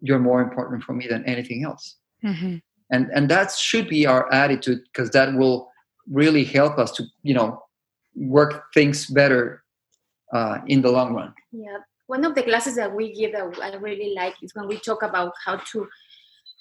you're 0.06 0.24
more 0.30 0.40
important 0.48 0.82
for 0.86 0.92
me 1.00 1.04
than 1.12 1.22
anything 1.34 1.60
else 1.68 1.84
hmm 2.22 2.56
and 2.90 3.10
and 3.14 3.28
that 3.30 3.52
should 3.52 3.88
be 3.88 4.06
our 4.06 4.32
attitude 4.32 4.80
because 4.84 5.10
that 5.10 5.34
will 5.34 5.70
really 6.10 6.44
help 6.44 6.78
us 6.78 6.90
to 6.92 7.04
you 7.22 7.34
know 7.34 7.62
work 8.14 8.64
things 8.74 9.06
better 9.06 9.62
uh, 10.32 10.58
in 10.66 10.82
the 10.82 10.90
long 10.90 11.14
run 11.14 11.32
Yeah, 11.52 11.78
one 12.06 12.24
of 12.24 12.34
the 12.34 12.42
classes 12.42 12.76
that 12.76 12.94
we 12.94 13.14
give 13.14 13.32
that 13.32 13.58
I 13.62 13.76
really 13.76 14.14
like 14.14 14.34
is 14.42 14.52
when 14.54 14.66
we 14.66 14.78
talk 14.78 15.02
about 15.02 15.32
how 15.44 15.56
to 15.72 15.88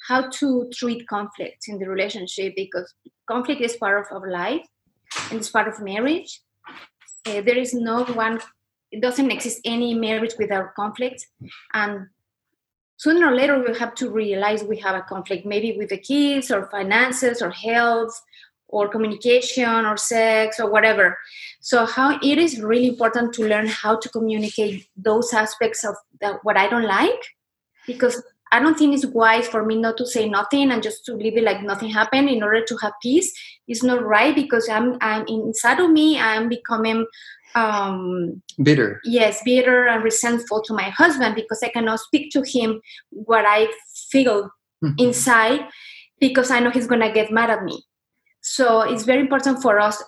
how 0.07 0.29
to 0.29 0.69
treat 0.73 1.07
conflict 1.07 1.65
in 1.67 1.79
the 1.79 1.89
relationship 1.89 2.53
because 2.55 2.93
conflict 3.27 3.61
is 3.61 3.75
part 3.75 4.05
of 4.05 4.05
our 4.15 4.31
life 4.31 4.65
and 5.29 5.39
it's 5.39 5.49
part 5.49 5.67
of 5.67 5.81
marriage. 5.81 6.41
Uh, 7.25 7.41
there 7.41 7.57
is 7.57 7.73
no 7.73 8.03
one. 8.05 8.39
It 8.91 9.01
doesn't 9.01 9.31
exist 9.31 9.59
any 9.65 9.93
marriage 9.93 10.35
without 10.39 10.73
conflict, 10.75 11.25
and 11.73 12.07
sooner 12.97 13.27
or 13.27 13.35
later 13.35 13.59
we 13.59 13.77
have 13.77 13.95
to 13.95 14.09
realize 14.09 14.63
we 14.63 14.77
have 14.77 14.95
a 14.95 15.01
conflict, 15.01 15.45
maybe 15.45 15.77
with 15.77 15.89
the 15.89 15.97
kids 15.97 16.51
or 16.51 16.69
finances 16.69 17.41
or 17.41 17.51
health 17.51 18.21
or 18.67 18.89
communication 18.89 19.85
or 19.85 19.95
sex 19.95 20.59
or 20.59 20.69
whatever. 20.69 21.17
So 21.61 21.85
how 21.85 22.19
it 22.21 22.37
is 22.37 22.59
really 22.59 22.87
important 22.87 23.33
to 23.35 23.47
learn 23.47 23.67
how 23.67 23.97
to 23.97 24.09
communicate 24.09 24.87
those 24.97 25.33
aspects 25.33 25.83
of 25.85 25.95
that 26.21 26.39
what 26.43 26.57
I 26.57 26.67
don't 26.67 26.83
like 26.83 27.23
because 27.85 28.21
I 28.51 28.59
don't 28.59 28.77
think 28.77 28.93
it's 28.95 29.05
wise 29.05 29.47
for 29.47 29.65
me 29.65 29.75
not 29.77 29.97
to 29.97 30.05
say 30.05 30.27
nothing 30.29 30.71
and 30.71 30.81
just 30.81 31.05
to 31.05 31.13
leave 31.13 31.37
it 31.37 31.43
like 31.43 31.61
nothing 31.63 31.89
happened 31.89 32.29
in 32.29 32.43
order 32.43 32.63
to 32.63 32.77
have 32.81 32.93
peace. 33.01 33.33
It's 33.67 33.83
not 33.83 34.03
right 34.03 34.33
because 34.35 34.69
I'm 34.69 34.97
I'm 35.01 35.25
inside 35.27 35.79
of 35.79 35.89
me 35.91 36.19
I'm 36.19 36.49
becoming 36.49 37.05
um 37.55 38.41
bitter 38.61 39.01
yes 39.03 39.41
bitter 39.43 39.87
and 39.87 40.03
resentful 40.03 40.61
to 40.63 40.73
my 40.73 40.89
husband 40.89 41.33
because 41.33 41.63
I 41.63 41.69
cannot 41.69 41.99
speak 41.99 42.31
to 42.33 42.43
him 42.43 42.81
what 43.09 43.45
I 43.47 43.67
feel 44.11 44.51
Mhm. 44.83 44.99
inside 44.99 45.61
because 46.19 46.51
I 46.51 46.59
know 46.59 46.69
he's 46.69 46.87
gonna 46.87 47.11
get 47.11 47.31
mad 47.31 47.49
at 47.49 47.63
me. 47.63 47.83
So 48.41 48.81
it's 48.81 49.03
very 49.03 49.21
important 49.21 49.61
for 49.61 49.79
us, 49.79 50.03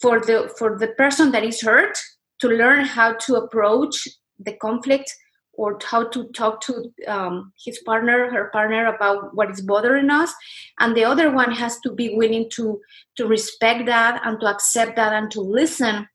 for 0.00 0.20
the 0.20 0.52
for 0.58 0.76
the 0.78 0.88
person 0.88 1.30
that 1.32 1.44
is 1.44 1.60
hurt, 1.62 1.96
to 2.40 2.48
learn 2.48 2.84
how 2.84 3.14
to 3.14 3.36
approach 3.36 4.06
the 4.38 4.52
conflict 4.54 5.12
or 5.58 5.76
how 5.84 6.04
to 6.08 6.24
talk 6.28 6.60
to 6.60 6.92
um, 7.08 7.52
his 7.62 7.78
partner, 7.80 8.30
her 8.30 8.48
partner 8.52 8.86
about 8.86 9.34
what 9.34 9.50
is 9.50 9.60
bothering 9.60 10.08
us, 10.08 10.32
and 10.78 10.96
the 10.96 11.04
other 11.04 11.30
one 11.32 11.50
has 11.50 11.80
to 11.80 11.92
be 11.92 12.14
willing 12.14 12.48
to 12.50 12.80
to 13.16 13.26
respect 13.26 13.86
that 13.86 14.22
and 14.24 14.40
to 14.40 14.46
accept 14.46 14.94
that 14.96 15.12
and 15.12 15.30
to 15.32 15.40
listen 15.40 16.06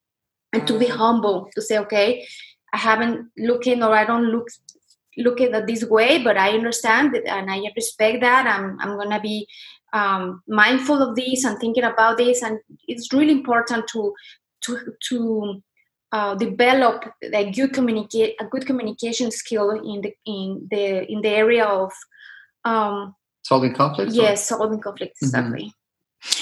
and 0.53 0.65
to 0.65 0.79
be 0.79 0.85
humble 0.85 1.49
to 1.55 1.61
say, 1.61 1.77
okay, 1.77 2.25
I 2.73 2.77
haven't 2.77 3.27
looking 3.37 3.83
or 3.83 3.93
I 3.93 4.05
don't 4.05 4.31
look 4.31 4.47
look 5.17 5.41
at 5.41 5.53
it 5.53 5.67
this 5.67 5.83
way, 5.83 6.23
but 6.23 6.37
I 6.37 6.51
understand 6.51 7.15
it 7.15 7.25
and 7.27 7.51
I 7.51 7.61
respect 7.75 8.21
that. 8.21 8.47
I'm 8.47 8.79
I'm 8.79 8.97
gonna 8.97 9.19
be 9.19 9.45
um, 9.91 10.41
mindful 10.47 11.01
of 11.01 11.15
this 11.15 11.43
and 11.43 11.59
thinking 11.59 11.83
about 11.83 12.17
this, 12.17 12.41
and 12.41 12.59
it's 12.87 13.11
really 13.11 13.33
important 13.33 13.87
to 13.89 14.13
to 14.61 14.79
to 15.09 15.61
uh, 16.13 16.35
develop 16.35 17.11
a 17.21 17.51
good 17.51 17.73
communicate 17.73 18.35
a 18.39 18.45
good 18.45 18.65
communication 18.65 19.31
skill 19.31 19.71
in 19.71 20.01
the 20.01 20.13
in 20.25 20.67
the 20.71 21.11
in 21.11 21.21
the 21.21 21.29
area 21.29 21.65
of 21.65 21.91
um, 22.65 23.15
solving 23.43 23.73
conflicts 23.73 24.13
or- 24.17 24.21
yes 24.21 24.47
solving 24.47 24.79
conflicts 24.79 25.19
Mhm. 25.21 25.27
exactly. 25.27 25.73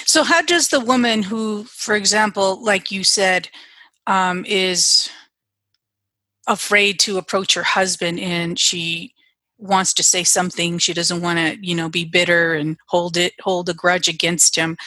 So, 0.05 0.23
how 0.23 0.41
does 0.43 0.67
the 0.67 0.79
woman 0.79 1.23
who, 1.23 1.63
for 1.63 1.95
example, 1.95 2.63
like 2.63 2.91
you 2.91 3.03
said, 3.03 3.49
um, 4.05 4.45
is 4.45 5.09
afraid 6.47 6.99
to 6.99 7.17
approach 7.17 7.53
her 7.53 7.63
husband 7.63 8.19
and 8.19 8.59
she 8.59 9.13
wants 9.57 9.93
to 9.93 10.03
say 10.03 10.23
something, 10.23 10.77
she 10.79 10.93
doesn't 10.93 11.21
want 11.21 11.37
to, 11.39 11.57
you 11.65 11.75
know, 11.75 11.87
be 11.89 12.03
bitter 12.03 12.53
and 12.55 12.77
hold 12.89 13.15
it, 13.15 13.33
hold 13.41 13.69
a 13.69 13.73
grudge 13.73 14.07
against 14.07 14.55
him. 14.55 14.77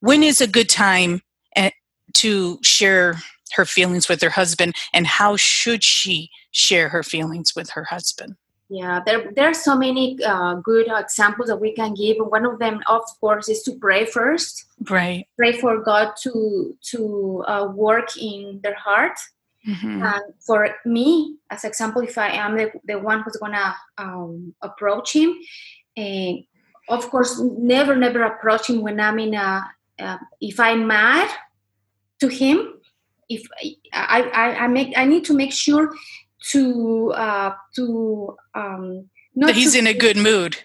When 0.00 0.22
is 0.22 0.40
a 0.40 0.46
good 0.46 0.68
time 0.68 1.22
eh, 1.56 1.70
to 2.14 2.58
share 2.62 3.16
her 3.52 3.64
feelings 3.64 4.08
with 4.08 4.22
her 4.22 4.30
husband, 4.30 4.74
and 4.92 5.06
how 5.06 5.36
should 5.36 5.82
she 5.84 6.30
share 6.50 6.88
her 6.88 7.02
feelings 7.02 7.54
with 7.54 7.70
her 7.70 7.84
husband? 7.84 8.36
Yeah, 8.70 9.00
there, 9.04 9.32
there 9.34 9.48
are 9.48 9.54
so 9.54 9.76
many 9.76 10.22
uh, 10.22 10.56
good 10.56 10.88
examples 10.94 11.48
that 11.48 11.56
we 11.56 11.72
can 11.72 11.94
give. 11.94 12.18
One 12.18 12.44
of 12.44 12.58
them, 12.58 12.80
of 12.86 13.02
course, 13.18 13.48
is 13.48 13.62
to 13.62 13.72
pray 13.72 14.04
first. 14.04 14.66
Right. 14.90 15.26
Pray 15.38 15.52
for 15.52 15.80
God 15.82 16.12
to 16.22 16.76
to 16.90 17.44
uh, 17.46 17.72
work 17.74 18.16
in 18.18 18.60
their 18.62 18.74
heart. 18.74 19.18
Mhm. 19.66 20.04
And 20.04 20.34
for 20.46 20.68
me, 20.84 21.36
as 21.50 21.64
example, 21.64 22.02
if 22.02 22.18
I 22.18 22.28
am 22.28 22.56
the, 22.56 22.70
the 22.84 22.98
one 22.98 23.22
who's 23.22 23.36
gonna 23.36 23.74
um, 23.96 24.54
approach 24.60 25.14
him, 25.14 25.34
and 25.96 26.44
of 26.88 27.08
course, 27.10 27.40
never, 27.40 27.96
never 27.96 28.22
approach 28.22 28.68
him 28.68 28.82
when 28.82 29.00
I'm 29.00 29.18
in 29.18 29.34
a. 29.34 29.68
Uh, 29.98 30.18
if 30.40 30.60
I'm 30.60 30.86
mad 30.86 31.28
to 32.20 32.28
him, 32.28 32.77
if 33.28 33.42
I, 33.92 34.22
I, 34.32 34.54
I 34.64 34.66
make, 34.68 34.96
I 34.96 35.04
need 35.04 35.24
to 35.26 35.34
make 35.34 35.52
sure 35.52 35.94
to 36.50 37.12
uh, 37.12 37.52
to 37.76 38.36
um, 38.54 39.08
not 39.34 39.48
That 39.48 39.56
he's 39.56 39.72
to- 39.72 39.78
in 39.78 39.86
a 39.86 39.94
good 39.94 40.16
mood, 40.16 40.56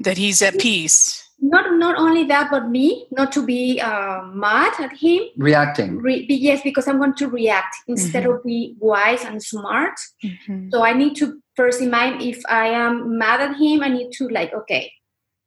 that 0.00 0.18
he's 0.18 0.42
at 0.42 0.58
peace. 0.58 1.20
Not 1.40 1.74
not 1.78 1.98
only 1.98 2.24
that, 2.24 2.48
but 2.50 2.68
me 2.70 3.06
not 3.10 3.30
to 3.32 3.44
be 3.44 3.80
uh, 3.80 4.22
mad 4.32 4.72
at 4.78 4.92
him. 4.96 5.22
reacting 5.36 5.98
Re- 5.98 6.24
yes, 6.28 6.62
because 6.62 6.88
I'm 6.88 6.98
going 6.98 7.14
to 7.16 7.28
react 7.28 7.74
instead 7.86 8.24
Mhm. 8.24 8.34
of 8.38 8.44
be 8.44 8.76
wise 8.78 9.24
and 9.24 9.42
smart. 9.42 9.92
Mhm. 10.24 10.70
So 10.72 10.82
I 10.84 10.92
need 10.94 11.16
to 11.16 11.42
first 11.56 11.80
in 11.82 11.90
mind 11.90 12.22
if 12.22 12.40
I 12.48 12.68
am 12.68 13.18
mad 13.18 13.40
at 13.40 13.56
him, 13.56 13.82
I 13.82 13.88
need 13.88 14.10
to 14.18 14.28
like, 14.28 14.54
okay, 14.54 14.90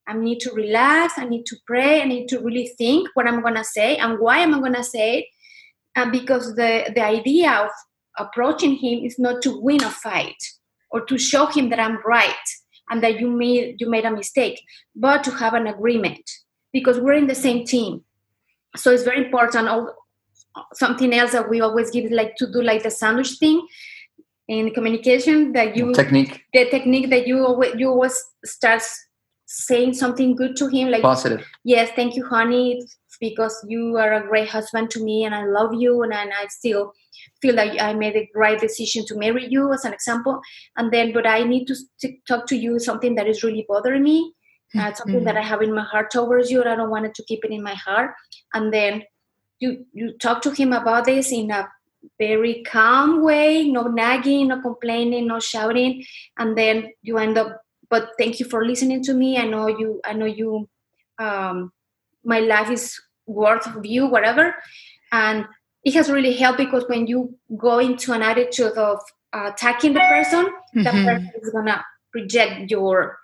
I 0.07 0.13
need 0.13 0.39
to 0.41 0.51
relax, 0.51 1.13
I 1.18 1.26
need 1.26 1.45
to 1.47 1.55
pray, 1.65 2.01
I 2.01 2.05
need 2.05 2.28
to 2.30 2.39
really 2.41 2.68
think 2.78 3.09
what 3.15 3.26
I'm 3.28 3.41
gonna 3.41 3.63
say 3.63 3.97
and 3.97 4.20
why 4.20 4.39
am 4.39 4.53
I 4.53 4.59
gonna 4.59 4.84
say 4.84 5.20
it. 5.20 5.26
And 5.98 6.12
because 6.12 6.56
the, 6.56 6.91
the 6.93 7.04
idea 7.04 7.52
of 7.52 7.70
approaching 8.20 8.76
him 8.76 9.04
is 9.04 9.18
not 9.18 9.41
to 9.41 9.60
win 9.60 9.84
a 9.84 9.89
fight 9.89 10.41
or 10.91 11.04
to 11.06 11.18
show 11.18 11.48
him 11.48 11.70
that 11.72 11.80
I'm 11.80 11.98
right 12.06 12.48
and 12.89 13.04
that 13.04 13.20
you 13.20 13.30
made 13.30 13.82
you 13.82 13.89
made 13.89 14.06
a 14.06 14.12
mistake, 14.12 14.62
but 14.95 15.24
to 15.26 15.32
have 15.32 15.54
an 15.54 15.68
agreement 15.68 16.26
because 16.72 17.00
we're 17.00 17.14
in 17.24 17.28
the 17.28 17.36
same 17.36 17.66
team. 17.66 18.04
So 18.76 18.91
it's 18.91 19.04
very 19.04 19.26
important. 19.26 19.68
Al- 19.68 19.95
Something 20.74 21.14
else 21.14 21.34
that 21.34 21.50
we 21.52 21.62
always 21.62 21.91
give 21.91 22.10
like 22.12 22.36
to 22.38 22.52
do 22.52 22.64
like 22.64 22.82
the 22.82 22.89
sandwich 22.89 23.34
thing 23.39 23.68
in 24.48 24.72
communication 24.74 25.52
that 25.54 25.76
you 25.78 25.93
technique 25.93 26.41
the 26.54 26.66
technique 26.72 27.10
that 27.12 27.28
you 27.28 27.45
always 27.45 27.76
you 27.78 27.88
always 27.89 28.16
start 28.43 28.82
saying 29.45 29.93
something 29.93 30.36
good 30.36 30.56
to 30.56 30.68
him 30.68 30.89
like 30.89 31.04
positive 31.04 31.45
yes 31.64 31.91
thank 31.95 32.16
you 32.16 32.26
honey 32.26 32.82
because 33.20 33.63
you 33.68 33.97
are 33.97 34.13
a 34.13 34.28
great 34.28 34.49
husband 34.49 34.89
to 34.89 35.03
me 35.03 35.24
and 35.26 35.36
i 35.36 35.45
love 35.45 35.74
you 35.74 36.03
and, 36.03 36.13
and 36.13 36.32
i 36.34 36.45
still 36.47 36.93
feel 37.41 37.55
like 37.55 37.80
i 37.82 37.93
made 37.93 38.15
the 38.15 38.28
right 38.36 38.59
decision 38.59 39.05
to 39.05 39.18
marry 39.18 39.47
you 39.49 39.72
as 39.74 39.86
an 39.86 39.93
example 39.93 40.39
and 40.78 40.91
then 40.91 41.13
but 41.13 41.28
i 41.28 41.43
need 41.43 41.65
to 41.65 41.76
t- 41.99 42.20
talk 42.28 42.45
to 42.45 42.55
you 42.55 42.80
something 42.80 43.15
that 43.15 43.28
is 43.28 43.43
really 43.43 43.65
bothering 43.68 44.03
me 44.03 44.34
uh, 44.78 44.93
something 44.93 45.24
that 45.24 45.38
i 45.38 45.41
have 45.41 45.61
in 45.61 45.74
my 45.74 45.84
heart 45.84 46.11
towards 46.11 46.51
you 46.51 46.61
and 46.61 46.70
i 46.70 46.76
don't 46.76 46.89
want 46.89 47.05
it 47.05 47.15
to 47.15 47.24
keep 47.24 47.43
it 47.43 47.51
in 47.51 47.63
my 47.63 47.76
heart 47.76 48.11
and 48.53 48.74
then 48.74 49.03
you 49.59 49.86
you 49.93 50.18
talk 50.18 50.41
to 50.41 50.51
him 50.51 50.74
about 50.74 51.05
this 51.05 51.32
in 51.32 51.51
a 51.51 51.68
very 52.20 52.63
calm 52.63 53.24
way 53.24 53.63
no 53.70 53.84
nagging 53.88 54.49
no 54.49 54.61
complaining 54.61 55.28
no 55.28 55.39
shouting 55.39 56.03
and 56.38 56.57
then 56.57 56.88
you 57.01 57.18
end 57.18 57.38
up 57.38 57.61
but 57.89 58.09
thank 58.18 58.39
you 58.39 58.45
for 58.45 58.65
listening 58.65 59.03
to 59.03 59.13
me. 59.13 59.38
I 59.38 59.45
know 59.45 59.68
you. 59.68 60.01
I 60.03 60.13
know 60.13 60.26
you. 60.26 60.70
Um, 61.20 61.72
my 62.24 62.39
life 62.39 62.70
is 62.70 62.99
worth 63.28 63.68
of 63.68 63.86
you, 63.86 64.08
whatever, 64.08 64.56
and 65.12 65.46
it 65.84 65.94
has 65.94 66.10
really 66.10 66.34
helped 66.34 66.58
because 66.58 66.86
when 66.88 67.08
you 67.08 67.36
go 67.56 67.80
into 67.80 68.14
an 68.14 68.22
attitude 68.22 68.74
of 68.78 69.00
uh, 69.34 69.52
attacking 69.54 69.94
the 69.94 70.00
person, 70.00 70.46
mm-hmm. 70.46 70.84
that 70.84 70.94
person 70.94 71.32
is 71.42 71.50
gonna 71.52 71.84
reject 72.14 72.72
your 72.72 73.18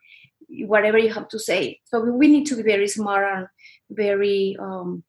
whatever 0.66 0.97
you 0.97 1.12
have 1.12 1.28
to 1.30 1.39
say. 1.39 1.80
So 1.86 1.99
we 1.99 2.28
need 2.28 2.45
to 2.47 2.56
be 2.56 2.64
very 2.64 2.88
smart 2.88 3.26
and 3.36 3.47
very 3.89 4.56
um, 4.60 5.04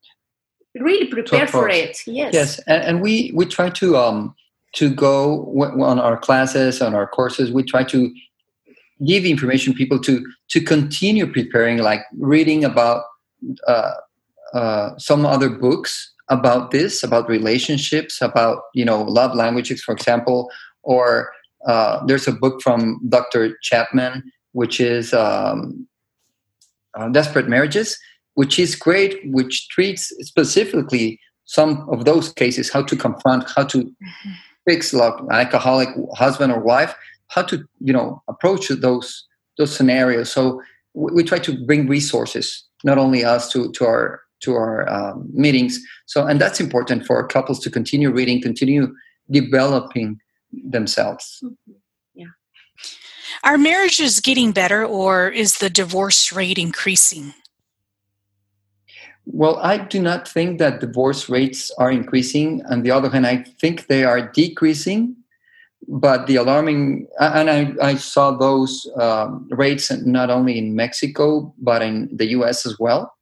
really 0.74 1.06
prepared 1.06 1.50
for 1.50 1.68
it. 1.68 1.98
Yes. 2.06 2.32
Yes, 2.32 2.58
and, 2.66 2.82
and, 2.84 3.02
we 3.02 3.32
we 3.34 3.46
try 3.46 3.70
to 3.70 3.96
um 3.96 4.34
to 4.74 4.92
go 4.92 5.44
on 5.80 5.98
our 5.98 6.16
classes 6.16 6.82
on 6.82 6.94
our 6.94 7.06
courses. 7.06 7.52
We 7.52 7.62
try 7.62 7.84
to 7.84 8.12
give 9.06 9.24
information 9.24 9.74
people 9.74 10.00
to 10.00 10.24
to 10.48 10.60
continue 10.60 11.26
preparing, 11.30 11.78
like 11.78 12.02
reading 12.18 12.64
about 12.64 13.04
uh, 13.66 13.92
uh, 14.54 14.96
some 14.98 15.26
other 15.26 15.50
books 15.50 16.12
about 16.28 16.70
this, 16.70 17.02
about 17.02 17.28
relationships, 17.28 18.22
about 18.22 18.62
you 18.74 18.84
know 18.84 19.02
love 19.02 19.34
languages, 19.34 19.82
for 19.82 19.92
example, 19.92 20.50
or 20.82 21.32
uh, 21.66 22.04
there's 22.06 22.28
a 22.28 22.32
book 22.32 22.62
from 22.62 23.00
Dr. 23.08 23.56
Chapman, 23.62 24.30
which 24.52 24.80
is 24.80 25.12
um, 25.12 25.86
uh, 26.94 27.08
Desperate 27.08 27.48
Marriages, 27.48 27.98
which 28.34 28.58
is 28.58 28.74
great, 28.74 29.20
which 29.24 29.68
treats 29.68 30.12
specifically 30.20 31.20
some 31.46 31.86
of 31.90 32.04
those 32.04 32.32
cases, 32.32 32.70
how 32.70 32.82
to 32.82 32.96
confront, 32.96 33.44
how 33.54 33.64
to 33.64 33.78
mm-hmm. 33.78 34.30
fix 34.68 34.94
like 34.94 35.14
alcoholic 35.30 35.88
husband 36.14 36.52
or 36.52 36.60
wife, 36.60 36.94
how 37.28 37.42
to 37.42 37.64
you 37.80 37.92
know 37.92 38.22
approach 38.28 38.68
those 38.68 39.26
those 39.58 39.74
scenarios. 39.74 40.32
So 40.32 40.62
we, 40.94 41.12
we 41.16 41.24
try 41.24 41.38
to 41.40 41.64
bring 41.66 41.86
resources, 41.86 42.64
not 42.82 42.98
only 42.98 43.24
us 43.24 43.50
to 43.52 43.70
to 43.72 43.84
our 43.84 44.23
to 44.40 44.54
our 44.54 44.88
um, 44.90 45.28
meetings. 45.32 45.80
So 46.06 46.26
and 46.26 46.40
that's 46.40 46.60
important 46.60 47.06
for 47.06 47.26
couples 47.26 47.60
to 47.60 47.70
continue 47.70 48.10
reading, 48.10 48.42
continue 48.42 48.94
developing 49.30 50.20
themselves. 50.52 51.40
Mm-hmm. 51.42 51.72
Yeah. 52.14 52.26
Are 53.42 53.58
marriages 53.58 54.20
getting 54.20 54.52
better, 54.52 54.84
or 54.84 55.28
is 55.28 55.58
the 55.58 55.70
divorce 55.70 56.32
rate 56.32 56.58
increasing? 56.58 57.34
Well, 59.26 59.56
I 59.56 59.78
do 59.78 60.00
not 60.00 60.28
think 60.28 60.58
that 60.58 60.80
divorce 60.80 61.28
rates 61.28 61.70
are 61.78 61.90
increasing. 61.90 62.62
On 62.66 62.82
the 62.82 62.90
other 62.90 63.08
hand, 63.08 63.26
I 63.26 63.38
think 63.58 63.86
they 63.86 64.04
are 64.04 64.20
decreasing. 64.20 65.16
But 65.86 66.26
the 66.26 66.36
alarming, 66.36 67.08
and 67.20 67.50
I, 67.50 67.74
I 67.80 67.94
saw 67.96 68.30
those 68.30 68.90
um, 68.96 69.48
rates 69.50 69.90
not 69.90 70.30
only 70.30 70.56
in 70.56 70.74
Mexico, 70.74 71.54
but 71.58 71.82
in 71.82 72.08
the 72.14 72.26
US 72.28 72.64
as 72.64 72.78
well. 72.78 73.13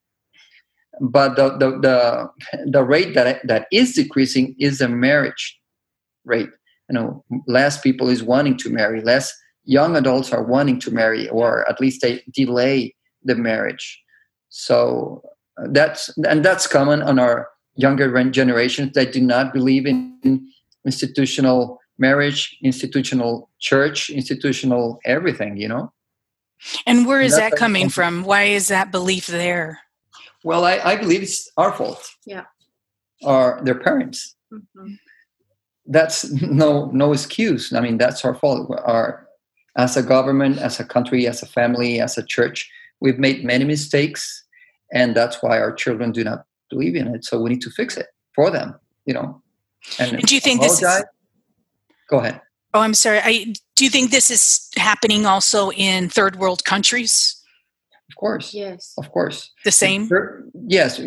But 1.01 1.37
the, 1.37 1.57
the, 1.57 1.71
the, 1.81 2.31
the 2.71 2.85
rate 2.85 3.15
that, 3.15 3.47
that 3.47 3.67
is 3.73 3.95
decreasing 3.95 4.55
is 4.59 4.79
the 4.79 4.89
marriage 4.89 5.59
rate. 6.25 6.51
You 6.89 6.95
know, 6.95 7.25
less 7.47 7.81
people 7.81 8.09
is 8.09 8.23
wanting 8.23 8.57
to 8.59 8.71
marry, 8.71 9.01
less 9.01 9.33
young 9.65 9.97
adults 9.97 10.33
are 10.33 10.43
wanting 10.43 10.79
to 10.81 10.91
marry, 10.91 11.29
or 11.29 11.69
at 11.69 11.81
least 11.81 12.03
they 12.03 12.23
delay 12.33 12.95
the 13.23 13.35
marriage. 13.35 14.03
So 14.49 15.23
uh, 15.57 15.69
that's 15.71 16.15
and 16.29 16.45
that's 16.45 16.67
common 16.67 17.03
on 17.03 17.19
our 17.19 17.49
younger 17.77 18.23
generations 18.31 18.93
that 18.93 19.13
do 19.13 19.21
not 19.21 19.55
believe 19.55 19.87
in 19.87 20.47
institutional 20.85 21.81
marriage, 21.99 22.57
institutional 22.63 23.49
church, 23.61 24.11
institutional 24.11 24.99
everything. 25.05 25.57
You 25.57 25.69
know. 25.69 25.93
And 26.87 27.07
where 27.07 27.21
is 27.21 27.33
and 27.35 27.43
that 27.43 27.57
coming 27.57 27.89
from? 27.89 28.25
Why 28.25 28.45
is 28.45 28.69
that 28.69 28.93
belief 28.93 29.27
there? 29.27 29.81
Well, 30.45 30.65
I, 30.65 30.79
I 30.79 30.97
believe 30.97 31.23
it's 31.23 31.51
our 31.57 31.73
fault. 31.73 32.11
Yeah. 32.27 32.45
Or 33.23 33.61
their 33.65 33.79
parents. 33.79 34.35
Mm-hmm. 34.53 34.95
That's 35.87 36.31
no 36.43 36.87
no 36.87 37.13
excuse. 37.13 37.73
I 37.73 37.81
mean, 37.81 37.99
that's 37.99 38.25
our 38.25 38.35
fault. 38.35 38.71
Our 38.85 39.27
as 39.77 39.97
a 39.97 40.03
government, 40.03 40.59
as 40.59 40.79
a 40.81 40.85
country, 40.85 41.27
as 41.27 41.43
a 41.43 41.47
family, 41.47 42.01
as 42.01 42.19
a 42.19 42.23
church, 42.23 42.71
we've 43.01 43.19
made 43.19 43.45
many 43.45 43.65
mistakes 43.65 44.43
and 44.93 45.15
that's 45.15 45.43
why 45.43 45.59
our 45.59 45.73
children 45.73 46.13
do 46.13 46.23
not 46.23 46.45
believe 46.71 46.95
in 46.95 47.09
it 47.15 47.25
so 47.25 47.41
we 47.41 47.51
need 47.51 47.61
to 47.61 47.71
fix 47.71 47.97
it 47.97 48.07
for 48.35 48.51
them 48.51 48.75
you 49.05 49.13
know 49.13 49.43
and, 49.99 50.13
and 50.13 50.23
do 50.23 50.35
you 50.35 50.41
think 50.41 50.61
this 50.61 50.81
is 50.81 51.05
go 52.09 52.19
ahead 52.19 52.41
oh 52.75 52.81
i'm 52.81 52.95
sorry 52.95 53.21
i 53.23 53.53
do 53.75 53.85
you 53.85 53.91
think 53.91 54.11
this 54.11 54.31
is 54.31 54.71
happening 54.77 55.27
also 55.27 55.71
in 55.73 56.09
third 56.09 56.37
world 56.37 56.65
countries 56.65 57.42
of 58.13 58.17
course 58.17 58.55
yes 58.55 58.95
of 58.99 59.11
course 59.11 59.51
the 59.65 59.73
same 59.73 60.09
yes 60.69 61.01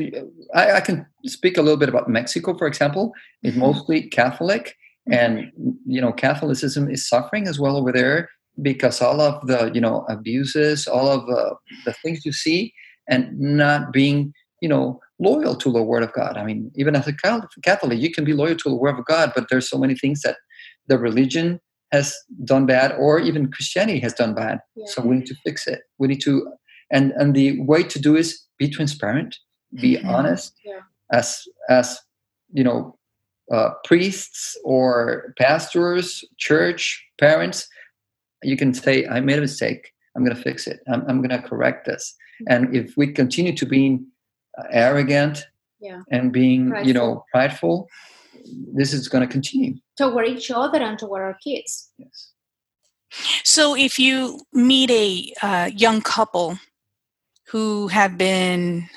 I, 0.54 0.72
I, 0.78 0.82
can 0.82 1.06
speak 1.26 1.58
a 1.58 1.62
little 1.62 1.78
bit 1.78 1.90
about 1.90 2.10
mexico 2.10 2.58
for 2.58 2.68
example 2.68 3.14
it's 3.44 3.52
mm-hmm. 3.52 3.68
mostly 3.68 4.10
catholic 4.10 4.76
and 5.12 5.52
you 5.86 6.02
know 6.02 6.12
catholicism 6.12 6.90
is 6.90 7.08
suffering 7.08 7.48
as 7.48 7.60
well 7.60 7.78
over 7.78 7.92
there 7.92 8.30
because 8.62 9.02
all 9.02 9.22
of 9.22 9.46
the 9.48 9.72
you 9.74 9.82
know 9.82 10.06
abuses 10.10 10.88
all 10.88 11.10
of 11.10 11.22
uh, 11.30 11.54
the 11.86 11.94
things 12.02 12.26
you 12.26 12.32
see 12.32 12.74
and 13.08 13.38
not 13.40 13.92
being, 13.92 14.34
you 14.62 14.70
know, 14.70 15.00
loyal 15.20 15.56
to 15.56 15.72
the 15.72 15.84
Word 15.84 16.04
of 16.04 16.14
God. 16.14 16.38
I 16.38 16.44
mean, 16.44 16.72
even 16.76 16.96
as 16.96 17.08
a 17.08 17.14
Catholic, 17.14 18.00
you 18.00 18.12
can 18.12 18.26
be 18.26 18.34
loyal 18.34 18.56
to 18.56 18.70
the 18.70 18.76
Word 18.76 18.98
of 18.98 19.06
God, 19.06 19.32
but 19.36 19.48
there's 19.50 19.70
so 19.70 19.78
many 19.78 19.96
things 19.96 20.22
that 20.22 20.38
the 20.88 20.98
religion 20.98 21.60
has 21.92 22.16
done 22.44 22.66
bad, 22.66 22.94
or 22.94 23.20
even 23.20 23.52
Christianity 23.52 24.00
has 24.00 24.14
done 24.14 24.34
bad. 24.34 24.60
Yeah. 24.76 24.86
So 24.88 25.02
we 25.02 25.18
need 25.18 25.28
to 25.28 25.36
fix 25.46 25.68
it. 25.68 25.82
We 26.00 26.08
need 26.08 26.22
to, 26.22 26.52
and 26.96 27.12
and 27.20 27.36
the 27.36 27.60
way 27.62 27.84
to 27.84 28.00
do 28.00 28.16
is 28.16 28.30
be 28.58 28.68
transparent, 28.70 29.38
be 29.76 29.98
mm-hmm. 29.98 30.10
honest, 30.10 30.54
yeah. 30.64 30.80
as 31.12 31.44
as 31.70 32.00
you 32.52 32.64
know, 32.64 32.98
uh, 33.52 33.70
priests 33.84 34.58
or 34.64 35.34
pastors, 35.38 36.24
church 36.38 36.82
parents. 37.20 37.68
You 38.44 38.58
can 38.58 38.74
say, 38.74 39.06
"I 39.08 39.20
made 39.20 39.38
a 39.38 39.42
mistake. 39.42 39.92
I'm 40.16 40.24
going 40.24 40.36
to 40.36 40.42
fix 40.42 40.68
it. 40.68 40.80
I'm, 40.88 41.04
I'm 41.08 41.22
going 41.22 41.42
to 41.42 41.48
correct 41.48 41.86
this." 41.86 42.16
and 42.48 42.76
if 42.76 42.96
we 42.98 43.12
continue 43.12 43.56
to 43.56 43.66
being 43.66 44.06
uh, 44.58 44.64
arrogant 44.70 45.46
yeah. 45.80 46.02
and 46.12 46.32
being 46.32 46.70
prideful. 46.70 46.88
you 46.88 46.94
know 46.94 47.26
prideful 47.32 47.88
this 48.74 48.94
is 48.94 49.08
going 49.08 49.26
to 49.26 49.32
continue 49.32 49.74
toward 49.98 50.28
each 50.28 50.52
other 50.52 50.80
and 50.80 51.00
toward 51.00 51.22
our 51.22 51.38
kids 51.44 51.92
yes 51.98 52.32
so 53.44 53.76
if 53.76 53.98
you 53.98 54.40
meet 54.52 54.90
a 54.92 55.34
uh, 55.42 55.70
young 55.74 56.02
couple 56.02 56.58
who 57.52 57.88
have 57.88 58.18
been 58.18 58.90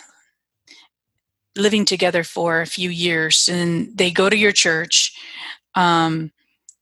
living 1.57 1.85
together 1.85 2.25
for 2.25 2.61
a 2.61 2.67
few 2.67 2.91
years 2.91 3.49
and 3.49 3.97
they 3.97 4.11
go 4.11 4.31
to 4.31 4.37
your 4.37 4.53
church 4.53 5.13
um, 5.75 6.31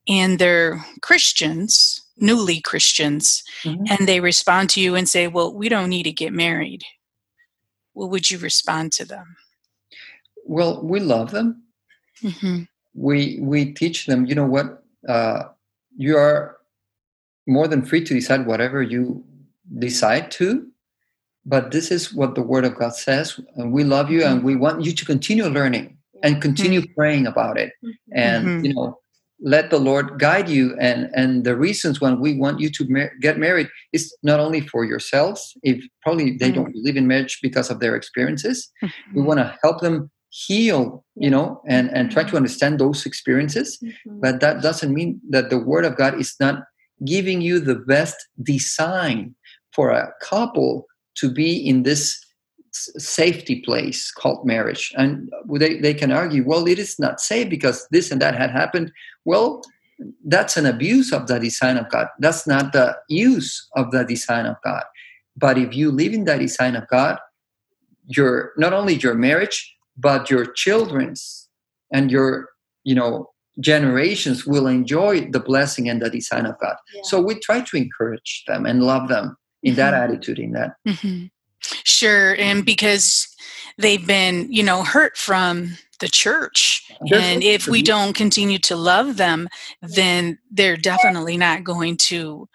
and 0.07 0.39
they're 0.39 0.83
christians 1.01 2.07
newly 2.19 2.61
Christians 2.61 3.43
mm-hmm. 3.63 3.83
and 3.89 4.07
they 4.07 4.19
respond 4.19 4.69
to 4.71 4.81
you 4.81 4.95
and 4.95 5.07
say, 5.07 5.27
Well, 5.27 5.53
we 5.53 5.69
don't 5.69 5.89
need 5.89 6.03
to 6.03 6.11
get 6.11 6.33
married, 6.33 6.83
what 7.93 8.09
would 8.09 8.29
you 8.29 8.37
respond 8.37 8.91
to 8.93 9.05
them? 9.05 9.35
Well, 10.45 10.81
we 10.83 10.99
love 10.99 11.31
them. 11.31 11.63
Mm-hmm. 12.23 12.63
We 12.93 13.39
we 13.41 13.73
teach 13.73 14.05
them, 14.05 14.25
you 14.25 14.35
know 14.35 14.45
what, 14.45 14.83
uh, 15.07 15.43
you 15.95 16.17
are 16.17 16.57
more 17.47 17.67
than 17.67 17.85
free 17.85 18.03
to 18.03 18.13
decide 18.13 18.45
whatever 18.45 18.81
you 18.81 19.23
decide 19.79 20.31
to, 20.31 20.67
but 21.47 21.71
this 21.71 21.91
is 21.91 22.13
what 22.13 22.35
the 22.35 22.43
Word 22.43 22.65
of 22.65 22.75
God 22.75 22.93
says, 22.93 23.39
and 23.55 23.71
we 23.71 23.83
love 23.83 24.11
you, 24.11 24.21
mm-hmm. 24.21 24.37
and 24.37 24.43
we 24.43 24.55
want 24.55 24.83
you 24.83 24.91
to 24.91 25.05
continue 25.05 25.45
learning 25.45 25.97
and 26.21 26.41
continue 26.41 26.81
mm-hmm. 26.81 26.93
praying 26.93 27.25
about 27.25 27.57
it, 27.57 27.71
mm-hmm. 27.83 27.91
and 28.13 28.45
mm-hmm. 28.45 28.65
you 28.65 28.73
know 28.73 28.99
let 29.39 29.69
the 29.69 29.77
lord 29.77 30.19
guide 30.19 30.49
you 30.49 30.75
and 30.79 31.09
and 31.13 31.43
the 31.43 31.55
reasons 31.55 32.01
when 32.01 32.19
we 32.19 32.33
want 32.33 32.59
you 32.59 32.69
to 32.69 32.85
mar- 32.89 33.11
get 33.21 33.37
married 33.37 33.69
is 33.93 34.15
not 34.23 34.39
only 34.39 34.61
for 34.61 34.83
yourselves 34.83 35.55
if 35.63 35.83
probably 36.01 36.35
they 36.37 36.47
mm-hmm. 36.47 36.63
don't 36.63 36.73
believe 36.73 36.97
in 36.97 37.07
marriage 37.07 37.39
because 37.41 37.69
of 37.69 37.79
their 37.79 37.95
experiences 37.95 38.71
mm-hmm. 38.83 39.15
we 39.15 39.21
want 39.21 39.39
to 39.39 39.57
help 39.61 39.79
them 39.81 40.09
heal 40.29 41.05
you 41.15 41.29
know 41.29 41.61
and 41.67 41.89
and 41.91 42.11
try 42.11 42.23
to 42.23 42.29
mm-hmm. 42.29 42.37
understand 42.37 42.79
those 42.79 43.05
experiences 43.05 43.77
mm-hmm. 43.77 44.19
but 44.19 44.39
that 44.39 44.61
doesn't 44.61 44.93
mean 44.93 45.21
that 45.29 45.49
the 45.49 45.59
word 45.59 45.85
of 45.85 45.95
god 45.95 46.19
is 46.19 46.35
not 46.39 46.63
giving 47.05 47.41
you 47.41 47.59
the 47.59 47.75
best 47.75 48.15
design 48.41 49.35
for 49.71 49.91
a 49.91 50.11
couple 50.23 50.85
to 51.17 51.31
be 51.31 51.57
in 51.57 51.83
this 51.83 52.23
safety 52.71 53.61
place 53.61 54.11
called 54.11 54.45
marriage. 54.45 54.93
And 54.97 55.31
they, 55.55 55.79
they 55.79 55.93
can 55.93 56.11
argue, 56.11 56.43
well, 56.45 56.67
it 56.67 56.79
is 56.79 56.99
not 56.99 57.19
safe 57.19 57.49
because 57.49 57.87
this 57.91 58.11
and 58.11 58.21
that 58.21 58.35
had 58.35 58.51
happened. 58.51 58.91
Well, 59.25 59.63
that's 60.25 60.57
an 60.57 60.65
abuse 60.65 61.11
of 61.11 61.27
the 61.27 61.39
design 61.39 61.77
of 61.77 61.89
God. 61.89 62.07
That's 62.19 62.45
not 62.45 62.73
the 62.73 62.95
use 63.09 63.67
of 63.75 63.91
the 63.91 64.03
design 64.03 64.45
of 64.45 64.55
God. 64.63 64.83
But 65.35 65.57
if 65.57 65.75
you 65.75 65.91
live 65.91 66.13
in 66.13 66.25
the 66.25 66.37
design 66.37 66.75
of 66.75 66.87
God, 66.87 67.17
your 68.05 68.53
not 68.57 68.73
only 68.73 68.95
your 68.95 69.15
marriage, 69.15 69.75
but 69.97 70.29
your 70.29 70.45
children's 70.45 71.49
and 71.91 72.11
your, 72.11 72.49
you 72.83 72.95
know, 72.95 73.31
generations 73.59 74.45
will 74.45 74.67
enjoy 74.67 75.29
the 75.31 75.39
blessing 75.39 75.89
and 75.89 76.01
the 76.01 76.09
design 76.09 76.45
of 76.45 76.59
God. 76.59 76.75
Yeah. 76.93 77.01
So 77.03 77.19
we 77.19 77.39
try 77.39 77.61
to 77.61 77.77
encourage 77.77 78.43
them 78.47 78.65
and 78.65 78.83
love 78.83 79.09
them 79.09 79.35
in 79.63 79.75
that 79.75 79.93
Mhm. 79.93 80.03
attitude, 80.03 80.39
in 80.39 80.51
that. 80.53 80.75
hmm 80.85 81.25
Sure, 81.83 82.35
and 82.35 82.63
because 82.65 83.27
they've 83.77 84.05
been, 84.05 84.51
you 84.51 84.63
know, 84.63 84.83
hurt 84.83 85.17
from 85.17 85.77
the 85.99 86.07
church, 86.07 86.83
There's 87.09 87.23
and 87.23 87.43
if 87.43 87.67
we 87.67 87.81
the- 87.81 87.87
don't 87.87 88.13
continue 88.13 88.59
to 88.59 88.75
love 88.75 89.17
them, 89.17 89.49
then 89.81 90.37
they're 90.51 90.77
definitely 90.77 91.35
not 91.37 91.63
going 91.63 91.97
to, 91.97 92.47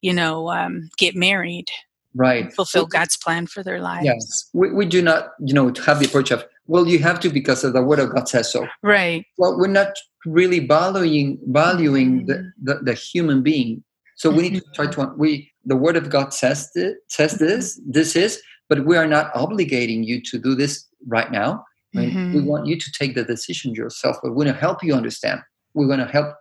you 0.00 0.12
know, 0.14 0.48
um, 0.50 0.88
get 0.96 1.14
married, 1.16 1.66
Right. 2.14 2.52
fulfill 2.54 2.86
God's 2.86 3.16
plan 3.16 3.46
for 3.48 3.62
their 3.64 3.80
lives. 3.80 4.04
Yes. 4.06 4.48
We, 4.54 4.70
we 4.72 4.86
do 4.86 5.02
not, 5.02 5.30
you 5.44 5.52
know, 5.52 5.72
have 5.84 5.98
the 5.98 6.06
approach 6.06 6.30
of, 6.30 6.44
well, 6.68 6.86
you 6.86 7.00
have 7.00 7.18
to 7.20 7.28
because 7.28 7.64
of 7.64 7.72
the 7.72 7.82
word 7.82 7.98
of 7.98 8.14
God 8.14 8.28
says 8.28 8.50
so. 8.52 8.66
Right. 8.82 9.26
Well, 9.36 9.58
we're 9.58 9.66
not 9.66 9.92
really 10.24 10.60
valuing 10.60 11.38
valuing 11.48 12.26
the, 12.26 12.34
Mhm. 12.34 12.52
the, 12.62 12.74
the 12.82 12.94
human 12.94 13.42
being. 13.42 13.82
So 14.16 14.30
we 14.30 14.48
need 14.48 14.54
to 14.54 14.62
try 14.74 14.86
to 14.86 15.12
we 15.16 15.52
the 15.68 15.76
word 15.76 15.96
of 15.96 16.08
God 16.08 16.32
says 16.32 16.70
this, 16.74 16.94
says 17.08 17.34
mm-hmm. 17.34 17.46
this 17.46 17.80
this 17.86 18.16
is, 18.16 18.42
but 18.68 18.84
we 18.86 18.96
are 18.96 19.06
not 19.06 19.32
obligating 19.34 20.04
you 20.04 20.20
to 20.22 20.38
do 20.38 20.54
this 20.54 20.86
right 21.06 21.30
now. 21.30 21.64
Right? 21.94 22.08
Mm-hmm. 22.08 22.34
We 22.34 22.40
want 22.42 22.66
you 22.66 22.78
to 22.78 22.92
take 22.92 23.14
the 23.14 23.24
decision 23.24 23.74
yourself. 23.74 24.16
But 24.22 24.30
we 24.30 24.44
want 24.44 24.48
to 24.48 24.60
help 24.60 24.82
you 24.82 24.94
understand. 24.94 25.40
We 25.74 25.86
want 25.86 26.00
to 26.00 26.06
help. 26.06 26.34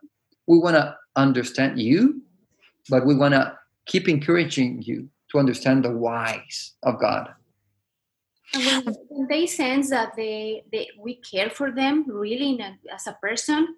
We 0.47 0.57
want 0.59 0.75
to 0.75 0.95
understand 1.15 1.79
you, 1.79 2.21
but 2.89 3.05
we 3.05 3.15
want 3.15 3.33
to 3.33 3.53
keep 3.85 4.07
encouraging 4.07 4.81
you 4.81 5.09
to 5.31 5.39
understand 5.39 5.83
the 5.83 5.91
whys 5.91 6.73
of 6.83 6.99
God. 6.99 7.29
When, 8.53 8.95
when 9.09 9.27
they 9.27 9.45
sense 9.45 9.89
that 9.89 10.15
they, 10.15 10.63
they 10.71 10.87
we 10.97 11.15
care 11.15 11.49
for 11.49 11.69
them 11.69 12.05
really 12.07 12.59
a, 12.61 12.77
as 12.93 13.07
a 13.07 13.17
person 13.21 13.75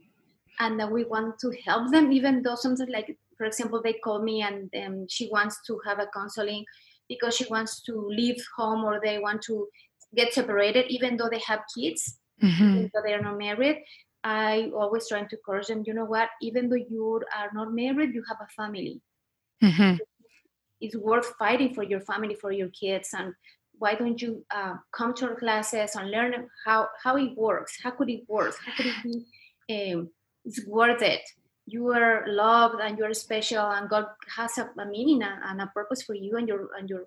and 0.59 0.79
that 0.79 0.91
we 0.91 1.05
want 1.05 1.39
to 1.39 1.51
help 1.65 1.91
them 1.91 2.11
even 2.11 2.43
though 2.43 2.53
sometimes 2.53 2.91
like 2.91 3.17
for 3.39 3.45
example 3.47 3.81
they 3.81 3.93
call 3.93 4.21
me 4.21 4.41
and 4.43 4.69
um, 4.85 5.07
she 5.09 5.29
wants 5.31 5.57
to 5.65 5.79
have 5.87 5.99
a 5.99 6.07
counseling 6.13 6.65
because 7.07 7.35
she 7.35 7.45
wants 7.49 7.81
to 7.81 7.93
leave 8.19 8.39
home 8.57 8.83
or 8.83 8.99
they 9.03 9.17
want 9.17 9.41
to 9.41 9.67
get 10.15 10.33
separated 10.33 10.85
even 10.89 11.17
though 11.17 11.29
they 11.31 11.39
have 11.47 11.61
kids 11.75 12.19
Mhm. 12.43 12.69
even 12.71 12.91
though 12.93 13.01
they 13.05 13.13
are 13.13 13.21
not 13.21 13.37
married. 13.37 13.77
I 14.23 14.69
always 14.75 15.07
try 15.07 15.23
to 15.23 15.35
encourage 15.37 15.67
them 15.67 15.83
you 15.87 15.93
know 15.93 16.05
what? 16.05 16.29
Even 16.41 16.69
though 16.69 16.83
you 16.95 17.21
are 17.35 17.49
not 17.53 17.73
married 17.73 18.13
you 18.13 18.23
have 18.29 18.37
a 18.41 18.47
family. 18.59 19.01
Mhm. 19.63 19.99
it's 20.81 20.95
worth 20.95 21.29
fighting 21.37 21.73
for 21.73 21.83
your 21.83 21.99
family 22.01 22.35
for 22.35 22.51
your 22.51 22.69
kids 22.69 23.09
and 23.13 23.33
why 23.79 23.95
don't 23.95 24.21
you 24.21 24.45
uh, 24.51 24.75
come 24.91 25.13
to 25.13 25.29
our 25.29 25.35
classes 25.35 25.95
and 25.95 26.11
learn 26.11 26.47
how 26.65 26.87
how 27.03 27.15
it 27.17 27.31
works? 27.37 27.77
How 27.83 27.91
could 27.91 28.09
it 28.09 28.23
work? 28.27 28.55
How 28.65 28.73
could 28.75 28.87
it 28.93 28.99
be 29.03 29.15
um, 29.93 30.09
it's 30.45 30.65
worth 30.67 31.01
it 31.01 31.21
you 31.71 31.89
are 31.91 32.25
loved 32.27 32.79
and 32.81 32.97
you 32.97 33.05
are 33.05 33.13
special 33.13 33.65
and 33.71 33.89
god 33.89 34.05
has 34.37 34.57
a, 34.57 34.69
a 34.77 34.85
meaning 34.85 35.21
and, 35.23 35.39
and 35.49 35.61
a 35.61 35.67
purpose 35.67 36.01
for 36.01 36.15
you 36.15 36.37
and 36.37 36.47
your 36.47 36.69
and 36.77 36.89
your 36.89 37.03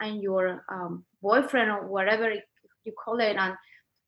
and 0.00 0.22
your 0.22 0.64
um, 0.68 1.04
boyfriend 1.22 1.70
or 1.70 1.86
whatever 1.86 2.32
you 2.84 2.92
call 3.04 3.20
it 3.20 3.36
and 3.36 3.54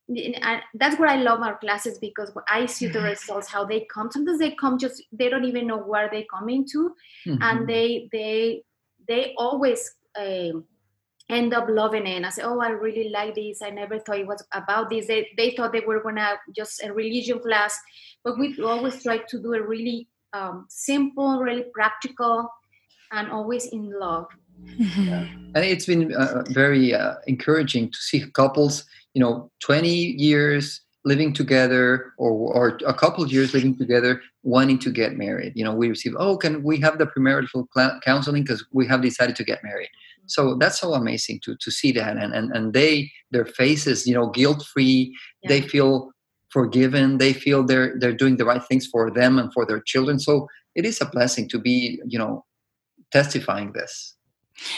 and 0.09 0.63
that's 0.75 0.99
what 1.01 1.09
I 1.09 1.17
love 1.17 1.41
our 1.43 1.59
classes 1.59 1.99
because 1.99 2.31
I 2.49 2.67
see 2.67 2.87
the 2.87 3.01
results, 3.01 3.49
how 3.49 3.65
they 3.65 3.89
come. 3.93 4.09
Sometimes 4.13 4.39
they 4.39 4.53
come 4.53 4.79
just 4.79 5.03
they 5.11 5.29
don't 5.29 5.45
even 5.45 5.67
know 5.67 5.79
where 5.79 6.09
they're 6.09 6.31
coming 6.33 6.65
to, 6.73 6.95
Mhm. 7.27 7.39
and 7.43 7.69
they 7.69 8.09
they 8.13 8.63
they 9.09 9.35
always 9.37 9.93
um 10.17 10.65
end 11.29 11.55
up 11.55 11.67
loving 11.69 12.07
it 12.07 12.17
and 12.17 12.27
I 12.27 12.31
say, 12.31 12.43
oh, 12.43 12.61
I 12.61 12.69
really 12.69 13.09
like 13.09 13.35
this. 13.35 13.63
I 13.63 13.71
never 13.71 13.99
thought 13.99 14.19
it 14.19 14.27
was 14.27 14.45
about 14.53 14.91
this. 14.91 15.07
They, 15.07 15.29
they 15.37 15.51
thought 15.51 15.73
they 15.73 15.81
were 15.81 16.03
gonna 16.03 16.37
just 16.55 16.83
a 16.83 16.93
religion 16.93 17.41
class, 17.41 17.79
but 18.25 18.39
we 18.39 18.57
always 18.63 19.03
try 19.03 19.19
to 19.19 19.43
do 19.43 19.55
a 19.55 19.63
really 19.63 20.09
um, 20.33 20.67
simple, 20.69 21.41
really 21.41 21.65
practical, 21.75 22.49
and 23.13 23.31
always 23.31 23.67
in 23.67 23.91
love. 23.99 24.27
Mhm. 24.65 25.53
and 25.55 25.65
it's 25.65 25.87
been 25.87 26.15
uh, 26.15 26.43
very 26.51 26.95
uh, 26.95 27.15
encouraging 27.27 27.91
to 27.91 27.99
see 27.99 28.25
couples 28.33 28.85
you 29.17 29.21
know 29.21 29.51
20 29.61 29.89
years 29.89 30.83
living 31.05 31.33
together 31.33 32.13
or, 32.19 32.31
or 32.31 32.79
a 32.87 32.95
couple 32.95 33.23
of 33.23 33.33
years 33.33 33.55
living 33.55 33.77
together 33.77 34.21
wanting 34.43 34.79
to 34.79 34.91
get 34.91 35.17
married 35.17 35.53
you 35.55 35.65
know 35.65 35.75
we 35.75 35.89
receive 35.89 36.15
oh 36.19 36.37
can 36.37 36.63
we 36.63 36.79
have 36.79 36.99
the 36.99 37.07
premarital 37.07 37.67
cl- 37.75 37.99
counseling 38.05 38.43
because 38.43 38.65
we 38.73 38.87
have 38.87 39.03
decided 39.03 39.37
to 39.37 39.45
get 39.45 39.63
married 39.63 39.89
so 40.27 40.57
that's 40.57 40.81
so 40.81 40.95
amazing 40.95 41.41
to 41.45 41.57
to 41.61 41.71
see 41.71 41.93
that. 41.93 42.17
And 42.17 42.33
and, 42.35 42.51
and 42.53 42.73
they 42.73 43.11
their 43.31 43.47
faces 43.47 44.07
you 44.07 44.15
know 44.15 44.31
guilt 44.31 44.65
free 44.73 45.17
they 45.49 45.61
feel 45.61 46.11
forgiven 46.51 47.19
they 47.19 47.33
feel 47.33 47.65
they're 47.65 47.95
they're 47.99 48.13
doing 48.13 48.37
the 48.37 48.45
right 48.45 48.63
things 48.65 48.87
for 48.87 49.11
them 49.11 49.39
and 49.39 49.53
for 49.53 49.67
their 49.67 49.81
children. 49.81 50.19
So 50.19 50.49
it 50.75 50.85
is 50.85 51.01
a 51.01 51.07
blessing 51.07 51.49
to 51.51 51.59
be 51.59 52.01
you 52.07 52.19
know 52.19 52.45
testifying 53.13 53.73
this. 53.73 54.17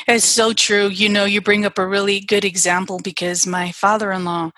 It's 0.07 0.25
so 0.25 0.53
true. 0.53 0.89
You 0.89 1.09
know, 1.09 1.25
you 1.25 1.41
bring 1.41 1.65
up 1.65 1.79
a 1.79 1.87
really 1.87 2.21
good 2.21 2.45
example 2.45 2.99
because 3.03 3.47
my 3.47 3.71
father 3.73 4.11
in 4.13 4.25
law 4.25 4.51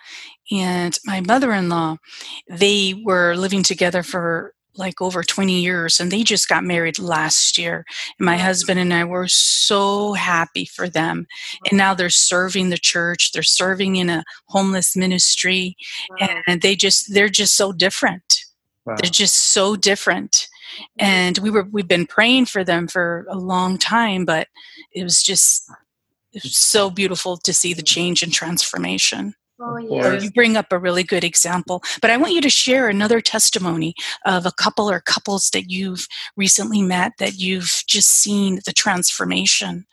and 0.51 0.99
my 1.05 1.21
mother 1.21 1.53
in 1.53 1.69
law, 1.69 1.99
they 2.49 2.95
were 3.05 3.37
living 3.37 3.63
together 3.63 4.03
for 4.03 4.55
like 4.77 5.01
over 5.01 5.23
20 5.23 5.61
years 5.61 6.01
and 6.01 6.11
they 6.11 6.23
just 6.23 6.49
got 6.49 6.65
married 6.65 6.99
last 6.99 7.59
year. 7.59 7.85
And 8.19 8.27
my 8.27 8.37
husband 8.37 8.79
and 8.79 8.95
I 8.95 9.05
were 9.05 9.29
so 9.29 10.13
happy 10.15 10.65
for 10.65 10.89
them. 10.89 11.27
And 11.69 11.79
now 11.79 11.95
they're 11.95 12.11
serving 12.11 12.71
the 12.71 12.79
church, 12.79 13.33
they're 13.33 13.43
serving 13.43 13.97
in 13.97 14.09
a 14.09 14.25
homeless 14.47 14.97
ministry, 14.97 15.77
Wow. 16.21 16.41
and 16.47 16.63
they 16.63 16.77
just, 16.77 17.13
they're 17.13 17.29
just 17.29 17.57
so 17.57 17.73
different. 17.73 18.45
wow. 18.85 18.97
They're 18.97 19.11
just 19.11 19.37
so 19.37 19.77
different 19.77 20.49
and 20.99 21.39
we 21.39 21.51
were 21.51 21.65
we've 21.71 21.89
been 21.89 22.07
praying 22.07 22.47
for 22.47 22.65
them 22.65 22.87
for 22.87 23.27
a 23.29 23.37
long 23.37 23.79
time 23.79 24.25
but 24.25 24.49
it 24.93 25.03
was 25.03 25.23
just 25.23 25.71
it 26.33 26.43
was 26.43 26.57
so 26.57 26.91
beautiful 26.91 27.37
to 27.37 27.53
see 27.53 27.75
the 27.75 27.83
mm. 27.83 27.87
change 27.87 28.23
and 28.23 28.33
transformation 28.33 29.35
Oh, 29.63 29.77
Of 29.77 29.91
yes. 29.91 30.25
you 30.25 30.31
bring 30.31 30.57
up 30.57 30.73
a 30.73 30.79
really 30.79 31.03
good 31.03 31.23
example 31.25 31.83
but 32.01 32.11
i 32.11 32.17
want 32.17 32.33
you 32.33 32.41
to 32.41 32.49
share 32.51 32.89
another 32.89 33.21
testimony 33.21 33.95
of 34.25 34.47
a 34.47 34.53
couple 34.53 34.91
or 34.91 35.01
couples 35.01 35.51
that 35.51 35.71
you've 35.71 36.07
recently 36.37 36.81
met 36.83 37.13
that 37.19 37.35
you've 37.39 37.83
just 37.87 38.09
seen 38.09 38.61
the 38.65 38.73
transformation 38.73 39.87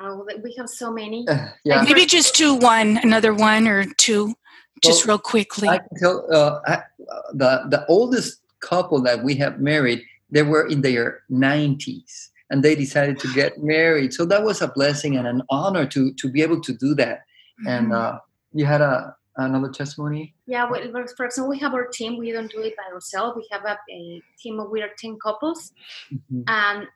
Oh, 0.00 0.26
we 0.42 0.52
have 0.58 0.68
so 0.68 0.92
many. 0.92 1.26
Uh, 1.28 1.46
yeah 1.64 1.82
maybe 1.82 2.04
just 2.04 2.34
two 2.34 2.54
one 2.56 2.98
another 3.02 3.32
one 3.32 3.66
or 3.68 3.84
two 3.96 4.34
just 4.82 5.06
Well, 5.06 5.14
real 5.14 5.18
quickly 5.20 5.68
I 5.68 5.78
can 5.78 5.98
tell 5.98 6.26
uh, 6.34 6.60
I, 6.66 6.72
uh, 6.74 7.22
the 7.32 7.64
the 7.70 7.86
oldest 7.88 8.40
couple 8.60 9.00
that 9.02 9.22
we 9.22 9.34
have 9.36 9.60
married. 9.60 10.02
They 10.30 10.42
were 10.42 10.66
in 10.66 10.80
their 10.82 11.22
nineties, 11.28 12.30
and 12.50 12.62
they 12.62 12.74
decided 12.74 13.18
to 13.20 13.32
get 13.34 13.62
married. 13.62 14.12
So 14.12 14.24
that 14.26 14.42
was 14.42 14.60
a 14.62 14.68
blessing 14.68 15.16
and 15.16 15.26
an 15.26 15.42
honor 15.48 15.86
to 15.86 16.12
to 16.12 16.28
be 16.30 16.42
able 16.42 16.60
to 16.62 16.72
do 16.72 16.94
that. 16.96 17.20
And 17.66 17.88
Mhm. 17.92 17.94
uh, 18.00 18.18
you 18.52 18.66
had 18.66 18.80
a 18.80 19.16
another 19.36 19.68
testimony. 19.68 20.32
Yeah, 20.46 20.70
well, 20.70 20.80
for- 21.16 21.24
example, 21.24 21.48
we 21.50 21.58
have 21.58 21.74
our 21.74 21.88
team. 21.88 22.18
We 22.18 22.30
don't 22.30 22.50
do 22.52 22.60
it 22.62 22.76
by 22.76 22.84
ourselves. 22.94 23.36
We 23.36 23.46
have 23.50 23.64
a, 23.64 23.76
a 23.90 24.22
team 24.40 24.60
of 24.60 24.70
we 24.70 24.80
are 24.80 24.90
ten 24.96 25.18
couples, 25.18 25.72
Mhm. 26.12 26.44
and 26.46 26.88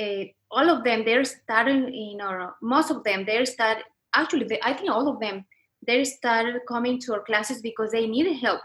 uh, 0.00 0.24
all 0.50 0.68
of 0.70 0.84
them 0.84 1.04
they're 1.04 1.24
starting 1.24 1.92
in 1.92 2.20
our 2.20 2.54
most 2.62 2.90
of 2.90 3.04
them 3.04 3.24
they're 3.26 3.44
start 3.44 3.78
actually 4.14 4.46
they, 4.46 4.58
I 4.62 4.72
think 4.72 4.90
all 4.90 5.06
of 5.08 5.20
them 5.20 5.44
they 5.86 6.02
started 6.04 6.62
coming 6.66 6.98
to 7.00 7.12
our 7.14 7.22
classes 7.24 7.60
because 7.60 7.90
they 7.92 8.06
needed 8.06 8.36
help 8.46 8.62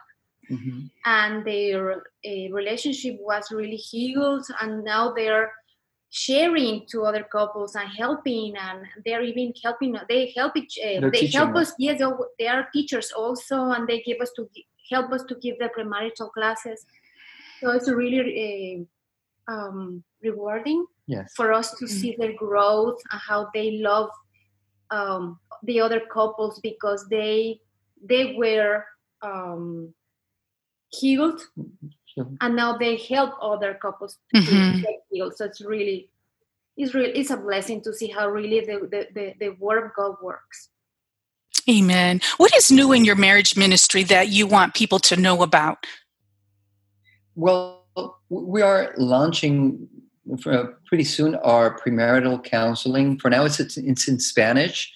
Mhm. 0.49 0.89
and 1.05 1.43
their 1.43 1.81
uh, 2.31 2.47
relationship 2.59 3.15
was 3.19 3.51
really 3.51 3.75
healed 3.91 4.45
and 4.61 4.83
now 4.85 5.11
they're 5.11 5.51
sharing 6.09 6.85
to 6.87 7.03
other 7.03 7.23
couples 7.23 7.75
and 7.75 7.89
helping 7.89 8.55
and 8.55 8.85
they're 9.05 9.23
even 9.23 9.53
helping 9.61 9.95
they 10.07 10.31
help 10.35 10.55
each 10.55 10.79
uh, 10.79 11.09
they 11.09 11.27
help 11.27 11.53
us. 11.55 11.73
yes 11.77 11.99
they, 11.99 12.05
they 12.39 12.47
are 12.47 12.67
teachers 12.73 13.11
also 13.11 13.71
and 13.71 13.87
they 13.87 14.01
give 14.01 14.19
us 14.21 14.31
to 14.35 14.47
help 14.89 15.11
us 15.11 15.23
to 15.25 15.35
give 15.35 15.57
the 15.59 15.69
premarital 15.77 16.31
classes 16.31 16.85
so 17.59 17.71
it's 17.71 17.89
really 17.89 18.87
uh, 19.49 19.51
um, 19.51 20.03
rewarding 20.23 20.85
Yes. 21.07 21.31
for 21.35 21.53
us 21.53 21.71
to 21.75 21.87
see 21.87 22.17
their 22.19 22.33
growth 22.33 22.99
and 23.11 23.21
how 23.25 23.47
they 23.53 23.79
love 23.79 24.09
um, 24.91 25.39
the 25.63 25.79
other 25.79 26.01
couples 26.11 26.59
because 26.59 27.07
they 27.09 27.61
they 28.03 28.35
were 28.35 28.83
um, 29.21 29.93
healed 30.89 31.41
Sure. 32.17 32.27
and 32.41 32.55
now 32.55 32.75
they 32.77 32.97
help 32.97 33.31
other 33.41 33.75
couples 33.75 34.17
Mhm. 34.35 34.45
to 34.75 34.81
get 34.81 35.03
healed. 35.11 35.37
So 35.37 35.45
it's 35.45 35.61
really 35.61 36.09
it's 36.75 36.93
really 36.93 37.11
it's 37.19 37.29
a 37.31 37.37
blessing 37.37 37.81
to 37.83 37.93
see 37.93 38.07
how 38.07 38.27
really 38.29 38.59
the, 38.61 38.75
the, 38.93 39.07
the, 39.13 39.33
the 39.39 39.49
word 39.59 39.85
of 39.85 39.91
God 39.95 40.15
works. 40.21 40.69
amen 41.69 42.21
what 42.37 42.51
is 42.55 42.71
new 42.71 42.89
in 42.93 43.03
your 43.03 43.15
marriage 43.27 43.57
ministry 43.57 44.03
that 44.03 44.29
you 44.29 44.47
want 44.47 44.73
people 44.73 44.99
to 45.09 45.15
know 45.25 45.37
about 45.43 45.77
Well, 47.35 47.85
we 48.29 48.61
are 48.61 48.93
launching 48.97 49.87
for 50.41 50.79
pretty 50.87 51.03
soon 51.03 51.35
our 51.35 51.77
premarital 51.79 52.43
counseling. 52.43 53.19
For 53.19 53.29
now, 53.29 53.45
it's 53.45 53.59
it's, 53.59 53.77
it's 53.77 54.07
in 54.07 54.19
Spanish 54.19 54.91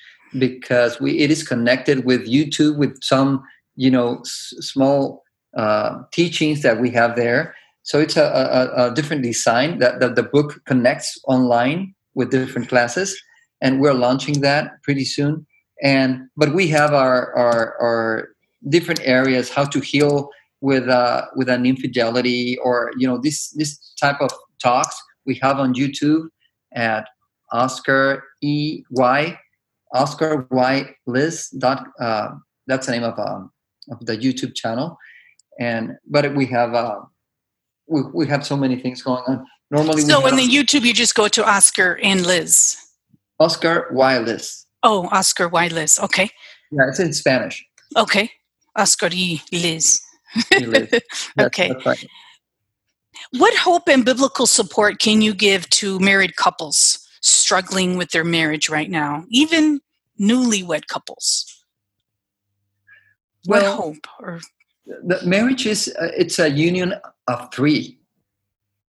because 0.45 0.99
we 0.99 1.19
it 1.19 1.29
is 1.31 1.41
connected 1.47 1.97
with 2.05 2.21
YouTube 2.27 2.77
with 2.77 2.93
some 3.03 3.43
you 3.75 3.91
know 3.91 4.19
s- 4.19 4.53
small 4.71 5.23
uh, 5.55 6.03
teachings 6.11 6.61
that 6.61 6.79
we 6.79 6.89
have 6.91 7.15
there. 7.15 7.55
So 7.83 7.99
it's 7.99 8.15
a, 8.15 8.23
a, 8.23 8.87
a 8.87 8.93
different 8.93 9.23
design 9.23 9.79
that, 9.79 9.99
that 9.99 10.15
the 10.15 10.23
book 10.23 10.61
connects 10.65 11.19
online 11.27 11.95
with 12.13 12.31
different 12.31 12.69
classes, 12.69 13.19
and 13.61 13.79
we're 13.79 13.93
launching 13.93 14.41
that 14.41 14.81
pretty 14.83 15.05
soon. 15.05 15.45
And 15.83 16.29
but 16.37 16.53
we 16.53 16.67
have 16.67 16.93
our 16.93 17.33
our, 17.35 17.75
our 17.81 18.29
different 18.69 19.01
areas 19.03 19.49
how 19.49 19.65
to 19.65 19.79
heal 19.79 20.29
with 20.61 20.87
uh, 20.87 21.25
with 21.35 21.49
an 21.49 21.65
infidelity 21.65 22.57
or 22.63 22.91
you 22.97 23.07
know 23.07 23.17
this 23.17 23.49
this 23.51 23.93
type 23.99 24.21
of 24.21 24.31
talks 24.61 24.95
we 25.25 25.35
have 25.41 25.59
on 25.59 25.73
YouTube 25.73 26.27
at 26.73 27.07
Oscar 27.51 28.23
E 28.41 28.83
Y 28.91 29.39
Oscar 29.93 30.47
Y 30.51 30.95
Liz 31.07 31.49
dot 31.57 31.87
uh, 31.99 32.29
that's 32.67 32.85
the 32.85 32.91
name 32.91 33.03
of 33.03 33.17
um, 33.17 33.51
of 33.89 34.05
the 34.05 34.15
YouTube 34.15 34.55
channel 34.55 34.97
and 35.59 35.91
but 36.07 36.33
we 36.35 36.45
have 36.47 36.73
uh, 36.73 36.99
we, 37.87 38.01
we 38.13 38.27
have 38.27 38.45
so 38.45 38.55
many 38.57 38.75
things 38.79 39.01
going 39.01 39.23
on 39.27 39.45
normally 39.69 40.01
So 40.01 40.25
in 40.27 40.35
the 40.35 40.47
YouTube, 40.47 40.81
you 40.83 40.93
just 40.93 41.15
go 41.15 41.27
to 41.27 41.45
Oscar 41.47 41.99
and 42.03 42.25
Liz. 42.25 42.77
Oscar 43.39 43.89
Y 43.93 44.19
Liz 44.19 44.65
Oh, 44.83 45.07
Oscar 45.11 45.47
Y 45.47 45.67
Liz. 45.67 45.99
Okay. 45.99 46.29
yeah 46.71 46.87
it's 46.87 46.99
in 46.99 47.13
Spanish 47.13 47.65
Okay. 47.97 48.31
Oscar 48.77 49.09
y 49.11 49.41
Liz. 49.51 49.99
Y 50.51 50.59
Liz. 50.65 50.89
That's- 50.91 51.29
Okay. 51.47 51.67
that's 51.69 51.85
right. 51.85 52.05
What 53.37 53.53
hope 53.55 53.87
and 53.89 54.03
biblical 54.05 54.47
support 54.47 54.99
can 54.99 55.21
you 55.21 55.33
give 55.33 55.69
to 55.71 55.99
married 55.99 56.35
couples 56.37 56.99
struggling 57.21 57.97
with 57.97 58.11
their 58.11 58.23
marriage 58.23 58.67
right 58.69 58.89
now, 58.89 59.25
even 59.29 59.79
newlywed 60.19 60.87
couples? 60.87 61.45
What 63.45 63.63
hope 63.63 64.07
or 64.19 64.39
the 64.85 65.19
marriage 65.25 65.65
is 65.65 65.93
uh, 65.99 66.11
it's 66.17 66.39
a 66.39 66.49
union 66.49 66.95
of 67.27 67.53
three 67.53 67.97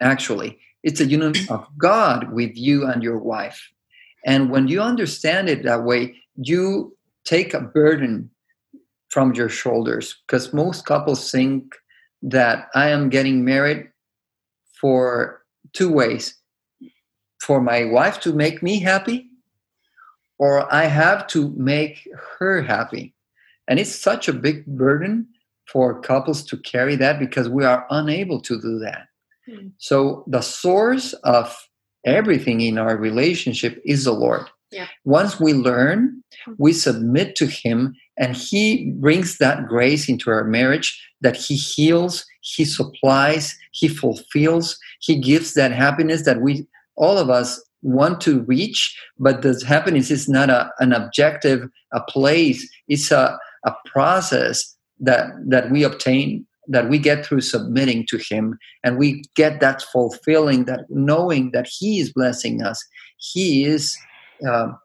actually. 0.01 0.57
It's 0.83 0.99
a 0.99 1.05
union 1.05 1.33
of 1.49 1.67
god 1.77 2.31
with 2.31 2.55
you 2.55 2.85
and 2.85 3.03
your 3.03 3.17
wife. 3.17 3.69
And 4.25 4.49
when 4.49 4.67
you 4.67 4.81
understand 4.81 5.49
it 5.49 5.63
that 5.63 5.83
way 5.83 6.15
you 6.35 6.95
take 7.25 7.53
a 7.53 7.61
burden 7.61 8.29
from 9.09 9.33
your 9.33 9.49
shoulders 9.49 10.21
because 10.25 10.53
most 10.53 10.85
couples 10.85 11.29
think 11.29 11.75
that 12.23 12.69
i 12.73 12.87
am 12.89 13.09
getting 13.09 13.43
married 13.43 13.89
for 14.79 15.43
two 15.73 15.91
ways. 15.91 16.35
For 17.41 17.59
my 17.59 17.85
wife 17.85 18.19
to 18.21 18.33
make 18.33 18.63
me 18.63 18.79
happy 18.79 19.29
or 20.37 20.71
i 20.73 20.85
have 20.85 21.27
to 21.27 21.49
make 21.57 22.07
her 22.39 22.61
happy. 22.61 23.13
And 23.67 23.79
it's 23.79 23.95
such 23.95 24.27
a 24.27 24.33
big 24.33 24.65
burden 24.65 25.27
for 25.71 26.01
couples 26.01 26.43
to 26.43 26.57
carry 26.57 26.95
that 26.97 27.19
because 27.19 27.47
we 27.49 27.63
are 27.63 27.85
unable 27.89 28.41
to 28.41 28.59
do 28.61 28.79
that. 28.79 29.07
Hmm. 29.49 29.67
So 29.77 30.23
the 30.27 30.41
source 30.41 31.13
of 31.23 31.55
everything 32.05 32.61
in 32.61 32.77
our 32.77 32.97
relationship 32.97 33.81
is 33.85 34.03
the 34.05 34.11
Lord. 34.11 34.47
Yeah. 34.71 34.87
Once 35.03 35.39
we 35.39 35.53
learn, 35.53 36.23
we 36.57 36.71
submit 36.73 37.35
to 37.35 37.45
Him, 37.45 37.95
and 38.17 38.35
He 38.35 38.91
brings 38.91 39.37
that 39.37 39.67
grace 39.67 40.07
into 40.07 40.29
our 40.29 40.45
marriage 40.45 41.01
that 41.19 41.35
He 41.35 41.55
heals, 41.55 42.25
He 42.41 42.63
supplies, 42.65 43.57
He 43.71 43.87
fulfills, 43.87 44.77
He 45.01 45.19
gives 45.19 45.53
that 45.55 45.71
happiness 45.71 46.23
that 46.23 46.41
we, 46.41 46.65
all 46.95 47.17
of 47.17 47.29
us, 47.29 47.61
want 47.81 48.21
to 48.21 48.41
reach. 48.41 48.97
But 49.19 49.41
this 49.41 49.63
happiness 49.63 50.09
is 50.09 50.29
not 50.29 50.49
a, 50.49 50.71
an 50.79 50.93
objective, 50.93 51.67
a 51.91 52.01
place, 52.01 52.69
it's 52.87 53.11
a, 53.11 53.37
a 53.65 53.73
process 53.85 54.77
that 55.01 55.25
that 55.47 55.71
we 55.71 55.83
obtain 55.83 56.45
that 56.67 56.89
we 56.89 56.97
get 56.99 57.25
through 57.25 57.41
submitting 57.41 58.05
to 58.07 58.17
him 58.17 58.57
and 58.83 58.97
we 58.97 59.23
get 59.35 59.59
that 59.59 59.81
fulfilling 59.81 60.65
that 60.65 60.81
knowing 60.89 61.51
that 61.51 61.67
he 61.67 61.99
is 61.99 62.13
blessing 62.13 62.61
us 62.61 62.79
he 63.17 63.65
is 63.65 63.97
um, 64.47 64.77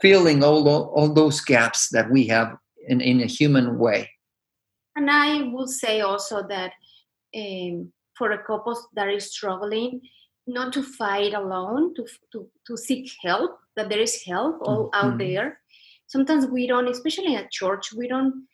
filling 0.00 0.42
all, 0.44 0.66
all 0.94 1.12
those 1.12 1.40
gaps 1.40 1.88
that 1.90 2.10
we 2.10 2.26
have 2.26 2.56
in, 2.88 3.00
in 3.00 3.20
a 3.20 3.26
human 3.26 3.78
way 3.78 4.08
And 4.96 5.10
I 5.10 5.42
will 5.52 5.68
say 5.68 6.00
also 6.00 6.46
that 6.48 6.72
um, 7.36 7.92
for 8.16 8.30
a 8.32 8.42
couple 8.42 8.74
that 8.94 9.08
is 9.08 9.30
struggling, 9.32 10.00
not 10.46 10.72
to 10.72 10.82
fight 10.82 11.34
alone, 11.34 11.94
to, 11.96 12.06
to, 12.32 12.48
to 12.66 12.76
seek 12.76 13.12
help, 13.22 13.58
that 13.76 13.88
there 13.90 14.00
is 14.00 14.22
help 14.24 14.56
all 14.62 14.88
out 14.94 15.14
Mhm. 15.14 15.18
there. 15.18 15.60
Sometimes 16.06 16.46
we 16.46 16.66
don't, 16.66 16.88
especially 16.88 17.34
at 17.36 17.50
church, 17.50 17.92
we 17.92 18.08
don't 18.08 18.46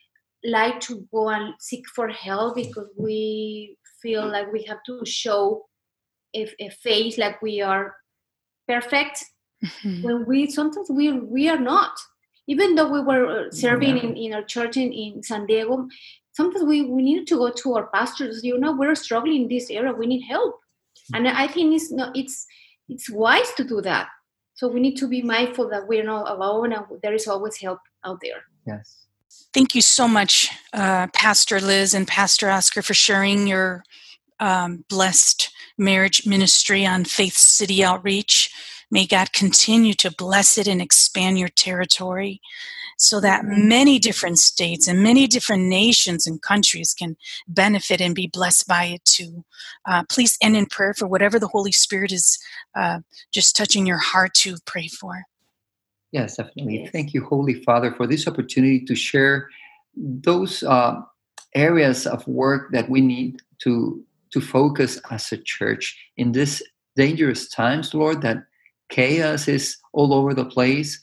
like 0.45 0.79
to 0.81 1.07
go 1.11 1.29
and 1.29 1.53
seek 1.59 1.87
for 1.95 2.09
help 2.09 2.55
because 2.55 2.89
we 2.97 3.77
feel 4.01 4.27
like 4.27 4.51
we 4.51 4.63
have 4.63 4.79
to 4.85 5.05
show 5.05 5.65
a, 6.35 6.47
a 6.59 6.69
face 6.69 7.17
like 7.17 7.41
we 7.41 7.61
are 7.61 7.95
perfect 8.67 9.23
Mhm. 9.63 10.03
when 10.03 10.25
we 10.25 10.49
sometimes 10.49 10.89
we 10.89 11.11
we 11.11 11.47
are 11.49 11.59
not. 11.59 11.93
Even 12.47 12.75
though 12.75 12.91
we 12.91 12.99
were 12.99 13.25
uh, 13.25 13.51
serving 13.51 13.97
in, 13.97 14.17
in 14.17 14.33
our 14.33 14.43
church 14.43 14.75
in, 14.75 14.91
in 14.91 15.23
san 15.23 15.45
diego 15.45 15.87
sometimes 16.33 16.65
we, 16.65 16.81
we 16.81 17.01
need 17.01 17.25
to 17.27 17.37
go 17.37 17.49
to 17.49 17.75
our 17.75 17.87
pastors 17.93 18.43
you 18.43 18.59
know 18.59 18.73
we're 18.75 18.95
struggling 18.95 19.43
in 19.43 19.47
this 19.47 19.69
area 19.69 19.93
we 19.93 20.07
need 20.07 20.23
help. 20.23 20.59
And 21.13 21.27
i 21.27 21.47
think 21.47 21.73
it's 21.75 21.89
not 21.91 22.11
it's 22.17 22.45
it's 22.89 23.09
wise 23.09 23.51
to 23.55 23.63
do 23.63 23.79
that. 23.81 24.07
So 24.55 24.67
we 24.67 24.81
need 24.81 24.97
to 24.97 25.07
be 25.07 25.21
mindful 25.21 25.69
that 25.69 25.87
we're 25.87 26.03
not 26.03 26.29
alone 26.29 26.73
and 26.73 26.83
there 27.01 27.13
is 27.13 27.27
always 27.27 27.55
help 27.57 27.79
out 28.03 28.19
there. 28.21 28.41
Yes 28.67 29.07
Thank 29.53 29.75
you 29.75 29.81
so 29.81 30.07
much, 30.07 30.49
uh, 30.73 31.07
Pastor 31.13 31.59
Liz 31.59 31.93
and 31.93 32.07
Pastor 32.07 32.49
Oscar, 32.49 32.81
for 32.81 32.93
sharing 32.93 33.47
your 33.47 33.83
um, 34.39 34.83
blessed 34.89 35.51
marriage 35.77 36.25
ministry 36.25 36.85
on 36.85 37.05
Faith 37.05 37.35
City 37.35 37.83
Outreach. 37.83 38.51
May 38.89 39.05
God 39.05 39.31
continue 39.33 39.93
to 39.95 40.11
bless 40.11 40.57
it 40.57 40.67
and 40.67 40.81
expand 40.81 41.39
your 41.39 41.49
territory 41.49 42.41
so 42.97 43.19
that 43.19 43.43
many 43.45 43.99
different 43.99 44.39
states 44.39 44.87
and 44.87 45.03
many 45.03 45.27
different 45.27 45.63
nations 45.63 46.27
and 46.27 46.41
countries 46.41 46.93
can 46.93 47.17
benefit 47.47 48.01
and 48.01 48.15
be 48.15 48.27
blessed 48.27 48.67
by 48.67 48.85
it 48.85 49.03
too. 49.05 49.43
Uh, 49.85 50.03
please 50.09 50.37
end 50.41 50.55
in 50.55 50.65
prayer 50.65 50.93
for 50.93 51.07
whatever 51.07 51.39
the 51.39 51.47
Holy 51.47 51.71
Spirit 51.71 52.11
is 52.11 52.39
uh, 52.75 52.99
just 53.31 53.55
touching 53.55 53.85
your 53.85 53.97
heart 53.97 54.33
to 54.35 54.57
pray 54.65 54.87
for. 54.87 55.23
Yes, 56.13 56.37
definitely. 56.37 56.83
Yes. 56.83 56.91
Thank 56.91 57.13
you, 57.13 57.25
Holy 57.25 57.55
Father, 57.55 57.91
for 57.91 58.05
this 58.05 58.27
opportunity 58.27 58.79
to 58.85 58.95
share 58.95 59.49
those 59.97 60.61
uh, 60.61 61.01
areas 61.55 62.05
of 62.05 62.25
work 62.27 62.71
that 62.71 62.89
we 62.89 63.01
need 63.01 63.41
to 63.63 64.01
to 64.31 64.41
focus 64.41 64.99
as 65.11 65.31
a 65.31 65.37
church 65.37 65.95
in 66.17 66.31
this 66.31 66.63
dangerous 66.95 67.49
times, 67.49 67.93
Lord. 67.93 68.21
That 68.21 68.45
chaos 68.89 69.47
is 69.47 69.77
all 69.91 70.13
over 70.13 70.33
the 70.33 70.45
place 70.45 71.01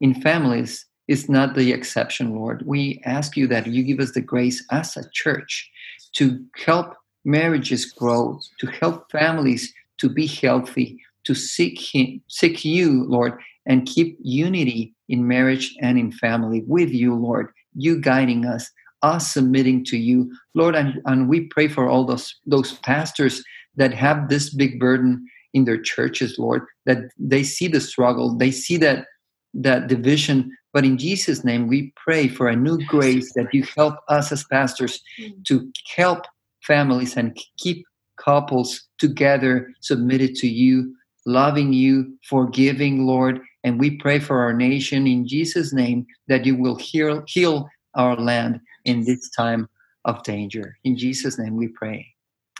in 0.00 0.14
families 0.20 0.86
is 1.08 1.28
not 1.28 1.54
the 1.54 1.72
exception, 1.72 2.36
Lord. 2.36 2.62
We 2.66 3.00
ask 3.04 3.36
you 3.36 3.46
that 3.48 3.66
you 3.66 3.82
give 3.82 3.98
us 3.98 4.12
the 4.12 4.20
grace 4.20 4.64
as 4.70 4.96
a 4.96 5.08
church 5.12 5.70
to 6.12 6.38
help 6.64 6.94
marriages 7.24 7.86
grow, 7.86 8.38
to 8.60 8.66
help 8.66 9.10
families 9.10 9.72
to 9.98 10.08
be 10.08 10.26
healthy, 10.26 11.00
to 11.24 11.34
seek 11.34 11.80
him, 11.80 12.22
seek 12.28 12.64
you, 12.64 13.04
Lord, 13.04 13.38
and 13.66 13.86
keep 13.86 14.18
unity 14.20 14.94
in 15.08 15.26
marriage 15.26 15.74
and 15.80 15.98
in 15.98 16.12
family 16.12 16.62
with 16.66 16.90
you, 16.90 17.14
Lord. 17.14 17.52
You 17.74 18.00
guiding 18.00 18.46
us, 18.46 18.70
us 19.02 19.32
submitting 19.32 19.84
to 19.86 19.96
you, 19.96 20.32
Lord, 20.54 20.74
and, 20.74 21.00
and 21.06 21.28
we 21.28 21.46
pray 21.46 21.68
for 21.68 21.88
all 21.88 22.04
those 22.04 22.34
those 22.46 22.72
pastors 22.78 23.42
that 23.76 23.94
have 23.94 24.28
this 24.28 24.52
big 24.52 24.80
burden 24.80 25.26
in 25.54 25.64
their 25.64 25.80
churches, 25.80 26.38
Lord, 26.38 26.66
that 26.86 26.98
they 27.18 27.42
see 27.42 27.68
the 27.68 27.80
struggle, 27.80 28.36
they 28.36 28.50
see 28.50 28.76
that 28.78 29.06
that 29.54 29.88
division. 29.88 30.56
But 30.72 30.84
in 30.84 30.98
Jesus' 30.98 31.44
name, 31.44 31.66
we 31.66 31.92
pray 31.96 32.28
for 32.28 32.48
a 32.48 32.54
new 32.54 32.78
grace 32.86 33.32
that 33.34 33.52
you 33.52 33.64
help 33.76 33.96
us 34.08 34.30
as 34.30 34.44
pastors 34.44 35.02
mm. 35.20 35.44
to 35.46 35.72
help 35.96 36.26
families 36.62 37.16
and 37.16 37.36
keep 37.58 37.84
couples 38.16 38.88
together, 38.98 39.72
submitted 39.80 40.36
to 40.36 40.48
you, 40.48 40.94
loving 41.32 41.72
you, 41.72 42.18
forgiving, 42.28 43.06
Lord. 43.06 43.40
And 43.64 43.78
we 43.78 43.96
pray 43.98 44.18
for 44.18 44.40
our 44.40 44.52
nation 44.52 45.06
in 45.06 45.26
Jesus' 45.26 45.72
name 45.72 46.06
that 46.28 46.44
you 46.44 46.56
will 46.56 46.76
heal, 46.76 47.22
heal 47.26 47.68
our 47.94 48.16
land 48.16 48.60
in 48.84 49.04
this 49.04 49.30
time 49.30 49.68
of 50.04 50.22
danger. 50.22 50.78
In 50.84 50.96
Jesus' 50.96 51.38
name 51.38 51.56
we 51.56 51.68
pray. 51.68 52.06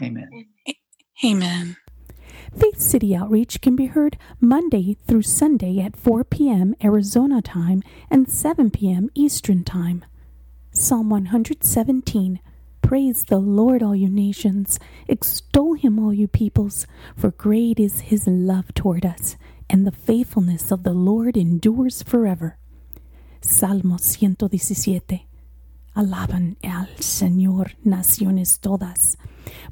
Amen. 0.02 0.46
Amen. 1.24 1.76
Faith 2.56 2.80
City 2.80 3.14
Outreach 3.14 3.60
can 3.60 3.76
be 3.76 3.86
heard 3.86 4.18
Monday 4.40 4.96
through 5.06 5.22
Sunday 5.22 5.78
at 5.78 5.96
4 5.96 6.24
p.m. 6.24 6.74
Arizona 6.82 7.40
time 7.40 7.82
and 8.10 8.28
7 8.28 8.70
p.m. 8.70 9.08
Eastern 9.14 9.62
time. 9.62 10.04
Psalm 10.72 11.10
117 11.10 12.40
Praise 12.90 13.22
the 13.26 13.38
Lord, 13.38 13.84
all 13.84 13.94
you 13.94 14.08
nations. 14.08 14.80
Extol 15.06 15.74
him, 15.74 16.00
all 16.00 16.12
you 16.12 16.26
peoples, 16.26 16.88
for 17.16 17.30
great 17.30 17.78
is 17.78 18.00
his 18.00 18.26
love 18.26 18.74
toward 18.74 19.06
us, 19.06 19.36
and 19.68 19.86
the 19.86 19.92
faithfulness 19.92 20.72
of 20.72 20.82
the 20.82 20.92
Lord 20.92 21.36
endures 21.36 22.02
forever. 22.02 22.58
Salmo 23.40 23.96
117 23.96 25.24
Alaban 25.94 26.56
al 26.64 26.88
Señor 26.98 27.76
naciones 27.84 28.58
todas, 28.58 29.18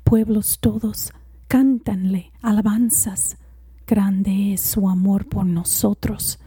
pueblos 0.05 0.61
todos, 0.61 1.11
cántanle 1.49 2.31
alabanzas. 2.41 3.37
Grande 3.85 4.53
es 4.53 4.61
su 4.61 4.89
amor 4.89 5.29
por 5.29 5.45
nosotros. 5.45 6.39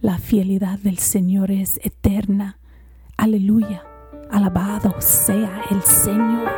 La 0.00 0.18
fidelidad 0.18 0.78
del 0.78 0.98
Señor 0.98 1.50
es 1.50 1.80
eterna. 1.82 2.60
Aleluya. 3.16 3.91
Alabado 4.32 4.98
sea 5.02 5.44
el 5.70 5.82
Señor. 5.82 6.50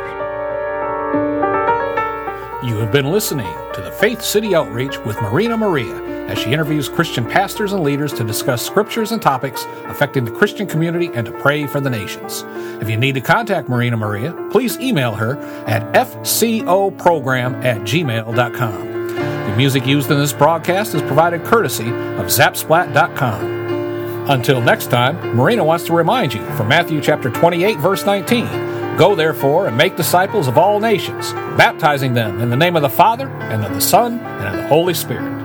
You 2.63 2.77
have 2.77 2.91
been 2.91 3.11
listening 3.11 3.53
to 3.73 3.81
the 3.81 3.91
Faith 3.91 4.21
City 4.21 4.55
Outreach 4.55 4.97
with 4.99 5.21
Marina 5.21 5.57
Maria 5.57 5.93
as 6.27 6.39
she 6.39 6.51
interviews 6.51 6.87
Christian 6.87 7.25
pastors 7.25 7.73
and 7.73 7.83
leaders 7.83 8.13
to 8.13 8.23
discuss 8.23 8.65
scriptures 8.65 9.11
and 9.11 9.21
topics 9.21 9.65
affecting 9.87 10.23
the 10.23 10.31
Christian 10.31 10.67
community 10.67 11.11
and 11.13 11.25
to 11.25 11.33
pray 11.33 11.67
for 11.67 11.81
the 11.81 11.89
nations. 11.89 12.43
If 12.81 12.89
you 12.89 12.95
need 12.95 13.15
to 13.15 13.21
contact 13.21 13.67
Marina 13.67 13.97
Maria, 13.97 14.31
please 14.51 14.79
email 14.79 15.13
her 15.13 15.37
at 15.67 15.83
fcoprogram 15.93 17.63
at 17.63 17.81
gmail.com. 17.81 18.87
The 19.15 19.55
music 19.57 19.85
used 19.85 20.09
in 20.09 20.17
this 20.17 20.33
broadcast 20.33 20.95
is 20.95 21.01
provided 21.01 21.43
courtesy 21.43 21.89
of 21.89 22.27
zapsplat.com. 22.27 23.64
Until 24.27 24.59
next 24.59 24.87
time, 24.87 25.35
Marina 25.35 25.63
wants 25.63 25.85
to 25.85 25.93
remind 25.93 26.33
you 26.33 26.43
from 26.51 26.67
Matthew 26.67 26.99
chapter 26.99 27.29
28 27.29 27.77
verse 27.77 28.05
19 28.05 28.97
Go 28.97 29.13
therefore 29.13 29.67
and 29.67 29.77
make 29.77 29.97
disciples 29.97 30.47
of 30.47 30.57
all 30.57 30.79
nations, 30.79 31.31
baptizing 31.57 32.13
them 32.13 32.41
in 32.41 32.49
the 32.49 32.55
name 32.55 32.75
of 32.75 32.81
the 32.81 32.89
Father, 32.89 33.27
and 33.27 33.63
of 33.63 33.73
the 33.73 33.81
Son, 33.81 34.19
and 34.19 34.55
of 34.55 34.63
the 34.63 34.67
Holy 34.67 34.93
Spirit. 34.93 35.44